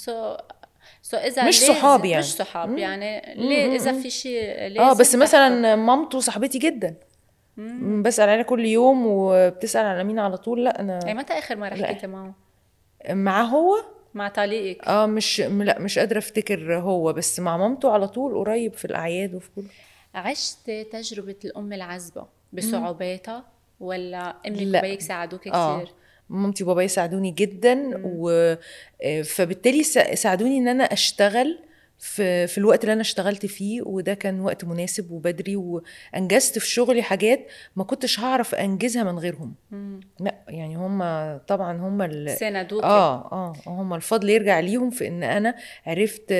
so 1.05 1.17
إذا 1.17 1.47
مش 1.47 1.61
صحاب 1.61 2.05
يعني. 2.05 2.19
مش 2.23 2.33
صحاب 2.33 2.69
مم. 2.69 2.77
يعني. 2.77 3.35
مم، 3.37 3.49
ليه 3.49 3.67
مم، 3.67 3.73
إذا 3.73 3.91
مم. 3.91 4.01
في 4.01 4.09
شيء 4.09 4.67
لازم 4.67 4.79
آه 4.81 4.93
بس. 4.93 5.15
مثلا 5.15 5.75
مامته 5.75 6.19
صاحبتي 6.19 6.57
جدا. 6.59 6.95
بسأل 8.01 8.29
عليها 8.29 8.43
كل 8.43 8.65
يوم 8.65 9.03
وبتسأل 9.07 9.85
على 9.85 10.03
مين 10.03 10.19
على 10.19 10.37
طول. 10.37 10.63
لا 10.63 10.79
اي 10.79 10.81
أنا 10.81 11.13
متى 11.13 11.33
آخر 11.33 11.55
مرة. 11.55 11.75
حكيتي 11.75 12.07
معه؟ 12.07 12.33
معاه 13.09 13.43
هو؟ 13.43 13.75
مع 14.13 14.27
طليقك. 14.29 14.87
آه 14.87 15.05
مش 15.05 15.39
لا 15.41 15.79
مش 15.79 15.99
قادرة 15.99 16.17
أفتكر 16.17 16.75
هو 16.79 17.13
بس 17.13 17.39
مع 17.39 17.57
مامته 17.57 17.91
على 17.91 18.07
طول 18.07 18.35
قريب 18.35 18.73
في 18.73 18.85
الأعياد 18.85 19.35
وفي 19.35 19.49
كل. 19.55 19.63
عشت 20.15 20.71
تجربة 20.91 21.35
الأم 21.45 21.73
العزبه 21.73 22.25
بصعوباتها 22.53 23.43
ولا 23.79 24.35
أمك. 24.47 24.77
وبيك 24.83 25.01
ساعدوك 25.01 25.41
كثير 25.41 25.93
مامتي 26.29 26.63
وبابايا 26.63 26.87
ساعدوني 26.87 27.31
جدا 27.31 28.01
و 28.05 28.29
آه، 29.03 29.21
فبالتالي 29.21 29.83
سا- 29.83 30.15
ساعدوني 30.15 30.57
إن 30.57 30.67
أنا 30.67 30.83
أشتغل 30.83 31.59
في 32.03 32.47
في 32.47 32.57
الوقت 32.57 32.83
اللي 32.83 32.93
أنا 32.93 33.01
اشتغلت 33.01 33.45
فيه 33.45 33.81
وده 33.81 34.13
كان 34.13 34.39
وقت 34.41 34.65
مناسب 34.65 35.11
وبدري 35.11 35.55
وأنجزت 35.55 36.59
في 36.59 36.67
شغلي 36.67 37.01
حاجات 37.03 37.47
ما 37.75 37.83
كنتش 37.83 38.19
هعرف 38.19 38.55
أنجزها 38.55 39.03
من 39.03 39.19
غيرهم 39.19 39.53
مم. 39.71 39.99
لا 40.19 40.35
يعني 40.47 40.75
هم 40.75 40.99
طبعا 41.47 41.77
هم 41.77 42.01
ال... 42.01 42.29
ساندوك 42.29 42.83
آه 42.83 43.31
آه 43.31 43.53
هم 43.67 43.93
الفضل 43.93 44.29
يرجع 44.29 44.59
ليهم 44.59 44.89
في 44.89 45.07
إن 45.07 45.23
أنا 45.23 45.55
عرفت 45.85 46.31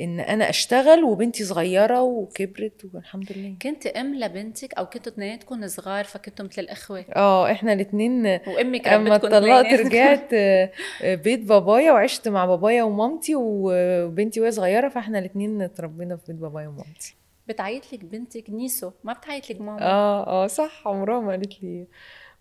إن 0.00 0.20
أنا 0.20 0.50
أشتغل 0.50 1.04
وبنتي 1.04 1.44
صغيرة 1.44 2.02
وكبرت 2.02 2.84
والحمد 2.94 3.32
لله 3.32 3.54
كنت 3.62 3.86
أم 3.86 4.14
لبنتك 4.14 4.74
أو 4.74 4.86
كنتوا 4.86 5.12
اثنيناتكم 5.12 5.66
صغار 5.66 6.04
فكنتوا 6.04 6.44
مثل 6.46 6.62
الاخوه 6.62 7.04
آه 7.16 7.52
إحنا 7.52 7.72
الاثنين 7.72 8.26
وأمك 8.26 8.88
أما 8.88 9.16
اثنينات. 9.16 9.80
رجعت 9.80 10.34
بيت 11.24 11.40
بابايا 11.40 11.92
وعشت 11.92 12.28
مع 12.28 12.46
بابايا 12.46 12.82
ومامتي 12.82 13.32
وبنتي 13.36 14.40
وهي 14.40 14.50
صغيرة 14.50 14.77
فإحنا 14.86 15.18
الاثنين 15.18 15.62
اتربينا 15.62 16.16
في 16.16 16.22
بيت 16.32 16.36
بابايا 16.36 16.68
ومامتي. 16.68 17.16
بتعيط 17.48 17.92
لك 17.92 18.04
بنتك 18.04 18.50
نيسو؟ 18.50 18.90
ما 19.04 19.12
بتعيط 19.12 19.50
لك 19.50 19.60
ماما؟ 19.60 19.82
آه 19.82 20.26
آه 20.26 20.46
صح 20.46 20.88
عمرها 20.88 21.20
ما 21.20 21.30
قالت 21.30 21.62
لي 21.62 21.86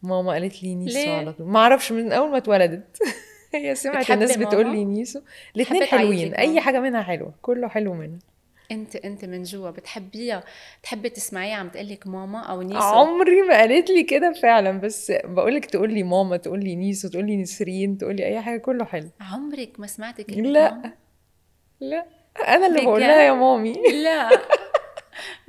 ماما 0.03 0.31
قالت 0.31 0.63
لي 0.63 0.75
نيسو 0.75 0.99
ليه؟ 0.99 1.11
على 1.17 1.33
طول. 1.33 1.47
ما 1.47 1.59
أعرفش 1.59 1.91
من 1.91 2.11
أول 2.11 2.31
ما 2.31 2.37
اتولدت. 2.37 2.97
هي 3.55 3.75
سمعت 3.75 4.11
الناس 4.11 4.37
بتقول 4.37 4.65
ماما؟ 4.65 4.75
لي 4.75 4.85
نيسو. 4.85 5.21
الاثنين 5.55 5.83
حلوين. 5.83 6.33
أي؟ 6.33 6.61
حاجة 6.61 6.79
منها 6.79 7.01
حلوة 7.03 7.33
كله 7.41 7.67
حلو 7.67 7.93
منها. 7.93 8.19
أنت 8.71 8.95
أنت 8.95 9.25
من 9.25 9.43
جوا 9.43 9.69
بتحبيها 9.69 10.43
بتحبي 10.81 11.09
تسمعيها 11.09 11.55
عم 11.55 11.69
تقول 11.69 11.87
لك 11.89 12.07
ماما 12.07 12.39
أو 12.39 12.61
نيسو؟ 12.61 12.79
عمري 12.79 13.41
ما 13.41 13.57
قالت 13.57 13.89
لي 13.89 14.03
كده 14.03 14.33
فعلا 14.33 14.79
بس 14.79 15.11
بقول 15.25 15.55
لك 15.55 15.65
تقول 15.65 15.93
لي 15.93 16.03
ماما 16.03 16.37
تقول 16.37 16.63
لي 16.63 16.75
نيسو 16.75 17.07
تقول 17.09 17.25
لي 17.25 17.37
نسرين 17.37 17.97
تقول 17.97 18.15
لي 18.15 18.25
أي 18.25 18.41
حاجة 18.41 18.57
كله 18.59 18.85
حلو. 18.85 19.09
عمرك 19.21 19.79
ما 19.79 19.87
سمعتي 19.87 20.23
كلمه 20.23 20.49
لا. 20.49 20.71
ماما؟ 20.71 20.93
لا. 21.79 22.05
أنا 22.47 22.67
اللي 22.67 22.81
بقول 22.81 22.99
بجد؟ 22.99 23.07
لها 23.09 23.21
يا 23.21 23.31
مامي. 23.33 23.73
لا. 24.03 24.29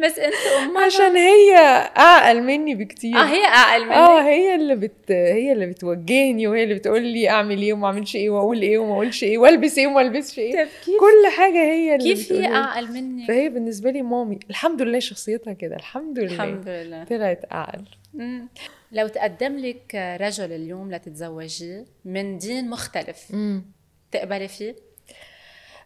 بس 0.05 0.19
أنت 0.19 0.35
أمها 0.63 0.85
عشان 0.85 1.17
هي 1.17 1.57
اعقل 1.99 2.43
مني 2.43 2.75
بكتير. 2.75 3.17
آه 3.17 3.25
هي 3.25 3.45
اعقل 3.45 3.85
منك. 3.85 3.93
آه 3.93 4.23
هي 4.23 4.55
اللي 4.55 4.77
بت 4.77 5.11
هي 5.11 5.53
اللي 5.53 5.67
بتوجهني 5.67 6.47
وهي 6.47 6.63
اللي 6.65 6.75
بتقول 6.75 7.03
لي 7.03 7.29
أعمل 7.31 7.63
إيه 7.63 7.73
وما 7.73 7.87
أعملش 7.87 8.17
إيه 8.17 8.31
وأقول 8.31 8.63
إيه 8.63 8.79
وما 8.79 8.93
أقولش 8.93 9.25
إيه 9.25 9.39
وألبس 9.39 9.79
إيه 9.79 9.87
وما 9.87 10.01
ألبسش 10.01 10.39
إيه. 10.39 10.53
طيب 10.57 10.69
كيف 10.85 10.95
كل 11.01 11.31
حاجة 11.37 11.59
هي 11.63 11.95
اللي 11.95 12.15
كيف 12.15 12.33
هي. 12.33 12.47
اعقل 12.55 12.93
منك 12.93 13.29
فهي 13.29 13.49
بالنسبة 13.49 13.91
لي 13.91 14.03
مامي. 14.03 14.39
الحمد 14.51 14.83
لله 14.83 14.99
شخصيتها 14.99 15.53
كده 15.53 15.77
الحمد 15.77 16.19
لله. 16.19 16.35
الحمد 16.35 16.69
لله. 16.69 17.05
طلعت 17.05 17.41
اعقل 17.53 17.85
مم. 18.15 18.49
لو 18.93 19.09
تقدم 19.09 19.57
لك 19.57 20.17
رجل 20.21 20.53
اليوم 20.53 20.93
لتتزوجيه 20.95 21.85
من 22.05 22.39
دين 22.39 22.71
مختلف 22.71 23.19
امم 23.33 23.65
تقبلي 24.13 24.49
فيه؟ 24.49 24.88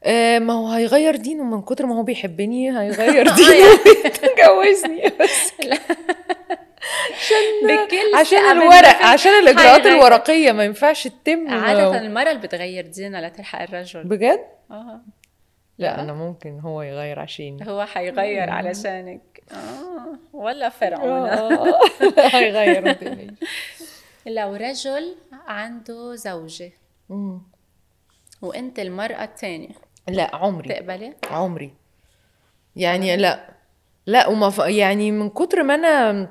آه 0.04 0.38
ما 0.38 0.52
هو 0.52 0.66
هيغير 0.68 1.16
دينه 1.16 1.44
من 1.44 1.62
كتر 1.62 1.86
ما 1.86 1.94
هو 1.98 2.02
بيحبني 2.02 2.78
هيغير 2.80 3.28
دينه 3.36 3.66
ويتجوزني. 3.86 5.02
بس 5.20 5.52
بكل 7.64 8.14
عشان 8.20 8.38
ثقة 8.38 8.52
الورق 8.52 9.02
عشان 9.02 9.32
الإجراءات 9.32 9.80
هيغير. 9.80 9.94
الورقية 9.98 10.52
ما 10.52 10.64
ينفعش 10.64 11.08
تتم. 11.08 11.48
عادة 11.48 11.98
المرأة 12.00 12.30
اللي 12.30 12.42
بتغير 12.42 12.86
دينها 12.86 13.20
لتلحق 13.28 13.62
الرجل. 13.62 14.04
بجد؟ 14.04 14.40
آه. 14.70 15.00
لا 15.78 16.00
أنا 16.00 16.12
ممكن 16.12 16.60
هو 16.60 16.82
يغير 16.82 17.18
عشاني 17.20 17.68
هو 17.70 17.84
حيغير 17.84 18.50
علشانك. 18.50 19.20
آه. 19.52 20.18
ولا 20.32 20.68
فرعون 20.68 21.28
آه، 21.28 21.52
آه. 21.52 21.80
هيغير. 22.18 22.96
لو 24.26 24.54
رجل 24.54 25.14
عنده 25.46 26.14
زوجة. 26.14 26.72
مم. 27.08 27.42
وأنت 28.42 28.78
المرأة 28.78 29.24
الثانية 29.24 29.68
لا 30.08 30.36
عمري 30.36 30.68
تقبلي؟ 30.68 31.14
عمري 31.30 31.74
يعني 32.76 33.16
لا 33.16 33.50
لا 34.06 34.28
وما 34.28 34.50
ف... 34.50 34.58
يعني 34.58 35.10
من 35.10 35.30
كتر 35.30 35.62
ما 35.62 35.74
أنا 35.74 36.28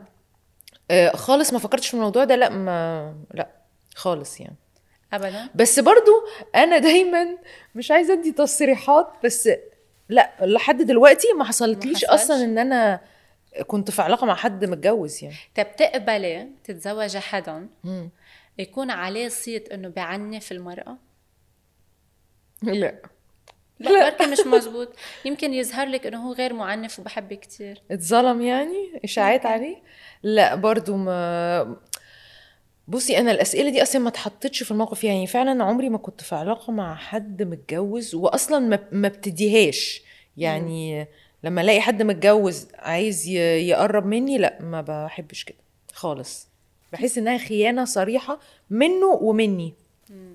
آه، 0.92 1.10
خالص 1.16 1.54
ما 1.54 1.60
فكرتش 1.60 1.88
في 1.88 1.94
الموضوع 1.94 2.24
ده 2.24 2.36
لا 2.36 2.50
ما 2.50 3.16
لا 3.34 3.50
خالص 3.96 4.40
يعني 4.40 4.56
ابدا 5.14 5.50
بس 5.56 5.80
برضو 5.80 6.12
أنا 6.56 6.78
دايما 6.78 7.38
مش 7.76 7.92
عايزة 7.92 8.14
أدي 8.14 8.32
تصريحات 8.32 9.14
بس 9.24 9.50
لا 10.10 10.32
لحد 10.42 10.82
دلوقتي 10.82 11.28
ما 11.38 11.44
حصلتليش؟ 11.44 12.06
أصلا 12.06 12.44
إن 12.44 12.58
أنا 12.58 13.02
كنت 13.68 13.92
في 13.92 14.02
علاقة 14.02 14.26
مع 14.26 14.36
حد 14.36 14.66
متجوز 14.66 15.24
يعني 15.24 15.36
طب 15.56 15.76
تقبلي 15.76 16.48
تتزوجي 16.64 17.20
حدا 17.20 17.68
مم. 17.84 18.10
يكون 18.58 18.92
عليه 18.92 19.28
صيت 19.28 19.70
إنه 19.70 19.90
بعنف 19.90 20.52
المرأة؟ 20.52 20.98
لا 22.62 22.96
لا. 23.90 24.10
بركي 24.10 24.26
مش 24.32 24.40
مزبوط 24.40 24.90
يمكن 25.26 25.54
يظهر 25.54 25.88
لك 25.88 26.08
إنه 26.08 26.28
هو 26.28 26.34
غير 26.34 26.54
معنف 26.54 27.00
وبحبك 27.00 27.40
كثير 27.40 27.82
اتظلم 27.92 28.42
يعني؟ 28.42 29.00
إشاعات 29.04 29.46
عليه؟ 29.46 29.76
لا 30.24 30.56
برضو 30.56 30.96
ما 30.96 31.76
بصي 32.88 33.18
أنا 33.18 33.32
الأسئلة 33.32 33.70
دي 33.70 33.82
أصلا 33.82 34.02
ما 34.02 34.10
اتحطتش 34.10 34.64
في 34.64 34.72
الموقف 34.72 35.04
يعني 35.04 35.28
فعلا 35.28 35.64
عمري 35.64 35.90
ما 35.90 35.98
كنت 35.98 36.22
في 36.22 36.36
علاقة 36.36 36.72
مع 36.72 36.96
حد 36.96 37.44
متجوز 37.44 38.16
واصلا 38.16 38.80
ما 38.92 39.08
ابتديهاش 39.08 40.02
يعني 40.38 41.08
لما 41.44 41.62
ألاقي 41.62 41.82
حد 41.82 42.02
متجوز 42.04 42.68
عايز 42.76 43.28
يقرب 43.28 44.06
مني 44.06 44.38
لا 44.38 44.58
ما 44.62 44.82
بحبش 44.82 45.44
كده 45.44 45.58
خالص. 45.94 46.48
بحس 46.94 47.18
إنها 47.18 47.38
خيانة 47.38 47.86
صريحة 47.86 48.40
منه 48.70 49.08
ومني. 49.08 49.74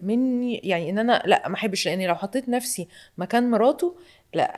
مني 0.03 0.61
يعني 0.65 0.91
إن 0.91 0.99
أنا 0.99 1.23
لأ 1.27 1.49
ما 1.49 1.55
أحبش 1.55 1.87
لأني 1.89 2.07
لو 2.07 2.15
حطيت 2.15 2.49
نفسي 2.49 2.89
مكان 3.19 3.51
مراته 3.51 3.97
لأ 4.35 4.53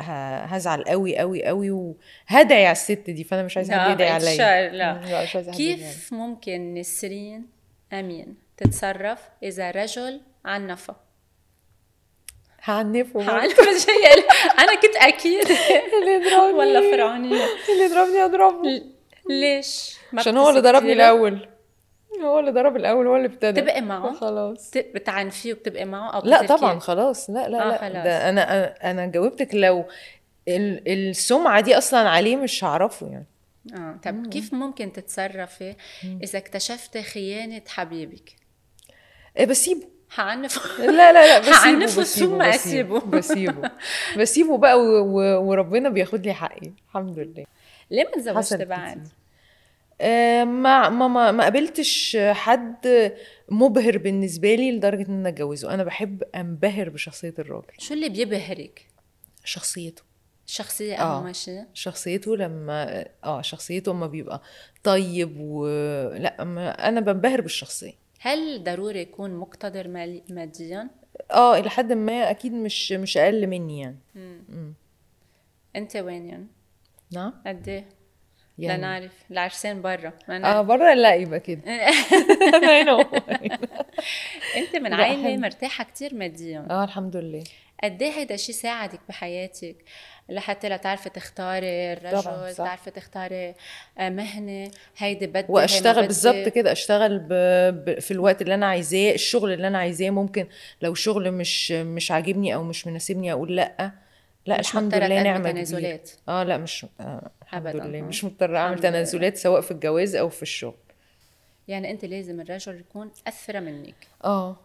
هزعل 0.57 0.85
قوي 0.85 1.19
قوي 1.19 1.45
قوي 1.45 1.71
وهدعي 1.71 2.67
على 2.67 2.73
الست 2.73 3.11
دي 3.11 3.25
فأنا 3.25 3.43
مش 3.43 3.57
عايزة 3.57 3.79
حد 3.79 3.91
يدعي 3.91 4.09
عليا 4.09 4.71
لا. 4.71 5.23
مش. 5.23 5.57
كيف 5.57 6.13
ممكن 6.13 6.75
نسرين 6.75 7.47
أمين 7.93 8.37
تتصرف 8.57 9.21
إذا 9.43 9.71
رجل 9.71 10.21
عنفها؟ 10.45 10.97
هعنفه. 12.63 13.31
عنف 13.31 13.61
جاي 13.61 14.25
أنا 14.63 14.75
كنت 14.75 14.97
أكيد 14.97 15.47
اللي 16.01 16.15
يضربني 16.15 16.53
ولا 16.53 16.81
فرعونية 16.81 17.45
اللي 17.73 17.85
يضربني 17.85 18.25
اضربه 18.25 18.83
ليش؟ 19.31 19.97
عشان 20.15 20.37
هو 20.37 20.49
اللي 20.49 20.61
ضربني؟ 20.61 20.93
الأول 20.93 21.49
هو 22.25 22.39
اللي 22.39 22.51
ضرب 22.51 22.77
الأول 22.77 23.07
هو 23.07 23.17
اللي 23.17 23.27
ابتدى. 23.27 23.61
تبقي 23.61 23.81
معه؟ 23.81 24.13
خلاص 24.15 24.71
بت- 24.71 24.91
بتعنفيه 24.95 25.53
وبتبقي 25.53 25.85
معه؟ 25.85 26.11
أو 26.11 26.21
لا؟ 26.25 26.47
طبعا 26.47 26.79
خلاص. 26.79 27.31
لا 27.31 27.49
لا 27.49 27.63
آه، 27.65 27.69
لا 27.69 27.79
خلاص. 27.79 28.05
ده 28.05 28.29
أنا 28.29 28.65
أنا 28.91 29.07
جاوبتك 29.07 29.49
لو 29.55 29.85
ال- 30.49 31.09
السمعة 31.09 31.61
دي 31.61 31.79
أصلا 31.79 32.09
عليه 32.09 32.37
مش 32.37 32.65
هعرفه 32.65 33.07
يعني. 33.07 33.27
آه 33.75 33.99
طب 34.05 34.27
كيف 34.27 34.55
ممكن 34.55 34.93
تتصرفي 34.93 35.75
إذا 36.23 36.39
اكتشفتي 36.39 37.03
خيانة 37.03 37.63
حبيبك؟ 37.69 38.37
إيه 39.39 39.47
بسيبه. 39.47 39.87
حعنف 40.11 40.81
لا 40.81 41.13
لا 41.13 41.13
لا 41.13 41.39
بسيبه 41.51 41.57
هعنفه 41.57 42.03
ثم 42.03 42.43
أسيبه. 42.43 43.01
بسيبه. 43.01 43.71
بسيبه 44.19 44.59
بقى 44.59 44.81
وربنا 45.43 45.89
بياخد 45.89 46.27
لي 46.27 46.33
حقي. 46.35 46.73
الحمد 46.89 47.19
لله. 47.19 47.45
ليه 47.91 48.05
ما 48.05 48.11
تزوجتي 48.11 48.39
حصلت 48.39 48.63
بعد؟ 48.63 49.09
آه، 50.01 50.45
ما 50.45 50.89
ما 50.89 51.09
ما 51.09 51.33
ما 51.33 51.43
قابلتش 51.45 52.17
حد 52.31 53.13
مبهر 53.49 53.99
بالنسبة 53.99 54.55
لي 54.55 54.73
لدرجة 54.73 55.09
إن 55.09 55.15
أنا 55.21 55.29
أتجوزه. 55.29 55.75
أنا 55.75 55.85
بحب 55.85 56.23
أنبهر 56.35 56.89
بشخصية 56.89 57.35
الراجل. 57.39 57.67
شو 57.79 57.95
اللي 57.95 58.09
بيبهرك؟ 58.09 58.87
شخصيته. 59.45 60.03
الشخصيه 60.47 60.95
آه. 61.03 61.19
اهم 61.19 61.33
شيء 61.33 61.65
شخصيته 61.75 62.37
لما 62.37 63.05
آه 63.25 63.43
شخصيته 63.43 63.93
اما 63.93 64.07
بيبقى 64.07 64.43
طيب 64.83 65.41
و 65.41 65.67
لا 66.17 66.43
أما 66.43 66.89
أنا 66.89 67.01
بنبهر 67.01 67.41
بالشخصية. 67.41 67.93
هل 68.21 68.65
ضروري 68.65 69.01
يكون 69.01 69.35
مقتدر 69.35 69.89
مالي- 69.89 70.23
ماديا؟ 70.31 70.91
آه 71.31 71.59
إلى 71.59 71.71
حد 71.71 71.93
ما 71.93 72.31
أكيد 72.31 72.53
مش 72.53 72.93
مش 72.93 73.17
أقل 73.17 73.47
مني 73.47 73.81
يعني. 73.81 73.99
مم. 74.15 74.75
أنت 75.77 75.97
وين 75.97 76.27
يعني 76.27 76.47
نعم. 77.13 77.35
قد 77.47 77.69
إيه؟ 77.69 77.89
يعني 78.59 78.79
لنعرف 78.79 79.13
العرسان 79.31 79.83
برا 79.83 80.13
آه 80.29 80.39
نعرف. 80.39 80.67
بره 80.67 80.95
لا 80.95 81.15
يبقى 81.15 81.41
كده. 81.41 81.61
أنت 84.57 84.77
من 84.77 84.91
لا، 84.91 84.97
عائله. 84.97 85.37
مرتاحة 85.37 85.85
كتير 85.85 86.15
ماديا 86.15 86.67
آه 86.71 86.85
الحمد 86.85 87.17
لله 87.17 87.45
قد 87.85 88.03
إيه 88.03 88.11
هيدا 88.11 88.35
الشيء 88.35 88.55
ساعدك 88.55 89.01
بحياتك 89.09 89.77
لحتى 90.29 90.69
لا 90.69 90.77
تعرفي 90.77 91.11
تختاري 91.11 91.93
الرجل. 91.93 92.55
تعرفي 92.55 92.91
تختاري 92.91 93.55
آه، 93.99 94.09
مهنة 94.09 94.71
هيدي 94.99 95.27
بدي 95.27 95.47
وأشتغل. 95.49 96.07
بالظبط 96.07 96.49
كده 96.49 96.73
أشتغل 96.73 97.19
ب... 97.19 97.29
ب... 97.85 97.99
في 98.01 98.11
الوقت 98.11 98.43
اللي 98.43 98.55
أنا 98.55 98.67
عايزاه 98.67 99.13
الشغل 99.15 99.53
اللي 99.53 99.69
أنا 99.69 99.79
عايزاه 99.79 100.11
ممكن 100.11 100.47
لو 100.83 100.95
شغل 100.95 101.33
مش 101.33 101.73
مش 101.73 102.11
عاجبني 102.11 102.55
أو 102.55 102.63
مش 102.65 102.87
مناسبني 102.87 103.33
أقول 103.33 103.57
لأ 103.57 103.93
لا 104.47 104.61
الحمد 104.61 104.95
لله 104.95 105.23
نعمة 105.23 105.51
تنازلات. 105.51 106.11
آه 106.29 106.43
لا 106.43 106.59
مش 106.59 106.87
آه 107.01 107.31
الحمد 107.49 107.67
أبداً، 107.67 107.85
لله 107.85 107.99
آه. 107.99 108.03
مش 108.03 108.25
مضطرة 108.25 108.59
أعمل. 108.59 108.79
تنازلات 108.79 109.37
سواء 109.37 109.61
في 109.61 109.71
الجواز 109.71 110.17
أو 110.17 110.29
في 110.29 110.43
الشغل. 110.43 110.75
يعني 111.69 111.91
أنت 111.91 112.05
لازم 112.05 112.41
الرجل 112.41 112.81
يكون 112.81 113.11
اثرى 113.29 113.61
منك. 113.61 113.95
آه. 114.25 114.57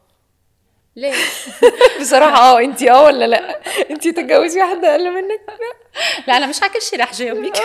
ليه؟ 0.95 1.13
بصراحة 2.01 2.37
آه 2.37 2.59
انتي 2.59 2.91
آه 2.91 3.03
ولا 3.03 3.25
لأ؟ 3.27 3.59
انتي 3.91 4.11
تتجوزي 4.11 4.59
واحدة 4.61 4.91
أقل 4.91 5.11
منك؟ 5.13 5.41
لا. 6.27 6.37
أنا 6.37 6.47
مش 6.47 6.63
على 6.63 6.73
كل 6.73 6.81
شيء 6.81 6.99
رح 7.01 7.13
جاوبك. 7.13 7.53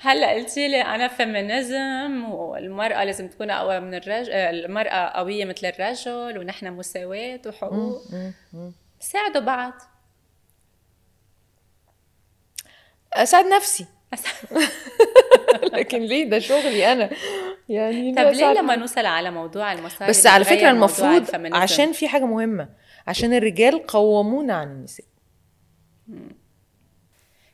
هلأ 0.00 0.30
قلتي 0.34 0.68
لي 0.68 0.82
أنا 0.82 1.08
فيمينيزم 1.08 2.24
والمرأة 2.32 3.04
لازم 3.04 3.28
تكون 3.28 3.50
أقوى 3.50 3.80
من 3.80 3.94
الرجل 3.94 4.32
المرأة 4.32 5.08
قوية 5.18 5.44
مثل 5.44 5.66
الرجل 5.66 6.38
ونحن 6.38 6.72
مساواة 6.72 7.40
وحقوق. 7.46 8.02
ساعدوا 9.00 9.40
بعض. 9.40 9.72
أساعد 13.12 13.46
نفسي. 13.46 13.86
لكن 15.72 16.02
ليه؟ 16.02 16.24
ده 16.24 16.38
شغلي 16.38 16.92
أنا. 16.92 17.10
يعني 17.68 18.14
طب 18.14 18.22
ليه 18.22 18.52
لما 18.52 18.76
نوصل 18.76 19.06
على 19.06 19.30
موضوع 19.30 19.72
المصاري 19.72 20.10
بس 20.10 20.26
على 20.26 20.44
فكرة 20.44 20.70
المفروض؟ 20.70 21.26
عشان 21.54 21.92
في 21.92 22.08
حاجة 22.08 22.24
مهمة. 22.24 22.68
عشان 23.06 23.34
الرجال 23.34 23.86
قوامون 23.86 24.50
عن 24.50 24.68
النساء. 24.68 25.06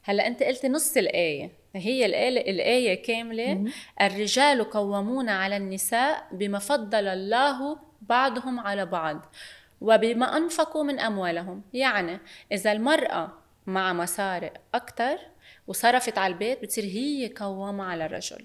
هلا 0.03 0.27
أنت 0.27 0.43
قلتي 0.43 0.69
نص 0.69 0.97
الآية. 0.97 1.51
هي 1.77 2.07
الآية 2.51 3.03
كاملة. 3.03 3.64
الرجال 4.01 4.71
قوامون 4.71 5.29
على 5.29 5.57
النساء 5.57 6.29
بما 6.33 6.59
فضل 6.59 7.09
الله 7.09 7.79
بعضهم 8.03 8.61
على 8.61 8.87
بعض 8.87 9.35
وبما 9.81 10.37
أنفقوا 10.37 10.83
من 10.83 11.01
أموالهم. 11.01 11.62
يعني 11.73 12.19
إذا 12.53 12.73
المرأة 12.73 13.33
مع 13.67 13.93
مصاري 13.93 14.51
أكتر 14.75 15.19
وصرفت 15.66 16.18
على 16.18 16.33
البيت 16.33 16.62
بتصير 16.62 16.85
هي 16.85 17.33
قوامة 17.37 17.85
على 17.85 18.07
الرجل. 18.07 18.44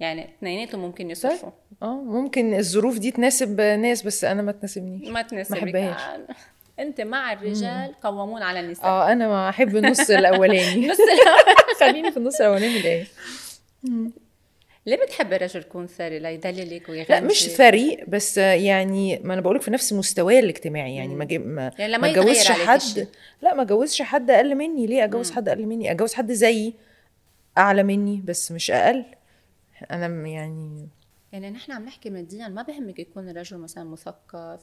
يعني 0.00 0.24
اثنيناتهم 0.38 0.80
ممكن 0.80 1.10
يصرفوا. 1.10 1.50
آه 1.82 1.94
ممكن 2.02 2.54
الظروف 2.54 2.98
دي 2.98 3.10
تناسب 3.10 3.60
ناس 3.60 4.02
بس 4.02 4.24
أنا 4.24 4.42
ما 4.42 4.52
تناسبنيش. 4.52 5.08
ما 5.08 5.22
تناسبك. 5.22 5.62
بحبهاش. 5.64 6.00
أنت 6.78 7.00
مع 7.00 7.32
الرجال 7.32 7.94
قوامون 8.02 8.42
على 8.42 8.60
النساء. 8.60 8.86
آه 8.86 9.12
أنا 9.12 9.28
ما 9.28 9.48
أحب 9.48 9.76
النص 9.76 10.10
الأولاني. 10.10 10.86
نص 10.90 10.98
الأول. 11.00 11.56
خليني 11.80 12.10
في 12.10 12.16
النص 12.16 12.40
الأولاني 12.40 12.80
الايه 12.80 13.06
ليه 14.86 14.96
بتحب 14.96 15.32
الرجل 15.32 15.60
يكون 15.60 15.86
ثري 15.86 16.18
ليدللك 16.18 16.88
ويغني 16.88 17.06
لا 17.08 17.20
مش 17.20 17.46
ثري 17.46 18.04
بس 18.08 18.38
يعني 18.38 19.18
ما 19.18 19.34
أنا 19.34 19.40
بقولك 19.40 19.62
في 19.62 19.70
نفس 19.70 19.92
مستواي 19.92 20.38
الاجتماعي 20.38 20.96
يعني 20.96 21.14
ما 21.14 21.24
ما 21.38 21.72
يعني 21.78 21.92
لما 21.92 21.98
ما 21.98 22.10
أتجوزش 22.10 22.52
حد. 22.52 23.08
لا 23.42 23.54
ما 23.54 23.62
أتجوزش 23.62 24.02
حد 24.02 24.30
أقل 24.30 24.54
مني. 24.54 24.86
ليه 24.86 25.04
أتجوز 25.04 25.30
حد 25.30 25.48
أقل 25.48 25.66
مني؟ 25.66 25.92
أتجوز 25.92 26.14
حد 26.14 26.32
زيي 26.32 26.74
أعلى 27.58 27.82
مني 27.82 28.22
بس 28.24 28.52
مش 28.52 28.70
أقل. 28.70 29.04
أنا 29.90 30.28
يعني 30.28 30.88
يعني 31.32 31.50
نحن 31.50 31.72
عم 31.72 31.84
نحكي 31.84 32.10
ماديا 32.10 32.48
ما 32.48 32.62
بهمك 32.62 32.98
يكون 32.98 33.28
الرجل 33.28 33.58
مثلا 33.58 33.84
مثقف 33.84 34.60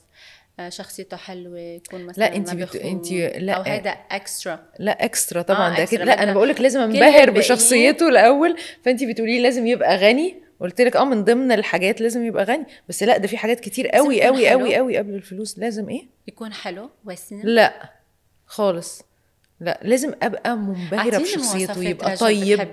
شخصيته 0.70 1.18
حلوة 1.18 1.60
يكون 1.60 2.06
مثلا 2.06 2.24
لا، 2.24 2.36
انتي 2.36 2.56
ما 2.56 2.66
بت- 2.66 2.76
انتي- 2.76 3.28
لا. 3.28 3.54
أو 3.54 3.62
هيدا 3.62 3.90
اكسترا 3.90 4.60
لا 4.80 5.06
اكسترا 5.06 5.42
طبعا 5.42 5.74
آه، 5.74 5.78
ده 5.78 5.86
كده 5.86 6.04
لا 6.04 6.24
أنا 6.24 6.34
بقولك 6.34 6.62
لازم 6.62 6.80
كل 6.92 7.04
أنبهر 7.04 7.30
بشخصيته 7.32 8.10
الأول. 8.10 8.56
فانت 8.86 9.04
بتقولي 9.04 9.32
لي 9.38 9.42
لازم 9.44 9.68
يبقى 9.68 9.98
غني. 9.98 10.36
قلت 10.60 10.82
لك 10.82 10.96
آه 10.96 11.06
من 11.06 11.24
ضمن 11.24 11.52
الحاجات 11.52 12.02
لازم 12.02 12.26
يبقى 12.26 12.44
غني. 12.44 12.66
بس 12.90 13.04
لا 13.04 13.18
ده 13.18 13.28
في 13.28 13.38
حاجات 13.38 13.60
كتير 13.60 13.88
قوي 13.88 14.24
قوي. 14.24 14.50
قوي 14.50 14.76
قوي 14.76 14.98
قبل 14.98 15.14
الفلوس. 15.14 15.60
لازم 15.60 15.90
إيه؟ 15.90 16.04
يكون 16.28 16.54
حلو 16.54 16.90
وسيم 17.06 17.42
لا 17.44 17.90
خالص. 18.46 19.02
لا 19.60 19.80
لازم 19.84 20.14
أبقى 20.24 20.58
منبهرة 20.58 21.18
بشخصيته 21.18 21.84
يبقى 21.84 22.16
طيب. 22.18 22.68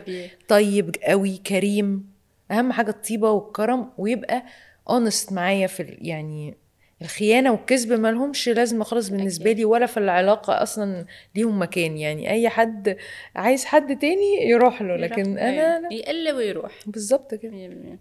طيب 0.49 0.97
قوي 1.05 1.37
كريم. 1.37 2.07
أهم 2.51 2.73
حاجة 2.73 2.91
الطيبة 2.91 3.31
والكرم 3.31 3.91
ويبقى 3.99 4.43
اونست 4.91 5.33
معايا 5.33 5.67
في 5.67 5.97
يعني 6.01 6.55
الخيانة 7.03 7.53
والكذب 7.53 7.93
ما 7.93 8.09
لهمش 8.13 8.49
لازمة 8.49 8.85
خالص 8.85 9.09
بالنسبة 9.09 9.53
لي 9.53 9.65
ولا 9.65 9.87
في 9.87 9.97
العلاقة 9.97 10.63
أصلا 10.63 11.07
ليهم 11.35 11.63
مكان. 11.63 11.97
يعني 11.99 12.31
أي 12.31 12.49
حد 12.49 12.97
عايز 13.37 13.65
حد 13.65 13.99
تاني 13.99 14.49
يروح 14.49 14.83
له 14.83 14.97
لكن 14.97 15.31
يروح- 15.31 15.43
أنا 15.43 15.81
لا. 15.81 15.93
يقل 15.93 16.33
ويروح. 16.33 16.73
بالظبط 16.87 17.35
كده. 17.35 17.53
100% 17.53 17.99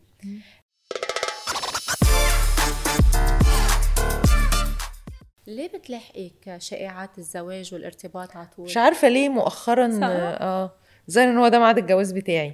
ليه 5.48 5.68
بتلاحقك 5.68 6.58
شائعات 6.58 7.18
الزواج 7.18 7.74
والارتباط 7.74 8.36
على 8.36 8.48
طول؟ 8.56 8.66
مش 8.66 8.78
عارفة 8.78 9.08
ليه 9.08 9.30
مؤخرا 9.30 9.90
صح. 9.92 10.00
آه 10.04 10.76
زي 11.08 11.24
إن 11.24 11.38
هو 11.38 11.48
ده 11.48 11.60
ميعاد 11.60 11.78
الجواز 11.78 12.12
بتاعي. 12.12 12.54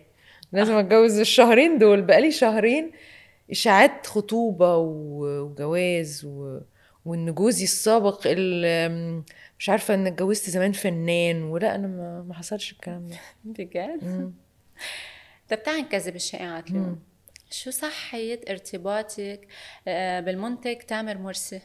لازم 0.53 0.73
أتجوز 0.77 1.19
الشهرين 1.19 1.77
دول. 1.77 2.01
بقالي 2.01 2.31
شهرين 2.31 2.91
إشاعات 3.51 4.07
خطوبة 4.07 4.77
وجواز 4.77 6.25
و... 6.25 6.59
وإن 7.05 7.33
جوزي 7.33 7.63
السابق 7.63 8.27
اللي 8.27 8.89
مش 9.59 9.69
عارفة 9.69 9.93
إن 9.93 10.07
اتجوزت 10.07 10.49
زمان 10.49 10.71
فنان 10.71 11.43
ولا 11.43 11.75
أنا 11.75 11.87
ما, 11.87 12.25
ما 12.27 12.33
حصلش 12.33 12.71
الكلام 12.71 13.07
ده. 13.07 13.15
بجد؟ 13.63 14.33
طب 15.49 15.63
تعال 15.63 15.81
نكذب 15.81 16.15
الشائعات 16.15 16.69
اليوم. 16.69 16.99
شو 17.51 17.71
صحية 17.71 18.39
ارتباطك 18.49 19.47
آه، 19.87 20.19
بالمنتج 20.19 20.77
تامر 20.77 21.17
مرسي؟ 21.17 21.61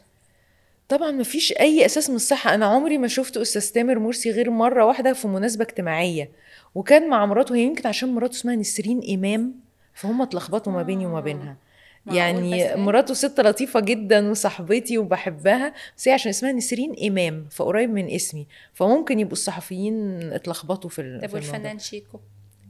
طبعا 0.88 1.10
ما 1.10 1.22
فيش 1.22 1.52
أي 1.52 1.86
أساس 1.86 2.10
من 2.10 2.16
الصحة. 2.16 2.54
أنا 2.54 2.66
عمري 2.66 2.98
ما 2.98 3.08
شفت 3.08 3.36
أستاذ 3.36 3.72
تامر 3.72 3.98
مرسي 3.98 4.30
غير 4.30 4.50
مرة 4.50 4.84
واحدة 4.84 5.12
في 5.12 5.28
مناسبة 5.28 5.64
اجتماعية 5.64 6.30
وكان 6.74 7.08
مع 7.10 7.26
مراته 7.26 7.54
هي 7.54 7.62
يمكن 7.62 7.88
عشان 7.88 8.08
مراته 8.14 8.32
اسمها 8.32 8.54
نسرين 8.56 9.00
إمام 9.14 9.54
فهم 9.94 10.22
اتلخبطوا 10.22 10.72
ما 10.72 10.82
بيني 10.82 11.06
وما 11.06 11.20
بينها. 11.20 11.56
يعني 12.06 12.54
إيه؟ 12.54 12.76
مراته 12.76 13.14
ست 13.14 13.40
لطيفة 13.40 13.80
جدا 13.80 14.30
وصاحبتي 14.30 14.98
وبحبها 14.98 15.74
بس 15.96 16.08
هي 16.08 16.14
عشان 16.14 16.28
اسمها 16.28 16.52
نسرين 16.52 16.94
إمام 17.06 17.46
فقريب 17.50 17.90
من 17.90 18.10
اسمي. 18.10 18.46
فممكن 18.74 19.20
يبقوا 19.20 19.32
الصحفيين 19.32 20.20
اتلخبطوا 20.32 20.90
في, 20.90 21.20
طب 21.22 21.34
والفنان 21.34 21.78
شيكو؟ 21.78 22.20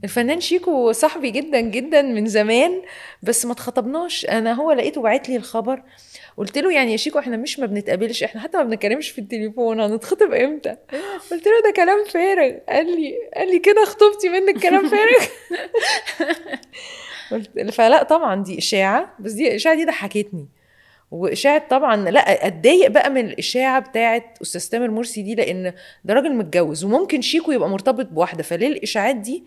الفنان 0.05 0.40
شيكو 0.40 0.92
صاحبي 0.92 1.31
جدا 1.31 1.61
جدا 1.61 2.03
من 2.03 2.27
زمان 2.27 2.83
بس 3.22 3.46
ما 3.46 3.53
اتخطبناش. 3.53 4.27
أنا 4.27 4.53
هو 4.53 4.72
لقيته 4.72 5.03
باعت 5.03 5.29
لي 5.29 5.37
الخبر 5.37 5.83
قلت 6.37 6.59
له 6.59 6.72
يعني 6.72 6.92
يا 6.92 6.96
شيكو 6.96 7.18
إحنا 7.18 7.37
مش 7.37 7.59
ما 7.59 7.66
بنتقابلش 7.66 8.22
إحنا 8.22 8.40
حتى 8.40 8.59
ما 8.59 8.64
بنتكلمش 8.64 9.11
في 9.11 9.18
التليفون 9.20 9.81
هنتخطب 9.81 10.33
إمتى؟ 10.33 10.77
قلت 11.31 11.46
له 11.46 11.62
ده 11.64 11.72
كلام 11.77 12.05
فارغ. 12.05 12.53
قال 12.68 12.87
لي 12.87 13.14
قال 13.37 13.51
لي 13.53 13.59
كده 13.59 13.85
خطوبتي 13.85 14.29
منك 14.29 14.62
كلام 14.62 14.88
فارغ؟ 14.88 15.27
فلا 17.73 18.03
طبعا 18.03 18.43
دي 18.43 18.59
إشاعة 18.59 19.15
بس 19.19 19.33
دي 19.33 19.49
الاشاعه 19.49 19.77
دي 19.77 19.85
ضحكتني. 19.85 20.47
وإشاعة 21.11 21.69
طبعا 21.69 21.97
لا 22.11 22.47
أتضايق 22.47 22.91
بقى 22.91 23.11
من 23.11 23.27
الإشاعة 23.27 23.81
بتاعت 23.81 24.39
أستاذ 24.43 24.69
تامر 24.71 24.91
مرسي 24.91 25.23
دي 25.23 25.35
لأن 25.35 25.73
ده 26.05 26.15
راجل 26.15 26.35
متجوز 26.35 26.85
وممكن 26.85 27.21
شيكو 27.21 27.53
يبقى 27.53 27.69
مرتبط 27.69 28.07
بواحدة 28.07 28.43
فليه 28.43 28.67
الإشاعات 28.67 29.17
دي 29.17 29.45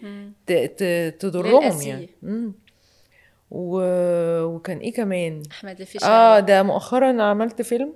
تضرهم. 1.20 1.82
يعني؟ 1.82 2.10
مم. 2.24 2.54
و... 3.52 3.82
وكان 4.44 4.78
إيه 4.78 4.94
كمان؟ 4.94 5.44
أحمد 5.52 5.82
الفيشاوي 5.82 6.12
آه 6.14 6.40
ده 6.40 6.64
مؤخرا 6.64 7.24
عملت 7.24 7.62
فيلم 7.62 7.94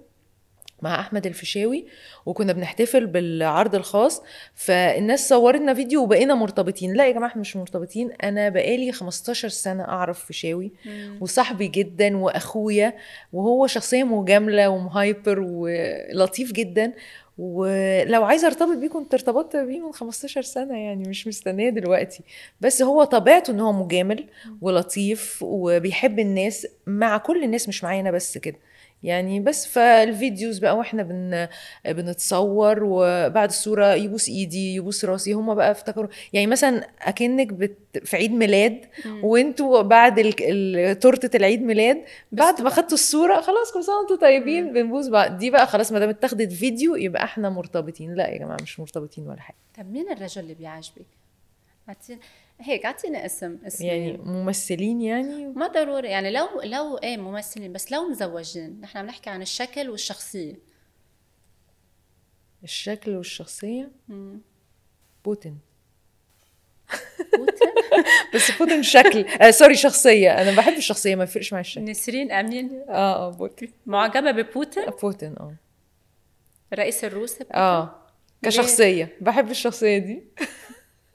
مع 0.84 1.00
أحمد 1.00 1.26
الفيشاوي 1.26 1.86
وكنا 2.26 2.54
بنحتفل 2.54 3.06
بالعرض 3.08 3.76
الخاص. 3.76 4.22
فالناس 4.56 5.30
صورتنا 5.30 5.74
فيديو 5.74 6.04
وبقينا 6.04 6.36
مرتبطين. 6.36 6.94
لا 6.94 7.08
يا 7.08 7.12
جماعة 7.12 7.30
إحنا 7.30 7.42
مش 7.42 7.56
مرتبطين. 7.56 8.12
أنا 8.12 8.50
بقالي 8.50 8.92
15 8.92 9.48
سنة 9.50 9.84
أعرف 9.84 10.26
فيشاوي 10.26 10.72
وصاحبي 11.22 11.68
جدا 11.68 12.18
وأخويا 12.18 12.94
وهو 13.34 13.68
شخصية 13.68 14.04
مجاملة 14.04 14.70
ومهايبر 14.70 15.40
ولطيف 15.40 16.52
جدا. 16.52 16.94
ولو 17.38 18.24
عايزة 18.24 18.48
أرتبط 18.48 18.78
بيه 18.78 18.88
كنت 18.88 19.14
ارتبطت 19.14 19.56
بيه 19.56 19.80
من 19.80 19.92
15 19.92 20.42
سنة 20.42 20.78
يعني 20.78 21.10
مش 21.10 21.28
مستنية 21.28 21.70
دلوقتي. 21.70 22.24
بس 22.62 22.82
هو 22.82 23.04
طبيعته 23.04 23.52
إن 23.52 23.60
هو 23.60 23.74
مجامل 23.74 24.26
ولطيف 24.62 25.38
وبيحب 25.42 26.20
الناس 26.20 26.68
مع 26.88 27.18
كل 27.18 27.44
الناس 27.44 27.68
مش 27.68 27.84
معايا 27.84 28.02
أنا 28.02 28.12
بس 28.12 28.38
كده. 28.38 28.58
يعني 29.04 29.40
بس 29.40 29.68
فالفيديوز 29.68 30.60
بقى 30.60 30.78
وإحنا 30.78 31.04
بن 31.04 31.48
بنتصور 31.86 32.80
وبعد 32.84 33.50
الصورة 33.50 33.94
يبوس 33.94 34.30
إيدي 34.30 34.76
يبوس 34.76 35.06
راسي 35.06 35.34
هما 35.34 35.54
بقى 35.54 35.72
افتكروا. 35.72 36.08
يعني 36.34 36.48
مثلا 36.48 36.88
أكنك 37.02 37.54
بت 37.54 37.78
في 38.06 38.18
عيد 38.18 38.32
ميلاد 38.32 38.86
وانتوا 39.24 39.82
بعد 39.82 40.20
ال- 40.20 40.34
ال- 40.40 41.00
تورتة 41.00 41.38
العيد 41.38 41.62
ميلاد 41.62 42.04
بعد 42.32 42.62
ما 42.62 42.70
خدتوا 42.70 42.94
الصورة 42.94 43.42
خلاص 43.42 43.72
كل 43.74 43.84
سنة 43.84 43.96
وانتوا 44.00 44.16
طيبين 44.16 44.74
بنبوس 44.74 45.08
بعض. 45.08 45.38
دي 45.38 45.50
بقى 45.50 45.68
خلاص 45.68 45.92
ما 45.92 46.00
دام 46.00 46.10
اتاخدت 46.10 46.52
فيديو 46.54 46.96
يبقى 46.96 47.24
إحنا 47.24 47.50
مرتبطين. 47.50 48.16
لا 48.16 48.28
يا 48.28 48.38
جماعة 48.38 48.58
مش 48.62 48.80
مرتبطين 48.80 49.28
ولا 49.28 49.40
حاجة. 49.42 49.56
طب 49.78 49.92
مين 49.92 50.12
الرجل 50.12 50.42
اللي 50.42 50.54
بيعجبك؟ 50.54 51.06
اعطيني 51.90 52.20
هيك 52.60 52.86
أعطيني 52.86 53.26
اسم 53.26 53.58
اسم. 53.66 53.86
يعني 53.86 54.18
ممثلين 54.18 55.02
يعني؟ 55.02 55.46
ما 55.46 55.68
ضروري 55.68 56.10
يعني 56.10 56.32
لو 56.32 56.48
لو 56.64 56.98
إيه 56.98 57.18
ممثلين 57.18 57.74
بس 57.74 57.92
لو 57.92 58.10
مزوجين. 58.10 58.82
نحن 58.82 58.98
عم 58.98 59.06
نحكي 59.06 59.30
عن 59.30 59.42
الشكل 59.42 59.90
والشخصية. 59.90 60.56
الشكل 62.64 63.16
والشخصية؟ 63.16 63.92
مم. 64.08 64.42
بوتين. 65.26 65.58
بوتين؟ 67.38 67.74
بس 68.36 68.52
بوتين 68.52 68.84
شكل. 68.84 69.26
آه 69.28 69.52
sorry 69.52 69.76
شخصية. 69.76 70.42
أنا 70.42 70.58
بحب 70.58 70.74
الشخصية 70.74 71.16
ما 71.16 71.24
يفرقش 71.24 71.54
معايا 71.54 71.66
الشكل. 71.66 71.84
نسرين 71.84 72.32
أمين. 72.32 72.84
آه 72.90 73.28
آه 73.28 73.30
بوتين. 73.30 73.72
معجبة 73.86 74.32
ببوتين؟ 74.32 74.86
بوتين 75.02 75.36
آه. 75.40 75.56
الرئيس 76.74 77.04
الروسي؟ 77.04 77.38
بوتين؟ 77.44 77.56
آه 77.56 78.00
كشخصية. 78.44 79.18
بحب 79.22 79.52
الشخصية 79.52 79.98
دي. 79.98 80.24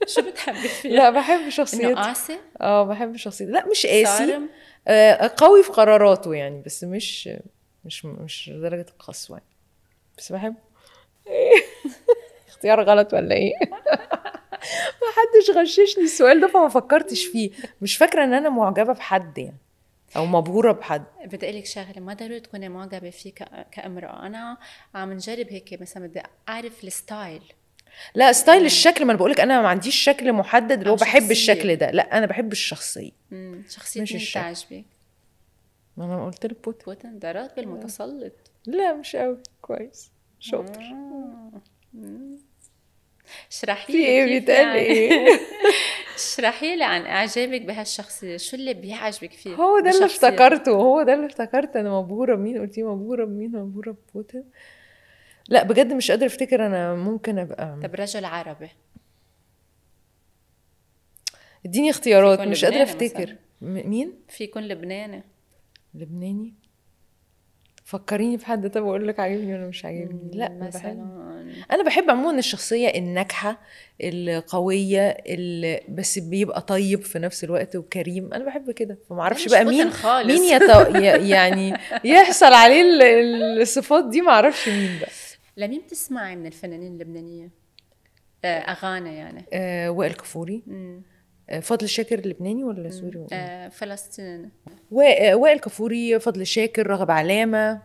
شو 0.15 0.21
بتحبي 0.21 0.67
فيه؟ 0.67 0.89
لا 0.89 1.09
بحب 1.09 1.39
إنه 1.39 1.49
شخصيته 1.49 1.95
قاسي 1.95 2.39
آه 2.61 2.83
بحب 2.83 3.15
شخصيته 3.15 3.51
لا 3.51 3.65
مش 3.65 3.85
قاسي 3.85 4.39
آه 4.87 5.31
قوي 5.37 5.63
في 5.63 5.71
قراراته 5.71 6.35
يعني 6.35 6.61
بس 6.65 6.83
مش 6.83 7.29
مش 7.85 8.05
مش 8.05 8.49
درجه 8.53 8.85
القسوة 8.89 9.37
يعني. 9.37 9.49
بس 10.17 10.31
بحب. 10.31 10.55
اختيار 12.49 12.83
غلط 12.83 13.13
ولا 13.13 13.35
إيه؟ 13.35 13.51
ما 15.01 15.07
حدش 15.15 15.57
غششني 15.57 16.03
السؤال 16.03 16.41
ده 16.41 16.47
فما 16.47 16.69
فكرتش 16.69 17.25
فيه. 17.25 17.51
مش 17.81 17.97
فاكرة 17.97 18.23
إن 18.23 18.33
أنا 18.33 18.49
معجبة 18.49 18.93
بحد 18.93 19.37
يعني 19.37 19.57
أو 20.15 20.25
مبهورة 20.25 20.71
بحد. 20.71 21.03
بدي 21.25 21.45
أقول 21.45 21.57
لك 21.57 21.65
شغلة 21.65 21.99
ما 21.99 22.13
ضروري 22.13 22.39
تكوني 22.39 22.69
معجبة 22.69 23.09
فيه 23.09 23.33
كأمرأة. 23.71 24.25
أنا 24.25 24.57
عم 24.95 25.13
نجرب 25.13 25.47
هيك 25.49 25.81
مثلا 25.81 26.07
بدي 26.07 26.21
أعرف 26.49 26.83
ال 26.83 26.93
style. 26.93 27.53
لا 28.15 28.31
style 28.31 28.65
الشكل 28.65 29.05
ما 29.05 29.11
أنا 29.11 29.17
بقولك 29.19 29.39
أنا 29.39 29.61
ما 29.61 29.67
عنديش 29.67 29.95
شكل 29.95 30.33
محدد 30.33 30.71
اللي 30.79 30.89
هو 30.89 30.95
بحب 30.95 31.19
شخصية. 31.19 31.31
الشكل 31.31 31.75
ده. 31.75 31.91
لا 31.91 32.17
أنا 32.17 32.25
بحب 32.25 32.51
الشخصية. 32.51 33.11
شخصية 33.69 34.01
مش 34.01 34.15
الشكل. 34.15 34.39
بتعجبك؟ 34.39 34.85
ما 35.97 36.05
أنا 36.05 36.25
قلت 36.25 36.45
لك 36.45 36.63
بو- 36.63 36.85
بوتين 36.85 37.19
ده 37.19 37.31
راجل 37.31 37.67
متسلط. 37.67 38.33
لا 38.65 38.93
مش 38.93 39.15
قوي. 39.15 39.37
كويس. 39.61 40.11
شاطر. 40.39 40.81
آه. 40.81 41.51
اشرحي 43.51 43.93
لي 43.93 44.05
إيه؟ 44.05 44.25
بيتقال 44.25 44.67
يعني. 44.67 44.79
إيه؟ 44.79 45.27
اشرحي 46.15 46.75
لي 46.75 46.83
عن 46.83 47.05
إعجابك 47.05 47.61
بهالشخصية. 47.61 48.37
شو 48.37 48.55
اللي 48.55 48.73
بيعجبك 48.73 49.31
فيه 49.33 49.55
هو 49.55 49.79
ده 49.79 49.89
اللي؟ 49.89 50.05
افتكرته. 50.05 50.71
هو 50.71 51.03
ده 51.03 51.13
اللي 51.13 51.25
افتكرت 51.25 51.75
أنا 51.75 51.89
مبهورة 51.99 52.35
بمين؟ 52.35 52.59
قلتي 52.61 52.83
مبهورة 52.83 53.25
بمين؟ 53.25 53.51
مبهورة 53.51 53.95
ببوتين 54.11 54.43
لا 55.49 55.63
بجد 55.63 55.93
مش 55.93 56.11
قادرة 56.11 56.27
أفتكر 56.27 56.65
أنا 56.65 56.95
ممكن 56.95 57.39
أبقى 57.39 57.79
طب 57.83 57.95
رجل 57.95 58.25
عربي. 58.25 58.69
اديني 61.65 61.89
اختيارات 61.89 62.41
مش 62.41 62.65
قادرة 62.65 62.83
أفتكر. 62.83 63.21
مثلاً. 63.21 63.35
م- 63.61 63.89
مين؟ 63.89 64.13
في 64.29 64.43
يكون 64.43 64.63
لبناني. 64.63 65.23
لبناني؟ 65.93 66.53
فكريني 67.85 68.37
في 68.37 68.45
حد 68.45 68.69
طب 68.69 68.83
أقول 68.83 69.07
لك 69.07 69.19
عاجبني 69.19 69.53
ولا 69.53 69.67
مش 69.67 69.85
عاجبني. 69.85 70.31
لا 70.33 70.47
أنا 70.47 70.55
بحب. 70.59 70.67
مثلا 70.67 71.63
أنا 71.71 71.83
بحب 71.83 72.09
عموما 72.09 72.39
الشخصية 72.39 72.87
الناجحة 72.87 73.59
القوية 74.01 75.09
اللي 75.09 75.81
بس 75.89 76.19
بيبقى 76.19 76.61
طيب 76.61 77.01
في 77.03 77.19
نفس 77.19 77.43
الوقت 77.43 77.75
وكريم. 77.75 78.33
أنا 78.33 78.45
بحب 78.45 78.71
كده. 78.71 78.97
فما 79.09 79.21
أعرفش 79.21 79.47
بقى 79.47 79.65
مين 79.65 79.89
خالص. 79.91 80.39
مين 80.39 80.43
يت... 80.55 80.69
يعني 81.29 81.73
يحصل 82.15 82.53
عليه 82.53 82.81
ال- 82.81 83.61
الصفات 83.61 84.05
دي 84.09 84.21
ما 84.21 84.31
أعرفش 84.31 84.69
مين 84.69 84.99
بقى. 85.01 85.09
لمين 85.59 85.81
بتسمعي 85.81 86.35
من 86.35 86.45
الفنانين 86.45 86.93
اللبنانية؟ 86.93 87.49
آه، 88.45 88.59
أغاني 88.59 89.15
يعني. 89.17 89.45
آه 89.53 89.89
وائل 89.89 90.13
كفوري. 90.13 90.63
مم. 90.67 91.01
آه 91.49 91.59
فضل 91.59 91.89
شاكر 91.89 92.19
لبناني 92.27 92.63
ولا 92.63 92.89
سوري؟ 92.89 93.25
آه، 93.33 93.67
فلسطين 93.67 94.49
وا- 94.91 95.33
وائل 95.33 95.59
كفوري 95.59 96.19
فضل 96.19 96.45
شاكر 96.47 96.87
رغب 96.87 97.11
علامة. 97.11 97.81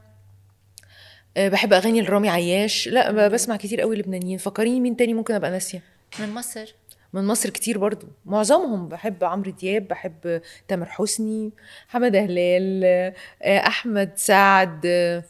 آه 1.36 1.48
بحب 1.48 1.72
أغاني 1.72 2.00
لرامي 2.00 2.28
عياش. 2.28 2.88
لا 2.88 3.28
بسمع 3.28 3.56
كتير 3.56 3.80
قوي 3.80 3.96
لبنانيين. 3.96 4.38
فكريني 4.38 4.80
مين 4.80 4.96
تاني 4.96 5.14
ممكن 5.14 5.34
أبقى 5.34 5.50
ناسية. 5.50 5.82
من 6.20 6.34
مصر؟ 6.34 6.74
من 7.12 7.24
مصر 7.26 7.50
كتير 7.50 7.78
برضو. 7.78 8.06
معظمهم 8.24 8.88
بحب 8.88 9.24
عمرو 9.24 9.50
دياب 9.50 9.88
بحب 9.88 10.40
تامر 10.68 10.86
حسني 10.86 11.52
حمادة 11.88 12.16
هلال 12.16 12.84
آه، 13.42 13.58
أحمد 13.58 14.12
سعد 14.16 14.80
آه، 14.86 15.24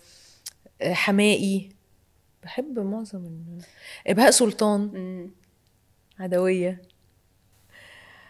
آه، 0.82 0.92
حماقي 0.92 1.73
بحب 2.44 2.78
معظم 2.78 3.30
بهاء 4.06 4.30
سلطان. 4.30 4.80
مم. 4.80 5.30
عدوية. 6.20 6.82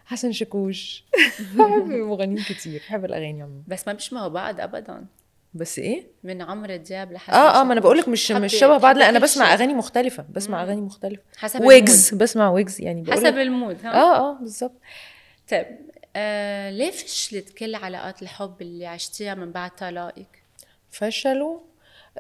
حسن 0.05 0.33
شاكوش. 0.33 1.05
بحب 1.57 1.87
مغنيين 1.89 2.43
كتير 2.45 2.81
بحب 2.89 3.05
الأغاني 3.05 3.43
عموما. 3.43 3.63
بس 3.69 3.87
ما 3.89 3.93
بيشبهوا 3.93 4.29
بعض 4.29 4.61
ابدا. 4.61 5.07
بس 5.55 5.79
إيه؟ 5.79 6.07
من 6.25 6.43
عمرو 6.43 6.77
دياب 6.77 7.13
لحسن 7.13 7.33
آه 7.33 7.61
آه 7.61 7.65
ما 7.65 7.73
أنا. 7.73 7.81
بقول 7.81 7.99
لك 7.99 8.09
مش 8.09 8.31
مش 8.33 8.55
شبه 8.55 8.77
بعض 8.79 8.99
لأ 8.99 9.09
أنا 9.09 9.19
بسمع. 9.19 9.55
أغاني 9.55 9.75
مختلفة 9.75 10.25
بسمع 10.31 10.63
أغاني 10.63 10.81
مختلفة. 10.81 11.23
حسب 11.37 11.61
ويجز 11.61 12.15
بسمع 12.15 12.51
ويجز 12.51 12.81
يعني 12.81 13.01
ال 13.01 13.03
mood. 13.03 13.11
بقول 13.15 13.27
حسب 13.27 13.39
ال 13.39 13.48
mood 13.48 13.85
ها؟ 13.85 13.95
آه 13.95 14.17
آه 14.31 14.39
بالظبط. 14.41 14.81
طيب 15.51 15.67
آه 16.17 16.71
ليه 16.71 16.91
فشلت 16.91 17.51
كل 17.51 17.75
علاقات 17.75 18.23
الحب 18.23 18.55
اللي 18.63 18.87
عشتيها 18.87 19.35
من 19.35 19.53
بعد 19.53 19.71
طلاقك؟ 19.71 20.43
فشلوا 20.91 21.61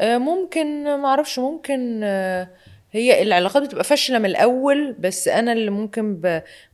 ممكن 0.03 0.85
ما 0.85 1.09
أعرفش 1.09 1.39
ممكن 1.39 2.01
آه، 2.05 2.49
هي 2.93 3.23
العلاقات 3.23 3.63
بتبقى 3.63 3.85
فاشلة 3.85 4.19
من 4.19 4.27
الأول 4.27 4.93
بس 4.93 5.29
أنا 5.29 5.53
اللي 5.53 5.71
ممكن 5.71 6.21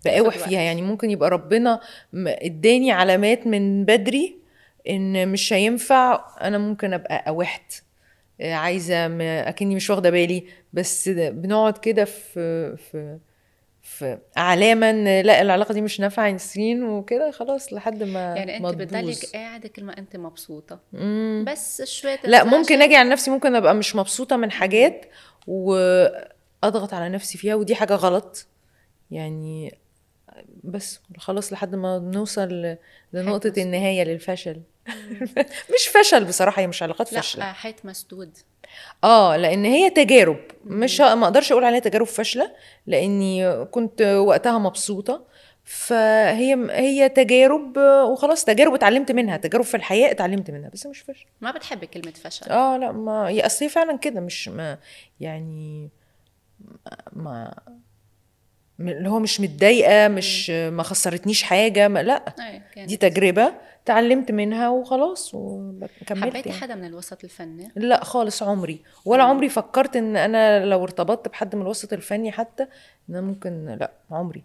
بقاوح. 0.04 0.38
فيها 0.38 0.60
يعني 0.60 0.82
ممكن 0.82 1.10
يبقى 1.10 1.30
ربنا 1.30 1.80
إداني 2.14 2.92
علامات 2.92 3.46
من 3.46 3.84
بدري 3.84 4.36
إن 4.88 5.28
مش 5.28 5.52
هينفع 5.52 6.24
أنا 6.40 6.58
ممكن 6.58 6.92
أبقى 6.94 7.22
قاوحت 7.26 7.72
آه، 8.40 8.54
عايزة 8.54 9.06
أكني 9.48 9.74
مش 9.74 9.90
واخدة 9.90 10.10
بالي 10.10 10.44
بس 10.72 11.08
بنقعد 11.08 11.78
كده 11.78 12.04
في 12.04 12.76
في 12.76 13.18
في 13.82 14.18
علامه 14.36 14.90
ان 14.90 15.20
لا 15.20 15.40
العلاقة 15.42 15.74
دي 15.74 15.80
مش 15.80 16.00
نافعة 16.00 16.30
نسرين 16.30 16.84
وكده 16.84 17.30
خلاص 17.30 17.72
لحد 17.72 18.02
ما 18.02 18.20
يعني 18.36 18.56
أنت 18.56 18.66
بتضلك. 18.74 19.16
قاعدة 19.34 19.68
كل 19.68 19.84
ما 19.84 19.98
أنت 19.98 20.16
مبسوطة 20.16 20.80
مم. 20.92 21.44
بس 21.48 21.82
شوية 21.82 22.18
لا 22.24 22.44
ممكن 22.44 22.82
أجي 22.82 22.96
على 22.96 23.08
نفسي 23.08 23.30
ممكن 23.30 23.54
أبقى 23.54 23.74
مش 23.74 23.96
مبسوطة 23.96 24.36
من 24.36 24.50
حاجات 24.50 25.06
وأضغط 25.46 26.94
على 26.94 27.08
نفسي 27.08 27.38
فيها 27.38 27.54
ودي 27.54 27.74
حاجة 27.74 27.94
غلط 27.94 28.46
يعني 29.10 29.78
بس 30.64 31.00
خلاص 31.18 31.52
لحد 31.52 31.74
ما 31.74 31.98
نوصل 31.98 32.76
لنقطة. 33.12 33.52
النهاية 33.58 34.04
للفشل 34.04 34.60
مش 35.74 35.88
فشل 35.94 36.24
بصراحة 36.24 36.62
هي 36.62 36.66
مش 36.66 36.82
علاقات 36.82 37.12
لا 37.12 37.20
فاشلة. 37.20 37.44
آه، 37.50 37.52
حيط 37.52 37.84
مسدود. 37.84 38.38
آه 39.04 39.36
لأن 39.36 39.64
هي 39.64 39.90
تجارب. 39.90 40.38
مش 40.64 41.00
ما 41.00 41.24
أقدرش 41.24 41.52
أقول 41.52 41.64
عليها 41.64 41.80
تجارب 41.80 42.06
فاشلة 42.06 42.52
لأني 42.86 43.64
كنت 43.64 44.02
وقتها 44.02 44.58
مبسوطة. 44.58 45.30
فهي 45.64 46.54
هي 46.70 47.08
تجارب 47.08 47.76
وخلاص 48.12 48.44
تجارب 48.44 48.74
اتعلمت 48.74 49.12
منها. 49.12 49.36
تجارب 49.36 49.64
في 49.64 49.76
الحياة 49.76 50.10
اتعلمت 50.10 50.50
منها 50.50 50.70
بس 50.70 50.86
مش 50.86 51.00
فشل 51.00 51.26
ما 51.40 51.50
بتحبي 51.50 51.86
كلمة 51.86 52.12
فشل. 52.12 52.50
آه 52.50 52.76
لا 52.76 52.92
ما 52.92 53.28
هي 53.28 53.46
أصل 53.46 53.68
فعلا 53.70 53.96
كده 53.98 54.20
مش 54.20 54.48
ما 54.48 54.78
يعني 55.20 55.90
ما 57.12 57.54
اللي 58.80 59.08
هو 59.08 59.18
مش 59.18 59.40
متضايقة 59.40 60.08
مش 60.08 60.50
ما 60.50 60.82
خسرتنيش 60.82 61.42
حاجة 61.42 61.88
ما 61.88 62.02
لأ. 62.02 62.34
أي، 62.40 62.62
كانت. 62.74 62.88
دي 62.88 62.96
تجربة 62.96 63.52
تعلمت 63.84 64.32
منها 64.32 64.68
وخلاص 64.68 65.34
وكملت 65.34 66.12
حبيتي 66.12 66.48
يعني. 66.48 66.60
حدا 66.60 66.74
من 66.74 66.84
الوسط 66.84 67.24
الفني؟ 67.24 67.72
لأ 67.76 68.04
خالص 68.04 68.42
عمري. 68.42 68.82
ولا 69.04 69.22
عمري 69.22 69.48
فكرت 69.48 69.96
إن 69.96 70.16
أنا 70.16 70.64
لو 70.66 70.82
ارتبطت 70.84 71.28
بحد 71.28 71.56
من 71.56 71.62
الوسط 71.62 71.92
الفني 71.92 72.32
حتى 72.32 72.62
إن 72.62 73.14
أنا 73.14 73.20
ممكن 73.20 73.76
لأ 73.80 73.90
عمري. 74.10 74.42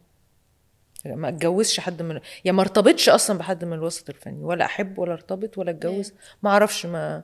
ما 1.05 1.29
اتجوزش 1.29 1.79
حد 1.79 2.01
من 2.01 2.19
يعني 2.45 2.57
ما 2.57 2.61
ارتبطش 2.61 3.09
أصلا 3.09 3.37
بحد 3.37 3.65
من 3.65 3.73
الوسط 3.73 4.09
الفني 4.09 4.43
ولا 4.43 4.65
أحب 4.65 4.99
ولا 4.99 5.13
ارتبط 5.13 5.57
ولا 5.57 5.71
اتجوز. 5.71 6.13
ما 6.43 6.49
أعرفش 6.49 6.85
ما 6.85 7.23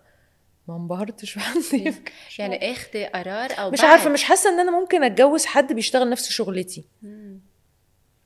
ما 0.71 0.77
انبهرتش 0.77 1.35
بحد 1.35 1.55
يعني 2.39 2.71
اخدي 2.71 3.05
قرار 3.05 3.49
أو 3.59 3.71
مش 3.71 3.81
بعد؟ 3.81 3.89
عارفه 3.91 4.09
مش 4.09 4.23
حاسة 4.23 4.49
إن 4.49 4.59
أنا 4.59 4.79
ممكن 4.79 5.03
أتجوز 5.03 5.45
حد 5.45 5.73
بيشتغل 5.73 6.09
نفس 6.09 6.29
شغلتي. 6.29 6.83
مم. 7.01 7.39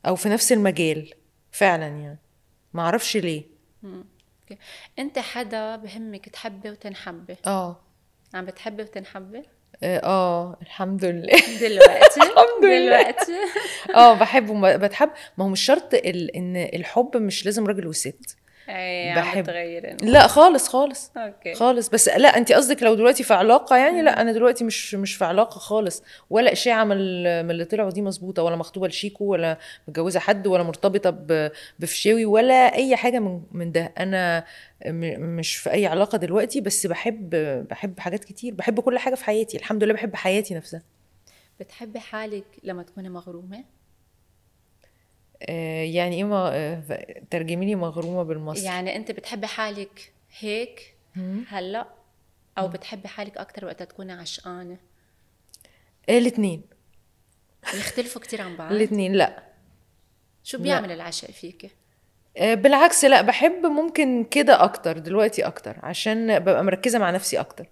أو 0.05 0.15
في 0.15 0.29
نفس 0.29 0.51
المجال. 0.51 1.13
فعلا 1.51 1.87
يعني. 1.87 2.19
ما 2.73 2.81
أعرفش 2.81 3.17
ليه. 3.17 3.43
okay. 3.83 4.57
أنت 4.99 5.19
حدا 5.19 5.75
بهمك 5.75 6.29
تحبي 6.29 6.69
وتنحبي؟ 6.69 7.35
آه. 7.45 7.79
عم 8.33 8.45
بتحبي 8.45 8.83
وتنحبي؟ 8.83 9.43
آه 9.83 9.97
آه، 9.99 10.57
الحمد 10.61 11.05
لله. 11.05 11.39
دلوقتي 11.61 12.19
الحمد 12.19 12.63
لله. 12.65 13.01
دلوقتي 13.01 13.33
آه 13.95 14.13
بحب 14.13 14.49
وما- 14.49 14.75
بتحب. 14.77 15.09
ما 15.37 15.45
هو 15.45 15.49
مش 15.49 15.61
شرط 15.65 15.93
ال... 15.93 16.35
إن 16.35 16.55
الحب 16.57 17.17
مش 17.17 17.45
لازم 17.45 17.67
راجل 17.67 17.87
وست. 17.87 18.37
بحب. 19.15 19.43
بتغيري 19.43 19.97
لا 20.01 20.27
خالص 20.27 20.67
خالص. 20.67 21.11
okay. 21.17 21.53
خالص. 21.53 21.89
بس 21.89 22.07
لا 22.09 22.37
انت 22.37 22.51
قصدك 22.51 22.83
لو 22.83 22.93
دلوقتي 22.95 23.23
في 23.23 23.33
علاقة 23.33 23.75
يعني؟ 23.77 24.01
لا 24.01 24.21
أنا 24.21 24.31
دلوقتي 24.31 24.63
مش 24.63 24.95
مش 24.95 25.15
في 25.15 25.25
علاقة 25.25 25.59
خالص. 25.59 26.03
ولا 26.29 26.51
اشاعه 26.51 26.83
من 26.83 26.97
من 27.45 27.51
اللي 27.51 27.65
طلعوا 27.65 27.89
دي 27.91 28.01
مظبوطة 28.01 28.43
ولا 28.43 28.55
مخطوبة 28.55 28.87
لشيكو 28.87 29.25
ولا 29.25 29.57
متجوزة 29.87 30.19
حد 30.19 30.47
ولا 30.47 30.63
مرتبطة 30.63 31.09
بفشاوي 31.79 32.25
ولا 32.25 32.75
أي 32.75 32.95
حاجة 32.95 33.19
من 33.19 33.41
من 33.51 33.71
ده. 33.71 33.93
أنا 33.99 34.43
م- 34.85 35.19
مش 35.37 35.55
في 35.55 35.71
أي 35.71 35.85
علاقة 35.87 36.17
دلوقتي 36.17 36.61
بس 36.61 36.87
بحب 36.87 37.29
بحب 37.69 37.99
حاجات 37.99 38.23
كتير. 38.23 38.53
بحب 38.53 38.79
كل 38.79 38.99
حاجة 38.99 39.15
في 39.15 39.25
حياتي. 39.25 39.57
الحمد 39.57 39.83
لله 39.83 39.93
بحب 39.93 40.15
حياتي 40.15 40.55
نفسها. 40.55 40.81
بتحبي 41.59 41.99
حالك 41.99 42.43
لما 42.63 42.83
تكوني 42.83 43.09
مغرومة؟ 43.09 43.63
يعني 45.83 46.15
إيه 46.15 46.33
آه، 46.33 46.83
ترجمي 47.31 47.65
لي 47.65 47.75
مغرومة 47.75 48.23
بالمصري. 48.23 48.65
يعني 48.65 48.95
أنت 48.95 49.11
بتحبي 49.11 49.47
حالك 49.47 50.13
هيك 50.39 50.95
هلأ؟ 51.47 51.87
أو 52.57 52.67
بتحبي 52.67 53.07
حالك 53.07 53.37
أكثر 53.37 53.65
وقت 53.65 53.83
تكوني 53.83 54.13
عشقانة؟ 54.13 54.77
الاثنين 56.09 56.61
يختلفوا 57.73 58.21
كتير 58.21 58.41
عن 58.41 58.57
بعض؟ 58.57 58.71
الاثنين 58.71 59.13
لأ. 59.13 59.43
شو 60.43 60.57
لأ. 60.57 60.63
بيعمل 60.63 60.91
العشق 60.91 61.31
فيك؟ 61.31 61.71
آه، 62.37 62.53
بالعكس 62.53 63.05
لأ 63.05 63.21
بحب 63.21 63.65
ممكن 63.65 64.23
كده 64.23 64.63
أكتر 64.63 64.97
دلوقتي 64.97 65.47
أكتر 65.47 65.75
عشان 65.83 66.39
ببقى 66.39 66.63
مركزة 66.63 66.99
مع 66.99 67.11
نفسي 67.11 67.39
أكتر. 67.39 67.67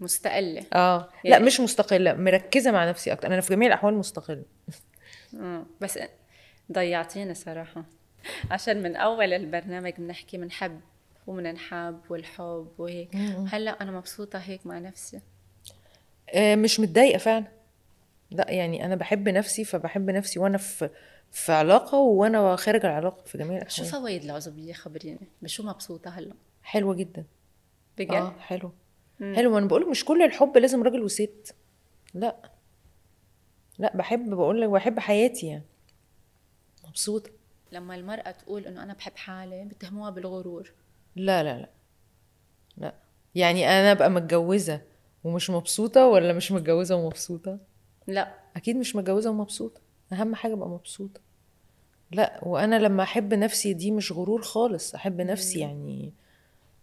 مستقلة. 0.00 0.64
آه 0.72 1.08
لأ 1.24 1.30
يعني- 1.30 1.44
مش 1.44 1.60
مستقلة 1.60 2.14
مركزة 2.14 2.70
مع 2.70 2.88
نفسي 2.88 3.12
أكتر. 3.12 3.28
أنا 3.28 3.40
في 3.40 3.54
جميع 3.54 3.68
الأحوال 3.68 3.94
مستقلة. 3.94 4.42
بس 5.80 5.98
ضيعتيني 6.72 7.34
صراحة. 7.34 7.84
عشان 8.50 8.82
من 8.82 8.96
أول 8.96 9.32
البرنامج 9.32 9.92
بنحكي 9.98 10.38
بنحب 10.38 10.80
وبننحب 11.26 12.00
والحب 12.10 12.68
وهيك. 12.78 13.16
هلأ 13.52 13.70
أنا 13.70 13.92
مبسوطة 13.92 14.38
هيك 14.38 14.66
مع 14.66 14.78
نفسي. 14.78 15.20
آه، 16.34 16.54
مش 16.54 16.80
متضايقة 16.80 17.18
فعلا. 17.18 17.44
لأ 18.30 18.50
يعني 18.50 18.84
أنا 18.84 18.94
بحب 18.94 19.28
نفسي 19.28 19.64
فبحب 19.64 20.10
نفسي 20.10 20.38
وأنا 20.38 20.58
في 20.58 20.90
في 21.30 21.52
علاقة 21.52 21.98
وأنا 21.98 22.56
خارج 22.56 22.86
العلاقة 22.86 23.22
في 23.24 23.38
جميع 23.38 23.68
شو 23.68 23.82
الأحوال. 23.82 24.02
فوائد 24.02 24.24
العزوبيه 24.24 24.72
خبريني؟ 24.72 25.28
بشو 25.42 25.62
مبسوطة 25.62 26.10
هلأ؟ 26.10 26.34
حلوة 26.62 26.94
جدا. 26.94 27.24
بجد؟ 27.98 28.12
آه 28.12 28.34
حلو. 28.38 28.72
حلو 29.20 29.58
أنا 29.58 29.66
بقول 29.66 29.90
مش 29.90 30.04
كل 30.04 30.22
الحب 30.22 30.56
لازم 30.56 30.82
راجل 30.82 31.02
وست. 31.02 31.54
لأ. 32.14 32.36
لأ 33.78 33.96
بحب 33.96 34.30
بقول 34.30 34.60
لك 34.60 34.68
بحب 34.68 34.98
حياتي 34.98 35.46
يعني. 35.46 35.64
مبسوطة. 36.96 37.30
لما 37.72 37.94
المرأة 37.94 38.30
تقول 38.30 38.66
إنه 38.66 38.82
أنا 38.82 38.94
بحب 38.94 39.16
حالي 39.16 39.64
بتهموها 39.64 40.10
بالغرور. 40.10 40.72
لا 41.16 41.42
لا 41.42 41.58
لا 41.58 41.68
لا. 42.76 42.94
يعني 43.34 43.68
أنا 43.68 43.92
أبقى 43.92 44.10
متجوزة 44.10 44.80
ومش 45.24 45.50
مبسوطة 45.50 46.06
ولا 46.06 46.32
مش 46.32 46.52
متجوزة 46.52 46.96
ومبسوطة؟ 46.96 47.58
لا. 48.06 48.34
أكيد 48.56 48.76
مش 48.76 48.96
متجوزة 48.96 49.30
ومبسوطة. 49.30 49.80
أهم 50.12 50.34
حاجة 50.34 50.52
أبقى 50.52 50.68
مبسوطة. 50.68 51.20
لا 52.12 52.40
وأنا 52.42 52.78
لما 52.78 53.02
أحب 53.02 53.34
نفسي 53.34 53.72
دي 53.72 53.90
مش 53.90 54.12
غرور 54.12 54.42
خالص. 54.42 54.94
أحب 54.94 55.20
نفسي 55.20 55.60
يعني 55.60 56.12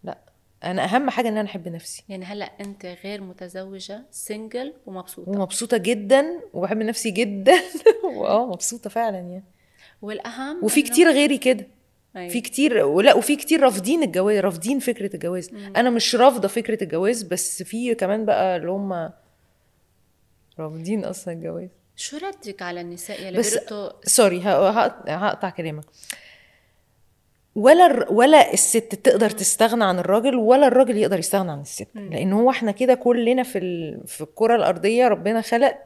لا. 0.04 0.18
أنا 0.64 0.84
أهم 0.84 1.10
حاجة 1.10 1.28
إن 1.28 1.36
أنا 1.36 1.48
أحب 1.48 1.68
نفسي. 1.68 2.04
يعني 2.08 2.24
هلأ 2.24 2.44
أنت 2.44 2.86
غير 2.86 3.20
متزوجة 3.20 4.04
single 4.10 4.74
ومبسوطة. 4.86 5.30
ومبسوطة 5.30 5.76
جدا 5.76 6.40
وبحب 6.52 6.78
نفسي 6.78 7.10
جدا. 7.10 7.54
وآه 8.16 8.46
مبسوطة 8.46 8.90
فعلا 8.90 9.18
يعني. 9.18 9.53
والأهم 10.02 10.64
وفي 10.64 10.82
كتير 10.82 11.10
غيري 11.10 11.38
كده. 11.38 11.66
أيوة. 12.16 12.28
في 12.28 12.40
كتير 12.40 12.84
ولا 12.84 13.14
وفي 13.14 13.36
كتير 13.36 13.60
رافضين 13.60 14.02
الجواز 14.02 14.38
رافضين 14.38 14.78
فكرة 14.78 15.14
الجواز. 15.14 15.50
أنا 15.76 15.90
مش 15.90 16.14
رافضة 16.14 16.48
فكرة 16.48 16.84
الجواز 16.84 17.22
بس 17.22 17.62
في 17.62 17.94
كمان 17.94 18.24
بقى 18.24 18.56
اللي 18.56 18.70
هم 18.70 19.10
رافضين 20.58 21.04
أصلا 21.04 21.34
الجواز. 21.34 21.68
شو 21.96 22.16
ردك 22.16 22.62
على 22.62 22.80
النساء 22.80 23.22
يلي 23.22 23.38
بس 23.38 23.58
sorry 24.04 24.40
هقطع 24.42 25.50
كلامك. 25.50 25.84
ولا 27.54 28.10
ولا 28.10 28.52
الست 28.52 28.94
تقدر 28.94 29.30
تستغنى 29.30 29.84
عن 29.84 29.98
الراجل 29.98 30.34
ولا 30.36 30.66
الراجل 30.66 30.96
يقدر 30.96 31.18
يستغنى 31.18 31.50
عن 31.52 31.60
الست. 31.60 31.88
لأن 31.94 32.32
هو 32.32 32.50
إحنا 32.50 32.70
كده 32.70 32.94
كلنا 32.94 33.42
في 33.42 33.58
ال... 33.58 34.00
في 34.06 34.20
الكرة 34.20 34.56
الأرضية 34.56 35.08
ربنا 35.08 35.40
خلق 35.40 35.78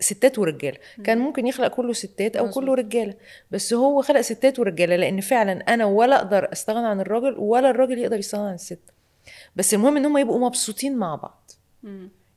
ستات 0.00 0.38
ورجالة. 0.38 0.78
كان 1.04 1.18
ممكن 1.18 1.46
يخلق 1.46 1.68
كله 1.68 1.92
ستات 1.92 2.36
أو 2.36 2.50
كله 2.50 2.74
رجالة. 2.74 3.14
بس 3.50 3.74
هو 3.74 4.02
خلق 4.02 4.20
ستات 4.20 4.58
ورجالة 4.58 4.96
لأن 4.96 5.20
فعلا 5.20 5.52
أنا 5.74 5.84
ولا 5.84 6.16
أقدر 6.16 6.52
أستغنى 6.52 6.86
عن 6.86 7.00
الراجل 7.00 7.34
ولا 7.38 7.70
الراجل 7.70 7.98
يقدر 7.98 8.18
يستغنى 8.18 8.48
عن 8.48 8.54
الست. 8.54 8.80
بس 9.56 9.74
المهم 9.74 9.96
إن 9.96 10.06
هم 10.06 10.18
يبقوا 10.18 10.46
مبسوطين 10.46 10.96
مع 10.96 11.14
بعض. 11.14 11.50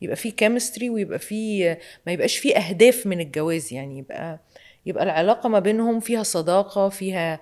يبقى 0.02 0.16
في 0.16 0.32
كيمستري 0.32 0.90
ويبقى 0.90 1.20
في 1.20 1.78
ما 2.06 2.12
يبقاش 2.12 2.38
في 2.38 2.58
أهداف 2.58 3.08
من 3.08 3.20
الجواز 3.20 3.74
يعني 3.74 3.98
يبقى 3.98 4.40
يبقى 4.86 5.04
العلاقة 5.04 5.50
ما 5.50 5.60
بينهم 5.60 6.00
فيها 6.00 6.24
صداقة 6.24 6.90
فيها 6.90 7.40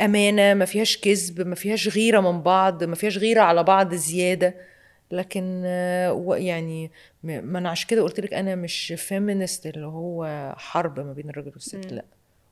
أمانة 0.00 0.54
ما 0.54 0.64
فيهاش 0.64 0.98
كذب 0.98 1.46
ما 1.46 1.54
فيهاش 1.54 1.88
غيرة 1.96 2.20
من 2.20 2.42
بعض 2.42 2.84
ما 2.84 2.94
فيهاش 2.94 3.18
غيرة 3.18 3.40
على 3.40 3.62
بعض 3.62 3.94
زيادة. 3.94 4.54
لكن 5.10 5.62
آه، 5.66 6.36
يعني 6.36 6.90
ما 7.24 7.58
أنا 7.58 7.70
عشان 7.70 7.88
كده 7.88 8.02
قلت 8.02 8.20
لك 8.20 8.34
أنا 8.34 8.54
مش 8.54 8.92
فيمينست 8.96 9.66
اللي 9.66 9.86
هو 9.86 10.54
حرب 10.58 11.00
ما 11.00 11.12
بين 11.12 11.30
الراجل 11.30 11.50
والست 11.54 11.92
لأ 11.92 12.04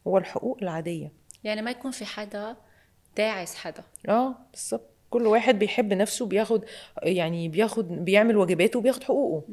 هو 0.07 0.19
الحقوق 0.19 0.59
العادية. 0.63 1.13
يعني 1.45 1.63
ما 1.63 1.71
يكون 1.71 1.91
في 1.91 2.05
حدا 2.05 2.57
داعس 3.17 3.55
حدا. 3.55 3.83
آه 4.09 4.35
بالظبط. 4.53 4.91
كل 5.11 5.27
واحد 5.27 5.59
بيحب 5.59 5.93
نفسه 5.93 6.27
بياخد 6.27 6.65
يعني 7.03 7.49
بياخد 7.49 8.05
بيعمل 8.05 8.37
واجباته 8.37 8.79
وبياخد 8.79 9.03
حقوقه. 9.05 9.45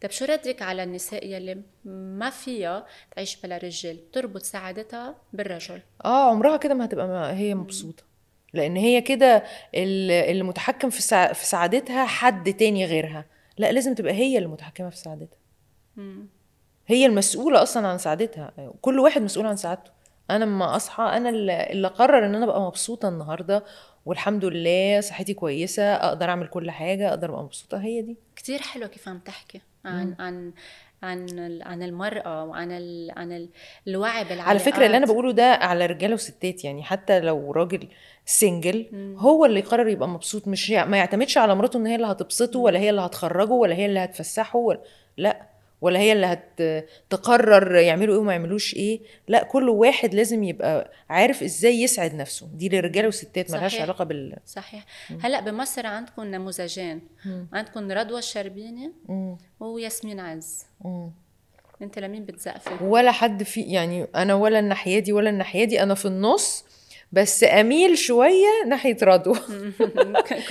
طب 0.00 0.10
شو 0.10 0.24
ردك 0.24 0.62
على 0.62 0.82
النساء 0.82 1.26
يلي 1.26 1.62
ما 1.84 2.30
فيها 2.30 2.86
تعيش 3.16 3.40
بلا 3.40 3.56
رجال؟ 3.56 4.10
تربط 4.10 4.42
سعادتها 4.42 5.14
بالرجل. 5.32 5.80
آه 6.04 6.30
عمرها 6.30 6.56
كده 6.56 6.74
ما 6.74 6.84
هتبقى 6.84 7.08
ما 7.08 7.36
هي 7.36 7.54
مبسوطة. 7.54 8.02
لأن 8.54 8.76
هي 8.76 9.00
كده 9.00 9.36
ال- 9.74 10.10
اللي 10.10 10.42
متحكم 10.42 10.90
في 10.90 11.02
سع... 11.02 11.32
في 11.32 11.46
سعادتها 11.46 12.06
حد 12.06 12.52
تاني 12.52 12.86
غيرها. 12.86 13.24
لا 13.58 13.72
لازم 13.72 13.94
تبقى 13.94 14.12
هي 14.12 14.36
اللي 14.38 14.48
متحكمة 14.48 14.90
في 14.90 14.96
سعادتها. 14.96 15.38
مم. 15.96 16.26
هي 16.86 17.06
المسؤولة 17.06 17.62
أصلا 17.62 17.88
عن 17.88 17.98
سعادتها. 17.98 18.52
كل 18.80 18.98
واحد 18.98 19.22
مسؤول 19.22 19.46
عن 19.46 19.56
سعادته. 19.56 19.90
أنا 20.30 20.44
لما 20.44 20.76
أصحى 20.76 21.02
أنا 21.02 21.28
اللي 21.28 21.86
أقرر 21.86 22.26
إن 22.26 22.34
أنا 22.34 22.44
أبقى 22.44 22.60
مبسوطة 22.62 23.08
النهاردة 23.08 23.64
والحمد 24.06 24.44
لله 24.44 25.00
صحتي 25.00 25.34
كويسة 25.34 25.94
أقدر 25.94 26.28
أعمل 26.28 26.46
كل 26.46 26.70
حاجة 26.70 27.08
أقدر 27.08 27.30
أبقى 27.30 27.42
مبسوطة 27.42 27.78
هي 27.82 28.02
دي. 28.02 28.16
كتير 28.36 28.62
حلو 28.62 28.88
كيف 28.88 29.08
عم 29.08 29.18
تحكي 29.18 29.60
عن 29.84 30.14
عن 30.18 30.52
عن 31.02 31.58
عن 31.62 31.82
المرأة 31.82 32.44
وعن 32.44 32.72
ال 32.72 33.10
عن 33.16 33.32
ال 33.32 33.48
الوعي 33.88 34.22
بالعلاقات. 34.24 34.48
على 34.48 34.58
فكرة 34.58 34.86
اللي 34.86 34.96
أنا 34.96 35.06
بقوله 35.06 35.32
ده 35.32 35.44
على 35.52 35.86
رجالة 35.86 36.14
وستات 36.14 36.64
يعني 36.64 36.82
حتى 36.82 37.20
لو 37.20 37.52
راجل 37.52 37.88
سنجل 38.26 38.86
هو 39.18 39.44
اللي 39.44 39.60
يقرر 39.60 39.88
يبقى 39.88 40.08
مبسوط 40.08 40.48
مش 40.48 40.70
ما 40.70 40.96
يعتمدش 40.96 41.38
على 41.38 41.54
مراته 41.54 41.76
إن 41.76 41.86
هي 41.86 41.94
اللي 41.94 42.06
هتبسطه 42.06 42.58
ولا 42.58 42.78
هي 42.78 42.90
اللي 42.90 43.00
هتخرجه 43.00 43.52
ولا 43.52 43.74
هي 43.74 43.86
اللي 43.86 44.00
هتفسحه 44.00 44.58
ولا 44.58 44.80
لا. 45.16 45.51
ولا 45.82 45.98
هي 45.98 46.12
اللي 46.12 46.38
هتقرر 47.10 47.74
يعملوا 47.76 48.14
إيه 48.14 48.20
وما 48.20 48.32
يعملوش 48.32 48.74
إيه. 48.74 49.00
لا 49.28 49.42
كل 49.42 49.68
واحد 49.68 50.14
لازم 50.14 50.42
يبقى 50.44 50.90
عارف 51.10 51.42
إزاي 51.42 51.82
يسعد 51.82 52.14
نفسه. 52.14 52.48
دي 52.54 52.68
للرجاله 52.68 53.06
والستات 53.06 53.50
ملهاش. 53.50 53.80
علاقة 53.80 54.04
بال 54.04 54.36
صحيح. 54.46 54.84
هلا 55.22 55.40
بمصر 55.40 55.86
عندكم 55.86 56.22
نموذجين. 56.22 57.00
عندكم 57.52 57.92
رضوى 57.92 58.18
الشربيني. 58.18 58.92
وياسمين 59.60 60.20
عز. 60.20 60.64
مم. 60.84 61.10
أنت 61.82 61.98
لمين 61.98 62.24
بتزقفي 62.24 62.84
ولا 62.84 63.12
حد 63.12 63.42
في 63.42 63.60
يعني 63.60 64.06
أنا 64.14 64.34
ولا 64.34 64.58
الناحية 64.58 64.98
دي 64.98 65.12
ولا 65.12 65.30
الناحية 65.30 65.64
دي 65.64 65.82
أنا 65.82 65.94
في 65.94 66.04
النص 66.04 66.64
بس 67.12 67.44
أميل 67.44 67.98
شوية 67.98 68.46
ناحية 68.66 68.96
رضوى. 69.02 69.38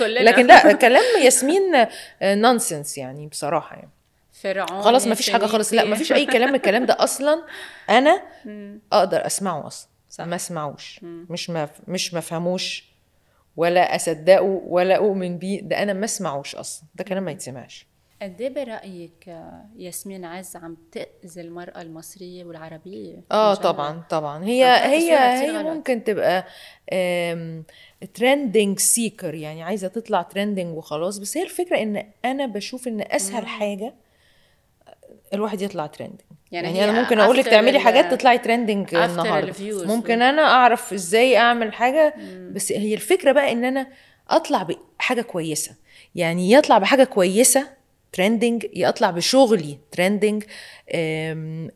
لكن 0.00 0.46
لا 0.46 0.72
كلام 0.72 1.22
ياسمين 1.24 1.62
نونسنس 2.22 2.98
يعني 2.98 3.26
بصراحة 3.26 3.76
يعني. 3.76 3.90
فرعون 4.42 4.82
خلاص 4.82 5.06
ما 5.06 5.14
فيش 5.14 5.30
حاجة 5.30 5.46
خالص. 5.46 5.72
لا 5.72 5.84
ما 5.84 5.96
فيش 5.96 6.12
أي 6.12 6.26
كلام 6.26 6.48
من 6.48 6.54
الكلام 6.54 6.86
ده 6.86 6.96
أصلا. 6.98 7.42
أنا 7.98 8.22
أقدر 8.92 9.26
أسمعه 9.26 9.66
أصلا. 9.66 9.88
صح. 10.10 10.24
ما 10.24 10.36
أسمعوش. 10.36 11.00
مش 11.02 11.50
ما 11.50 11.68
مش 11.88 12.14
ما 12.14 12.20
فهموش 12.20 12.92
ولا 13.56 13.96
أصدقه 13.96 14.42
ولا 14.66 14.96
أؤمن 14.96 15.38
بيه. 15.38 15.60
ده 15.60 15.82
أنا 15.82 15.92
ما 15.92 16.04
أسمعوش 16.04 16.54
أصلا. 16.54 16.88
ده 16.94 17.04
كلام 17.04 17.22
ما 17.22 17.30
يتسمعش. 17.30 17.86
قد 18.22 18.40
إيه 18.40 18.48
برأيك 18.48 19.36
ياسمين 19.76 20.24
عز 20.24 20.56
عم 20.56 20.76
تأذي 20.92 21.40
المرأة 21.40 21.82
المصرية 21.82 22.44
والعربية؟ 22.44 23.24
آه؟ 23.32 23.54
طبعا 23.54 24.02
طبعا. 24.10 24.44
هي 24.44 24.64
هي 24.64 25.18
هي 25.18 25.50
غلط. 25.50 25.66
ممكن 25.66 26.04
تبقى 26.04 26.46
trending 28.14 28.78
seeker 28.78 29.34
يعني 29.34 29.62
عايزة 29.62 29.88
تطلع 29.88 30.22
trending 30.22 30.76
وخلاص. 30.76 31.18
بس 31.18 31.36
هي 31.36 31.42
الفكرة 31.42 31.82
إن 31.82 32.04
أنا 32.24 32.46
بشوف 32.46 32.88
إن 32.88 33.00
أسهل 33.10 33.46
حاجة 33.46 33.94
الواحد 35.34 35.60
يطلع 35.62 35.86
trending 35.86 36.20
يعني 36.52 36.78
يعني, 36.78 36.90
أنا 36.90 37.00
ممكن 37.02 37.18
أقول 37.20 37.36
لك 37.36 37.44
تعملي 37.44 37.78
حاجات 37.78 38.12
تطلعي 38.14 38.38
trending 38.38 38.94
النهارده. 38.94 39.52
ممكن 39.86 40.22
أنا 40.22 40.42
أعرف 40.42 40.92
إزاي 40.92 41.36
أعمل 41.36 41.72
حاجة 41.72 42.14
بس 42.52 42.72
هي 42.72 42.94
الفكرة 42.94 43.32
بقى 43.32 43.52
إن 43.52 43.64
أنا 43.64 43.86
أطلع 44.30 44.66
بحاجة 44.98 45.22
كويسة. 45.22 45.74
يعني 46.14 46.52
يطلع 46.52 46.78
بحاجة 46.78 47.04
كويسة 47.04 47.82
trending 48.12 48.66
يطلع 48.74 49.10
بشغلي 49.10 49.78
trending 49.92 50.44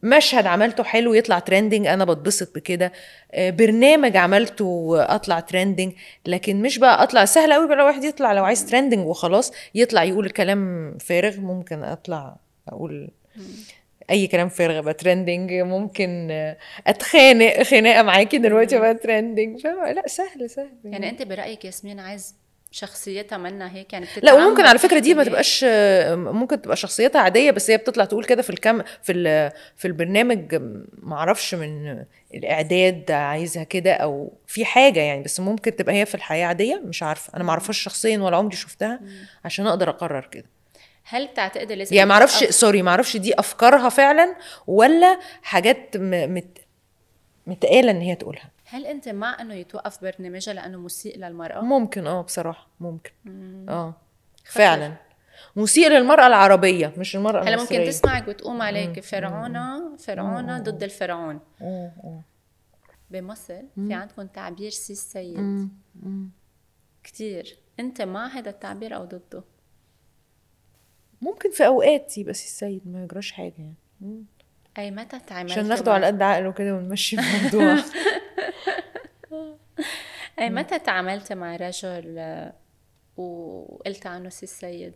مشهد 0.03 0.47
عملته 0.47 0.85
حلو 0.85 1.15
يطلع 1.15 1.39
trending 1.39 1.87
أنا 1.87 2.05
بتبسط 2.05 2.55
بكده. 2.55 2.93
آه، 3.33 3.51
برنامج 3.51 4.17
عملته 4.17 4.91
أطلع 4.99 5.41
trending 5.41 5.93
لكن 6.27 6.63
مش 6.63 6.79
بقى 6.79 7.03
أطلع 7.03 7.25
سهل 7.25 7.53
قوي 7.53 7.67
بقى 7.67 7.77
الواحد 7.77 8.05
يطلع. 8.05 8.33
لو 8.33 8.45
عايز 8.45 8.67
trending 8.67 9.07
وخلاص 9.07 9.53
يطلع 9.75 10.05
يقول 10.05 10.31
كلام 10.31 10.95
فارغ 10.99 11.41
ممكن 11.41 11.85
أطلع 11.85 12.37
أقول 12.69 13.11
أي 14.11 14.27
كلام 14.27 14.49
فارغ 14.49 14.79
ابقى 14.79 14.95
trending 14.95 15.53
ممكن 15.53 16.29
أتخانق 16.87 17.63
خناقة 17.63 18.03
معاكي 18.03 18.39
دلوقتي 18.39 18.77
ابقى 18.77 18.95
trending 18.95 19.61
فاهمة؟ 19.61 19.93
لا 19.93 20.09
سهل 20.09 20.51
سهل. 20.51 20.71
يعني 20.85 21.09
أنت 21.11 21.23
برأيك 21.23 21.65
ياسمين 21.65 22.01
عز 22.01 22.35
شخصيتها 22.71 23.39
منا 23.39 23.75
هيك؟ 23.75 23.93
يعني 23.93 24.07
لا 24.23 24.33
وممكن 24.33 24.65
على 24.67 24.79
فكرة 24.79 24.99
دي 24.99 25.15
ما 25.15 25.25
تبقاش 25.25 25.65
ممكن 26.15 26.63
تبقى 26.63 26.77
شخصيتها 26.77 27.21
عادية 27.21 27.51
بس 27.51 27.71
هي 27.71 27.77
بتطلع 27.77 28.05
تقول 28.05 28.25
كده 28.25 28.43
في 28.43 28.51
الكم 28.51 28.83
في 29.03 29.13
ال- 29.13 29.53
في 29.77 29.85
البرنامج 29.89 30.55
ما 31.03 31.17
أعرفش 31.17 31.55
من 31.55 32.05
الإعداد 32.35 33.11
عايزها 33.11 33.65
كده 33.65 33.93
أو 33.93 34.33
في 34.47 34.65
حاجة 34.65 35.01
يعني 35.01 35.23
بس 35.23 35.41
ممكن 35.41 35.77
تبقى 35.77 35.95
هي 35.95 36.07
في 36.07 36.15
الحياة 36.15 36.47
عادية 36.47 36.83
مش 36.85 37.03
عارفة. 37.03 37.33
أنا 37.37 37.45
ما 37.45 37.51
أعرفهاش 37.51 37.79
شخصيا 37.79 38.19
ولا 38.19 38.37
عمري 38.37 38.57
شفتها 38.57 39.01
عشان 39.45 39.67
أقدر 39.67 39.91
أقرر 39.91 40.29
كده. 40.33 40.45
هل 41.09 41.27
بتعتقدي 41.27 41.75
لازم 41.75 41.97
يعني 41.97 42.09
ما 42.09 42.15
أعرفش 42.15 42.41
توقف- 42.41 42.55
سوري 42.55 42.83
ما 42.83 42.91
أعرفش 42.91 43.17
دي 43.17 43.39
أفكارها 43.39 43.89
فعلا 43.89 44.37
ولا 44.67 45.19
حاجات 45.43 45.97
م- 45.97 46.35
مت 46.35 46.59
متقالة 47.47 47.91
إن 47.91 48.01
هي 48.01 48.15
تقولها. 48.15 48.51
هل 48.65 48.87
أنت 48.87 49.09
مع 49.09 49.41
إنه 49.41 49.55
يتوقف 49.55 50.03
برنامجها 50.03 50.55
لأنه 50.55 50.79
مسيء 50.79 51.19
للمرأة؟ 51.19 51.61
ممكن 51.61 52.07
آه 52.07 52.23
بصراحة 52.23 52.69
ممكن. 52.81 53.11
آه 53.69 53.95
فعلا. 54.45 54.95
مسيء 55.57 55.89
للمرأة 55.89 56.27
العربية 56.27 56.93
مش 56.97 57.17
المرأة 57.17 57.43
هلا 57.43 57.57
ممكن 57.57 57.85
تسمعك 57.85 58.29
وتقوم 58.29 58.63
عليك 58.63 59.01
فرعونة 59.01 59.97
فرعونة 59.97 60.59
ضد 60.59 60.83
الفرعون. 60.83 61.41
مم، 61.61 61.91
مم. 62.05 62.23
بمصر 63.11 63.63
في 63.75 63.95
عندكم 63.95 64.27
تعبير 64.27 64.71
سي 64.71 64.93
السيد. 64.93 65.69
كتير. 67.05 67.57
أنت 67.81 68.03
مع 68.03 68.27
هذا 68.27 68.51
التعبير 68.51 68.97
أو 68.97 69.05
ضده؟ 69.05 69.43
ممكن 71.23 71.51
في 71.51 71.67
أوقات 71.67 72.19
يبقى 72.19 72.35
سي 72.35 72.45
السيد 72.45 72.81
ما 72.89 73.05
يجراش 73.05 73.33
حاجة 73.33 73.55
يعني. 73.59 73.75
مم. 74.01 74.25
أي 74.79 74.91
متى 74.91 75.19
تعاملت 75.19 75.53
عشان 75.53 75.69
ناخده 75.69 75.93
على 75.93 76.07
قد 76.07 76.23
عقله 76.23 76.53
كده 76.53 76.75
ونمشي 76.75 77.17
الموضوع. 77.21 77.77
أي 80.39 80.51
متى 80.51 80.79
تعاملت 80.79 81.33
مع 81.33 81.57
رجل 81.57 82.21
وقلت 83.17 84.07
عنه 84.07 84.29
سي 84.29 84.43
السيد؟ 84.43 84.93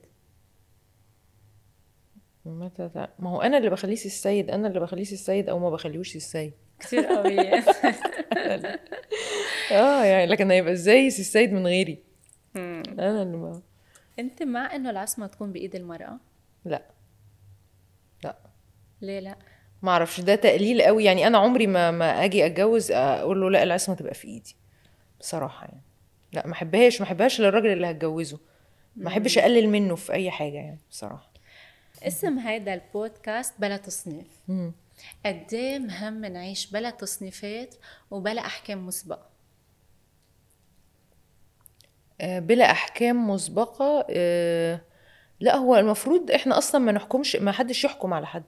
متى 2.45 2.89
تع- 2.89 3.09
ما 3.19 3.31
هو 3.31 3.41
أنا 3.43 3.59
اللي 3.59 3.71
بخليه 3.71 3.95
سي 3.95 4.07
السيد 4.09 4.51
أنا 4.51 4.69
اللي 4.69 4.81
بخليه 4.81 5.05
سي 5.05 5.15
السيد 5.15 5.49
أو 5.49 5.59
ما 5.59 5.71
بخليهوش 5.71 6.09
سي 6.09 6.17
السيد 6.19 6.53
كتير 6.81 7.07
قوية 7.07 7.65
آه 9.73 10.05
يعني 10.05 10.27
لكن 10.27 10.51
هيبقى 10.51 10.73
إزاي 10.73 11.11
سي 11.11 11.21
السيد 11.21 11.53
من 11.53 11.67
غيري؟ 11.67 11.99
أنا 12.57 13.23
اللي 13.23 13.37
ما 13.37 13.63
انت 14.19 14.43
مع 14.43 14.75
انه 14.75 14.91
العصمة 14.91 15.27
تكون 15.27 15.53
بإيد 15.53 15.75
المرأة؟ 15.75 16.19
لا. 16.65 16.83
لا. 18.25 18.37
ليه 19.01 19.21
لا؟ 19.21 19.37
ما 19.83 19.91
أعرفش 19.91 20.21
ده 20.21 20.35
تقليل 20.35 20.83
قوي. 20.83 21.05
يعني 21.05 21.27
أنا 21.27 21.39
عمري 21.39 21.67
ما 21.67 21.91
ما 21.91 22.25
أجي 22.25 22.47
اتجوز 22.47 22.91
أقول 22.91 23.41
له 23.41 23.51
لا 23.51 23.63
العصمة 23.63 23.95
تبقى 23.95 24.15
في 24.15 24.29
ايدي. 24.29 24.57
بصراحة 25.21 25.65
يعني. 25.67 25.83
لا 26.33 26.47
ما 26.47 26.53
احبهاش 26.53 27.01
ما 27.01 27.07
احبهاش 27.07 27.41
للراجل 27.41 27.73
اللي 27.73 27.91
هتجوزه. 27.91 28.39
ما 28.97 29.09
احبش 29.09 29.39
اقلل 29.39 29.69
منه 29.69 29.97
في 29.97 30.13
اي 30.13 30.31
حاجة 30.31 30.55
يعني 30.55 30.79
بصراحة. 30.91 31.31
اسم 32.03 32.39
هيدا 32.39 32.75
البودكاست 32.75 33.55
بلا 33.59 33.77
تصنيف. 33.77 34.27
قد 35.27 35.47
إيه 35.53 35.79
مهم 35.79 36.25
نعيش 36.25 36.71
بلا 36.71 36.91
تصنيفات 36.91 37.75
وبلا 38.11 38.47
أحكام 38.47 38.87
مسبقة؟ 38.87 39.30
بلا 42.23 42.71
أحكام 42.71 43.31
مسبقة 43.31 44.07
آه، 44.11 44.81
لا 45.41 45.57
هو 45.57 45.77
المفروض 45.77 46.31
إحنا 46.31 46.59
أصلا 46.59 46.81
ما 46.81 46.93
نحكمش 46.93 47.37
ما 47.37 47.53
حدش 47.53 47.85
يحكم 47.85 48.15
على 48.15 48.27
حد. 48.27 48.43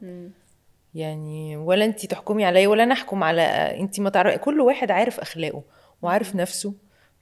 يعني 0.95 1.57
ولا 1.57 1.85
انت 1.85 2.07
تحكمي 2.07 2.45
عليا 2.45 2.69
ولا 2.69 2.83
أنا 2.83 2.95
أحكم 2.95 3.23
على 3.25 3.43
انت 3.81 4.01
ما 4.01 4.11
تعرفي 4.11 4.39
كل 4.39 4.61
واحد 4.61 4.91
عارف 4.91 5.21
أخلاقه 5.21 5.63
وعارف 6.03 6.37
نفسه. 6.37 6.75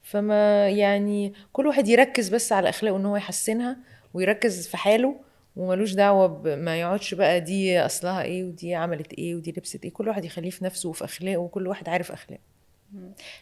فما 0.03 0.69
يعني 0.69 1.33
كل 1.53 1.67
واحد 1.67 1.89
يركز 1.89 2.29
بس 2.29 2.53
على 2.53 2.69
أخلاقه 2.69 2.97
إن 2.97 3.07
هو 3.07 3.17
يحسنها 3.17 3.77
ويركز 4.15 4.69
في 4.69 4.77
حاله 4.77 5.17
وملوش 5.57 5.93
دعوة 5.95 6.27
ب- 6.27 6.49
ما 6.49 6.81
يقعدش 6.81 7.15
بقى 7.15 7.41
دي 7.41 7.81
أصلها 7.81 8.23
إيه 8.23 8.45
ودي 8.45 8.75
عملت 8.75 9.13
إيه 9.13 9.35
ودي 9.35 9.51
لبست 9.57 9.85
إيه 9.85 9.93
كل 9.93 10.09
واحد 10.09 10.25
يخليه 10.25 10.51
في 10.51 10.65
نفسه 10.65 10.89
وفي 10.89 11.05
أخلاقه 11.05 11.37
وكل 11.39 11.67
واحد 11.67 11.89
عارف 11.89 12.13
أخلاقه. 12.13 12.41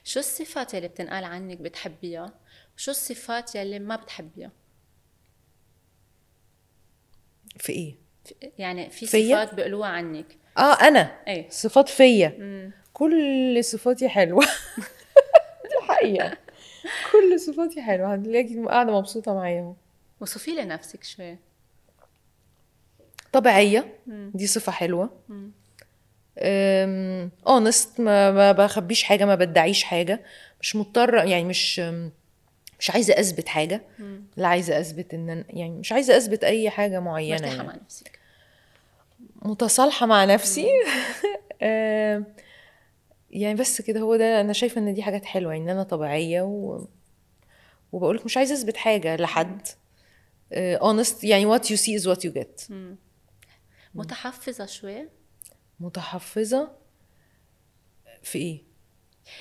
شو 0.04 0.20
الصفات 0.20 0.74
اللي 0.74 0.88
بتنقال 0.88 1.24
عنك 1.24 1.59
بتحبيها؟ 1.59 2.32
وشو 2.79 2.91
الصفات 2.91 3.55
يلي 3.55 3.79
ما 3.79 3.97
بتحبيها؟ 3.97 4.51
في 7.57 7.72
إيه؟ 7.72 7.95
يعني 8.59 8.91
في 8.91 9.07
فيا؟ 9.07 9.45
صفات 9.45 9.55
بيقولوها 9.55 9.89
عنك. 9.89 10.26
آه 10.59 10.72
أنا. 10.72 11.22
إيه. 11.29 11.51
صفات 11.51 11.89
فيا. 11.89 12.72
كل 12.93 13.64
صفاتي 13.64 14.09
حلوة. 14.09 14.45
دي 15.70 15.87
حقيقه 15.89 16.37
كل 17.12 17.41
صفاتي 17.41 17.83
حلوة. 17.83 18.14
هتلاقي 18.14 18.64
قاعدة 18.64 18.99
مبسوطة 18.99 19.35
معايا 19.35 19.61
أهو. 19.61 19.74
وصفي 20.20 20.51
لي 20.51 20.64
نفسك 20.64 21.05
شوي 21.05 21.39
طبيعية. 23.33 23.99
دي 24.07 24.47
صفة 24.47 24.72
حلوة. 24.72 25.20
honest 27.49 28.01
ما, 28.01 28.31
ما 28.31 28.53
بخبيش 28.53 29.03
حاجة 29.03 29.24
ما 29.24 29.35
بدعيش 29.35 29.85
حاجة. 29.85 30.24
مش 30.61 30.76
مضطرة 30.76 31.22
يعني 31.22 31.45
مش 31.45 31.81
مش 32.79 32.91
عايزة 32.91 33.20
أثبت 33.20 33.49
حاجة. 33.49 33.83
لا 34.37 34.49
عايزة 34.49 34.81
أثبت 34.81 35.14
إن 35.14 35.43
أنا- 35.45 35.57
يعني 35.57 35.79
مش 35.79 35.93
عايزة 35.93 36.16
أثبت 36.16 36.45
أي 36.45 36.70
حاجة 36.70 37.01
معينة 37.01 37.35
مرتاحة 37.35 37.55
يعني. 37.57 37.68
مع 37.68 37.74
نفسك. 37.85 38.18
متصالحة 39.43 40.07
مع 40.07 40.24
نفسي. 40.24 40.66
آم، 41.62 42.26
يعني 43.31 43.55
بس 43.55 43.81
كده 43.81 44.01
هو 44.01 44.16
ده 44.16 44.41
أنا 44.41 44.53
شايفة 44.53 44.81
إن 44.81 44.95
دي 44.95 45.03
حاجات 45.03 45.24
حلوة 45.24 45.57
إن 45.57 45.68
أنا 45.68 45.83
طبيعية 45.83 46.43
و... 46.43 46.87
وبقولك 47.93 48.24
مش 48.24 48.37
عايزة 48.37 48.55
أثبت 48.55 48.76
حاجة 48.76 49.16
لحد. 49.16 49.66
honest 50.53 51.24
يعني 51.24 51.59
what 51.59 51.62
you 51.62 51.76
see 51.76 52.03
is 52.03 52.07
what 52.07 52.20
you 52.29 52.33
get. 52.43 52.72
متحفظة 53.95 54.66
شوي 54.66 55.09
متحفظة 55.81 56.72
في 58.22 58.39
إيه؟ 58.39 58.62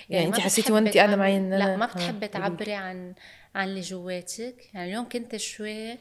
يعني, 0.09 0.27
ما 0.27 0.35
انت 0.35 0.39
حسيتي 0.43 0.73
وانت 0.73 0.93
تعبري- 0.93 1.15
معايا 1.15 1.37
ان 1.37 1.53
لا 1.53 1.75
ما 1.75 1.85
آه، 1.85 1.87
بتحبي. 1.87 2.27
تعبري 2.27 2.73
عن 2.73 3.13
عن 3.55 3.67
اللي 3.67 3.81
جواتك. 3.81 4.55
يعني 4.73 4.89
اليوم 4.89 5.09
كنت 5.09 5.35
شوي 5.35 5.97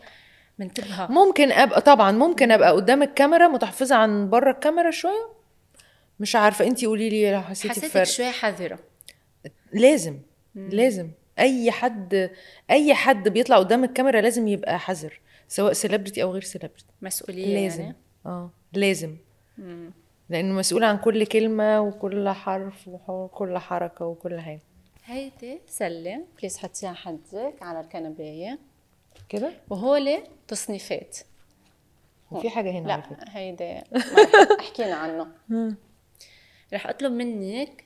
منتبهة. 0.58 1.12
ممكن 1.12 1.52
ابقى 1.52 1.80
طبعا 1.80 2.12
ممكن 2.12 2.50
أبقى 2.52 2.72
قدام 2.72 3.02
الكاميرا 3.02 3.48
متحفظة 3.48 3.96
عن 3.96 4.30
بره 4.30 4.50
الكاميرا 4.50 4.90
شوية. 4.90 5.28
مش 6.20 6.36
عارفة 6.36 6.66
انت 6.66 6.84
قولي 6.84 7.08
لي 7.08 7.32
لو 7.32 7.40
حسيتي 7.42 7.68
حسيتك 7.68 7.86
بفرق 7.86 8.02
شوي 8.04 8.30
حذرة. 8.30 8.78
لازم 9.72 10.18
لازم. 10.54 11.10
أي 11.38 11.70
حد 11.70 12.30
أي 12.70 12.94
حد 12.94 13.28
بيطلع 13.28 13.58
قدام 13.58 13.84
الكاميرا 13.84 14.20
لازم 14.20 14.48
يبقى 14.48 14.78
حذر 14.78 15.20
سواء 15.48 15.72
celebrity 15.72 16.22
أو 16.22 16.32
غير 16.32 16.42
celebrity 16.42 16.84
مسؤولية 17.02 17.62
لازم. 17.62 17.82
يعني؟ 17.82 17.96
آه 18.26 18.50
لازم. 18.72 19.16
لأنه 20.28 20.54
مسؤول 20.54 20.84
عن 20.84 20.98
كل 20.98 21.26
كلمة 21.26 21.80
وكل 21.80 22.28
حرف 22.28 22.88
وكل 23.08 23.58
حركة 23.58 24.06
وكل 24.06 24.40
حاجة. 24.40 24.60
هيدي 25.04 25.60
سله 25.66 26.24
please 26.38 26.58
حطيها 26.58 26.92
حدك 26.92 27.54
على 27.62 27.80
الكنباية. 27.80 28.58
كده؟ 29.28 29.52
وهول 29.70 30.18
تصنيفات. 30.48 31.18
وفي 32.30 32.50
حاجة 32.50 32.70
هنا 32.70 32.88
لا 32.88 33.02
هيدي. 33.28 33.80
حكينا 34.68 34.94
عنه. 34.94 35.26
رح 36.72 36.86
أطلب 36.86 37.12
منك 37.12 37.84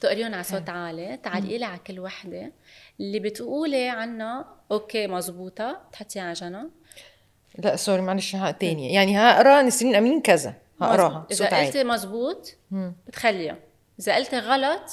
تقريهم 0.00 0.34
على 0.34 0.42
صوت 0.42 0.68
عالي 0.68 1.16
تعلقي 1.16 1.58
لي 1.58 1.64
على 1.64 1.78
كل 1.78 2.00
وحدة. 2.00 2.52
اللي 3.00 3.18
بتقولي 3.18 3.88
عنها 3.88 4.44
okay 4.70 5.06
مزبوطه 5.06 5.80
تحطيها 5.92 6.22
على 6.22 6.32
جنب. 6.32 6.70
لا 7.58 7.76
sorry 7.76 8.02
معلش 8.02 8.36
ها 8.36 8.50
تاني 8.50 8.92
يعني 8.92 9.18
هقرأ 9.18 9.62
نسرين 9.62 9.94
امين 9.94 10.20
كذا. 10.20 10.63
هقراها 10.80 11.26
إذا 11.30 11.66
قلتي 11.66 11.84
مزبوط 11.84 12.56
بتخليها. 13.06 13.58
إذا 14.00 14.16
قلتي 14.16 14.38
غلط 14.38 14.90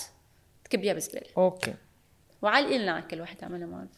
تكبيها 0.64 0.94
بزبالة. 0.94 1.28
okay. 1.38 1.74
وعلقي 2.42 2.78
لنا 2.78 2.92
على 2.92 3.02
كل 3.02 3.22
وحده 3.22 3.46
عملها 3.48 3.68
معروف 3.68 3.92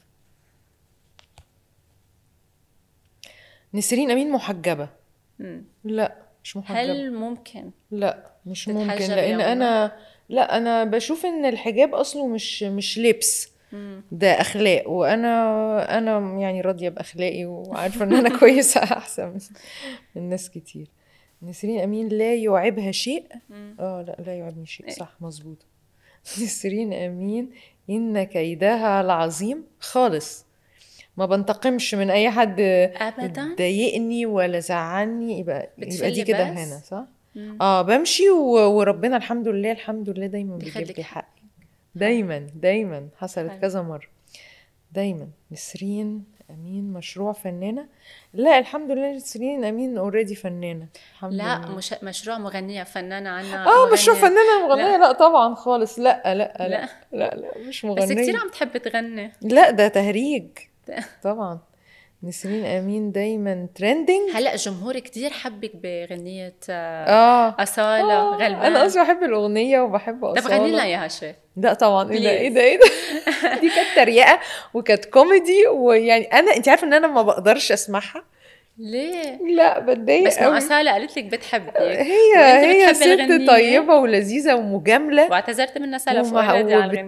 نسرين 3.74 4.12
أمين 4.12 4.32
محجبة. 4.32 4.90
مم. 5.40 5.66
لا 5.84 6.16
مش 6.44 6.58
محجبة. 6.58 6.82
هل 6.82 7.14
ممكن؟ 7.14 7.72
لا 7.92 8.32
مش 8.46 8.68
ممكن 8.68 9.06
لأن؟ 9.06 9.42
أنا 9.42 9.98
لا 10.30 10.58
أنا 10.58 10.84
بشوف 10.84 11.26
إن 11.26 11.46
الحجاب 11.46 11.96
أصله 11.96 12.28
مش 12.28 12.64
مش 12.64 13.00
لبس. 13.00 13.54
ده 14.12 14.42
أخلاق. 14.42 14.90
وأنا 14.90 15.98
أنا 15.98 16.40
يعني 16.40 16.62
راضية 16.62 16.90
بأخلاقي 16.90 17.46
وعارفة 17.46 18.06
إن 18.06 18.14
أنا 18.14 18.30
كويسة 18.40 18.84
أحسن 18.84 19.38
من 20.16 20.30
ناس 20.30 20.50
كتير. 20.50 20.88
نسرين 21.44 21.80
أمين 21.80 22.08
لا 22.08 22.36
يعيبها 22.36 22.92
شيء. 22.92 23.26
آه 23.80 24.02
لا 24.08 24.16
لا 24.26 24.36
يعيبني 24.36 24.66
شيء 24.66 24.88
إيه. 24.88 24.94
صح 24.94 25.16
مظبوط. 25.22 25.58
نسرين 26.44 26.94
أمين 26.94 27.50
ان 27.90 28.24
كيدها 28.24 29.02
العظيم 29.02 29.64
خالص. 29.80 30.46
ما 31.18 31.26
بنتقمش 31.26 31.96
من 31.96 32.10
أي 32.10 32.32
حد. 32.32 32.60
أبداً؟ 32.60 33.56
ضايقني 33.58 34.26
ولا 34.26 34.60
زعلني 34.60 35.40
يبقى 35.40 35.70
يبقى 35.78 36.12
دي 36.12 36.24
كده؟ 36.24 36.44
هنا 36.44 36.80
صح؟ 36.80 37.06
آه 37.62 37.82
بمشي 37.82 38.30
وربنا 38.30 39.18
الحمد 39.18 39.48
لله 39.48 39.72
الحمد 39.72 40.10
لله 40.10 40.28
دايما 40.28 40.58
بيجيب 40.58 40.98
لي 40.98 41.04
حقي 41.04 41.28
دايما 41.96 42.38
دايما 42.56 43.08
حصلت. 43.18 43.52
كذا 43.62 43.82
مرة. 43.82 44.08
دايما. 44.92 45.28
نسرين 45.52 46.24
امين 46.54 46.94
مشروع 46.94 47.34
فنانة. 47.34 47.86
لا 48.34 48.60
الحمد 48.60 48.92
لله 48.92 49.12
نسرين 49.12 49.66
امين 49.66 49.98
اوريدي 49.98 50.36
فنانة. 50.36 50.88
الحمد 51.14 51.34
لا 51.34 51.58
لله. 51.58 51.76
مش 51.76 51.94
مشروع 52.04 52.38
مغنية 52.38 52.84
فنانة 52.84 53.30
عنا 53.30 53.68
آه 53.68 53.92
مشروع 53.94 54.18
مغنية. 54.18 54.30
فنانة 54.30 54.68
مغنية؟ 54.68 54.98
لا. 54.98 55.12
طبعا 55.12 55.56
خالص. 55.56 56.00
لا 56.00 56.22
لا 56.26 56.34
لا 56.34 56.68
لا. 56.68 56.90
لا 57.12 57.36
لا, 57.36 57.68
مش 57.68 57.86
بس 57.86 57.86
مغنية. 57.86 58.24
كثير 58.24 58.38
عم 58.38 58.50
تحب 58.50 58.78
تغني. 58.78 59.32
لا 59.42 59.72
ده 59.72 59.88
تهريج. 59.88 60.48
طبعا. 61.24 61.60
نسرين 62.24 62.66
آمين 62.66 63.12
دايما 63.12 63.68
trending 63.76 64.30
هلأ 64.36 64.54
الجمهور 64.54 65.00
كثير 65.00 65.30
حبك 65.30 65.72
بغنية 65.76 66.56
آه، 66.70 67.06
آه. 67.06 67.56
أصالة 67.60 68.14
آه، 68.14 68.32
غلبان. 68.32 68.54
أنا 68.56 68.86
أصلا 68.86 69.04
بحب 69.04 69.24
الأغنية 69.24 69.80
وبحب 69.80 70.22
طب 70.22 70.38
أصالة. 70.38 70.58
غني 70.58 70.72
لنا 70.72 70.84
اياها 70.84 71.08
شيء 71.08 71.34
لا 71.58 71.74
طبعا. 71.74 72.12
إيه 72.12 72.20
ده. 72.20 72.30
إيه 72.30 72.50
ده؟ 72.50 72.62
إيه 72.62 72.78
ده؟ 72.80 72.86
دي 73.62 73.70
كانت 73.70 73.88
تريقة 73.96 74.40
وكانت 74.74 75.06
كوميدي 75.06 75.68
ويعني 75.68 76.24
أنا 76.26 76.56
أنت 76.56 76.70
عارفة 76.70 76.88
إن 76.88 76.94
أنا 76.94 77.08
ما 77.08 77.22
بقدرش 77.22 77.72
أسمعها. 77.72 78.24
ليه؟ 78.78 79.38
لا 79.56 79.80
بتضايق 79.80 80.28
بس 80.28 80.40
ما 80.40 80.46
قوي. 80.46 80.58
أصالة 80.58 80.92
قالت 80.92 81.18
لك 81.18 81.26
بتحبك 81.26 81.78
هي 81.82 82.36
هي 82.38 82.94
ست 82.94 83.04
الغنية. 83.04 83.48
طيبة 83.48 83.96
ولذيذة 83.96 84.56
ومجاملة. 84.56 85.30
واعتذرت 85.30 85.78
منها 85.78 85.98
سلف 85.98 86.32
يعني 86.34 86.70
تعذري. 86.70 87.00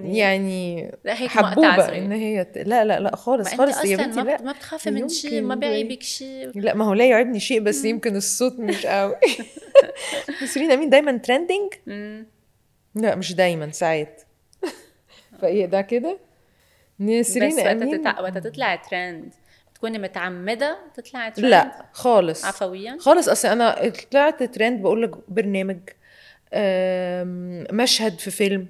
إن 1.98 2.12
هي. 2.12 2.48
لا 2.56 2.86
لا 2.86 3.00
لا 3.00 3.16
خالص 3.16 3.54
خالص. 3.56 3.86
يا 3.86 3.98
بنتي 3.98 4.22
ما, 4.22 4.30
لا 4.30 4.42
ما 4.42 4.52
بتخافي 4.52 4.92
من 4.92 5.10
شيء 5.10 5.42
ما 5.42 5.56
بيعيبك 5.56 6.04
شيء. 6.04 6.52
لا 6.56 6.74
ما 6.74 6.86
هو 6.86 6.94
لا 6.94 7.06
يعيبني 7.06 7.40
شيء 7.40 7.60
بس 7.60 7.86
يمكن 7.86 8.16
الصوت 8.16 8.60
مش 8.60 8.86
قوي. 8.96 9.16
نسرين 10.44 10.72
امين 10.72 10.90
دايما 10.90 11.18
trending. 11.18 11.74
لا 12.96 13.16
مش 13.16 13.34
دايما 13.34 13.72
ساعات. 13.72 14.22
فايه 15.42 15.66
ده 15.66 15.82
كده. 15.82 16.18
بس 17.00 17.06
نسرين 17.06 17.54
وقت 17.54 17.66
أمين؟ 17.66 18.02
تتع... 18.02 18.20
وقت 18.22 18.38
تطلع 18.38 18.76
ترند 18.76 19.34
تكوني 19.76 20.00
متعمدة 20.00 20.78
تطلع 20.94 21.30
ترند 21.30 21.46
لا 21.46 21.86
خالص. 21.92 22.46
عفويا؟ 22.46 22.98
خالص 23.00 23.30
أصل 23.30 23.48
أنا 23.48 23.92
طلعت 24.12 24.44
ترند 24.44 24.82
بقول 24.82 25.04
لك 25.04 25.12
برنامج 25.28 25.78
مشهد 27.72 28.20
في 28.20 28.32
فيلم 28.32 28.68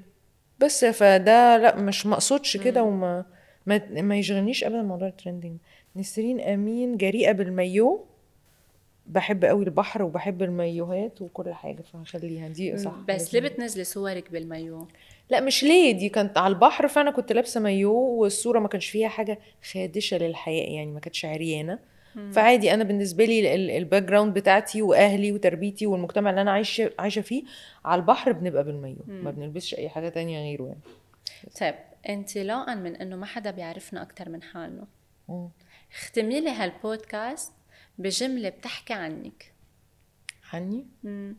بس 0.60 0.86
فده 0.86 1.58
لا 1.58 1.76
مش 1.76 2.06
مقصودش 2.06 2.58
كده 2.58 2.84
وما 2.84 3.26
ما, 3.66 4.01
ما 4.01 4.18
يشغلنيش 4.18 4.64
ابدا 4.64 4.82
موضوع 4.82 5.08
ال 5.07 5.13
trending 5.13 5.57
نسرين 5.95 6.41
أمين 6.41 6.97
جريئة 6.97 7.32
بالمايو. 7.32 8.06
بحب 9.08 9.45
قوي 9.45 9.64
البحر 9.66 10.03
وبحب 10.03 10.43
المايوهات 10.43 11.22
وكل 11.22 11.53
حاجة 11.53 11.82
فهخليها. 11.93 12.47
دي 12.47 12.78
صح 12.78 12.93
بس 13.08 13.34
ليه 13.34 13.41
بتنزلي 13.41 13.84
صورك 13.84 14.32
بالمايو 14.32 14.88
لا 15.30 15.39
مش 15.39 15.64
ليه 15.64 15.91
دي 15.91 16.10
كانت 16.10 16.38
على 16.38 16.53
البحر 16.53 16.88
فأنا 16.88 17.12
كنت 17.12 17.32
لابسة 17.32 17.60
مايو 17.60 17.93
والصورة 17.93 18.60
ما 18.60 18.68
كانش 18.68 18.88
فيها 18.89 19.08
حاجة 19.08 19.39
خادشة 19.74 20.18
للحياء 20.17 20.69
يعني 20.70 20.91
ما 20.91 20.99
كانتش 20.99 21.26
عريانة. 21.26 21.80
فعادي 22.32 22.74
أنا 22.74 22.84
بالنسبة 22.84 23.26
لي 23.26 23.56
ال- 23.56 23.72
ال 23.71 24.03
background 24.03 24.34
بتاعتي 24.34 24.82
وأهلي 24.82 25.32
وتربيتي 25.32 25.86
والمجتمع 25.88 26.30
اللي 26.30 26.41
أنا 26.41 26.51
عايشة 26.51 26.91
عايشة 26.99 27.22
فيه 27.22 27.43
على 27.86 27.99
البحر 28.01 28.32
بنبقى 28.32 28.64
بالمايو 28.64 28.97
ما 29.08 29.32
بنلبسش 29.32 29.76
أي 29.76 29.89
حاجة 29.89 30.10
تانية 30.10 30.39
غيره 30.39 30.64
يعني. 30.64 30.80
طيب 31.62 31.76
انطلاقا 32.10 32.76
من 32.76 32.95
إنه 32.95 33.16
ما 33.16 33.26
حدا 33.26 33.51
بيعرفنا 33.51 34.01
أكثر 34.01 34.30
من 34.30 34.43
حالنا. 34.43 34.88
اختمي 35.93 36.41
لي 36.41 36.49
هالبودكاست 36.49 37.51
بجملة 37.97 38.49
بتحكي 38.49 38.93
عنك. 38.93 39.53
حني 40.43 40.85
مم. 41.03 41.35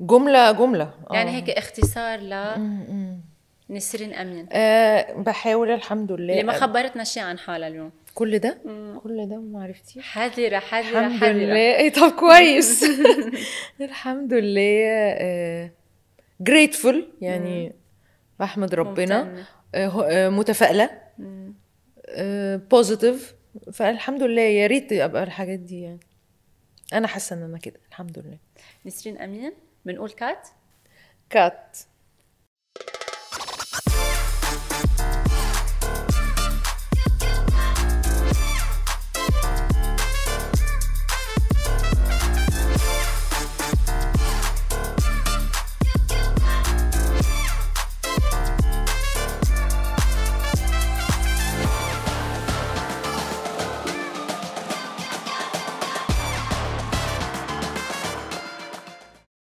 جملة 0.00 0.52
جملة. 0.52 0.94
آه. 1.10 1.14
يعني 1.14 1.30
هيك 1.30 1.50
اختصار 1.50 2.20
مم، 2.58 2.84
مم. 2.88 3.20
لنسرين 3.68 4.14
أمين. 4.14 4.46
آه 4.52 5.12
بحاول 5.12 5.70
الحمد 5.70 6.12
لله. 6.12 6.32
اللي 6.32 6.42
ما 6.44 6.52
خبرتنا 6.52 7.04
شيء 7.04 7.22
عن 7.22 7.38
حالها 7.38 7.68
اليوم. 7.68 7.92
كل 8.14 8.38
ده؟ 8.38 8.58
كل 9.02 9.28
ده 9.28 9.36
ما 9.40 9.62
عرفتيش؟ 9.62 9.98
حذرة 10.04 10.58
حذرة 10.58 10.98
الحمد 11.06 11.20
حذرة. 11.20 11.32
لله. 11.32 11.56
إيه 11.76 11.92
طب 11.92 12.10
كويس. 12.10 12.84
الحمد 13.80 14.32
لله 14.32 15.70
grateful 16.40 17.08
يعني 17.20 17.72
بحمد 18.40 18.74
ربنا. 18.74 19.22
ممتنة. 19.24 19.46
آه، 19.74 20.04
آه، 20.10 20.28
متفائلة. 20.28 20.90
positive 22.70 23.34
فالحمد 23.72 24.22
لله 24.22 24.42
يا 24.42 24.66
ريت 24.66 24.92
ابقى 24.92 25.22
الحاجات 25.22 25.58
دي 25.58 25.80
يعني. 25.80 26.00
أنا 26.92 27.06
حاسة 27.08 27.36
إن 27.36 27.42
أنا 27.42 27.58
كده 27.58 27.80
الحمد 27.88 28.18
لله. 28.18 28.38
نسرين 28.86 29.18
أمين 29.18 29.52
بنقول 29.84 30.10
cut؟ 30.10 30.48
cut. 31.30 31.78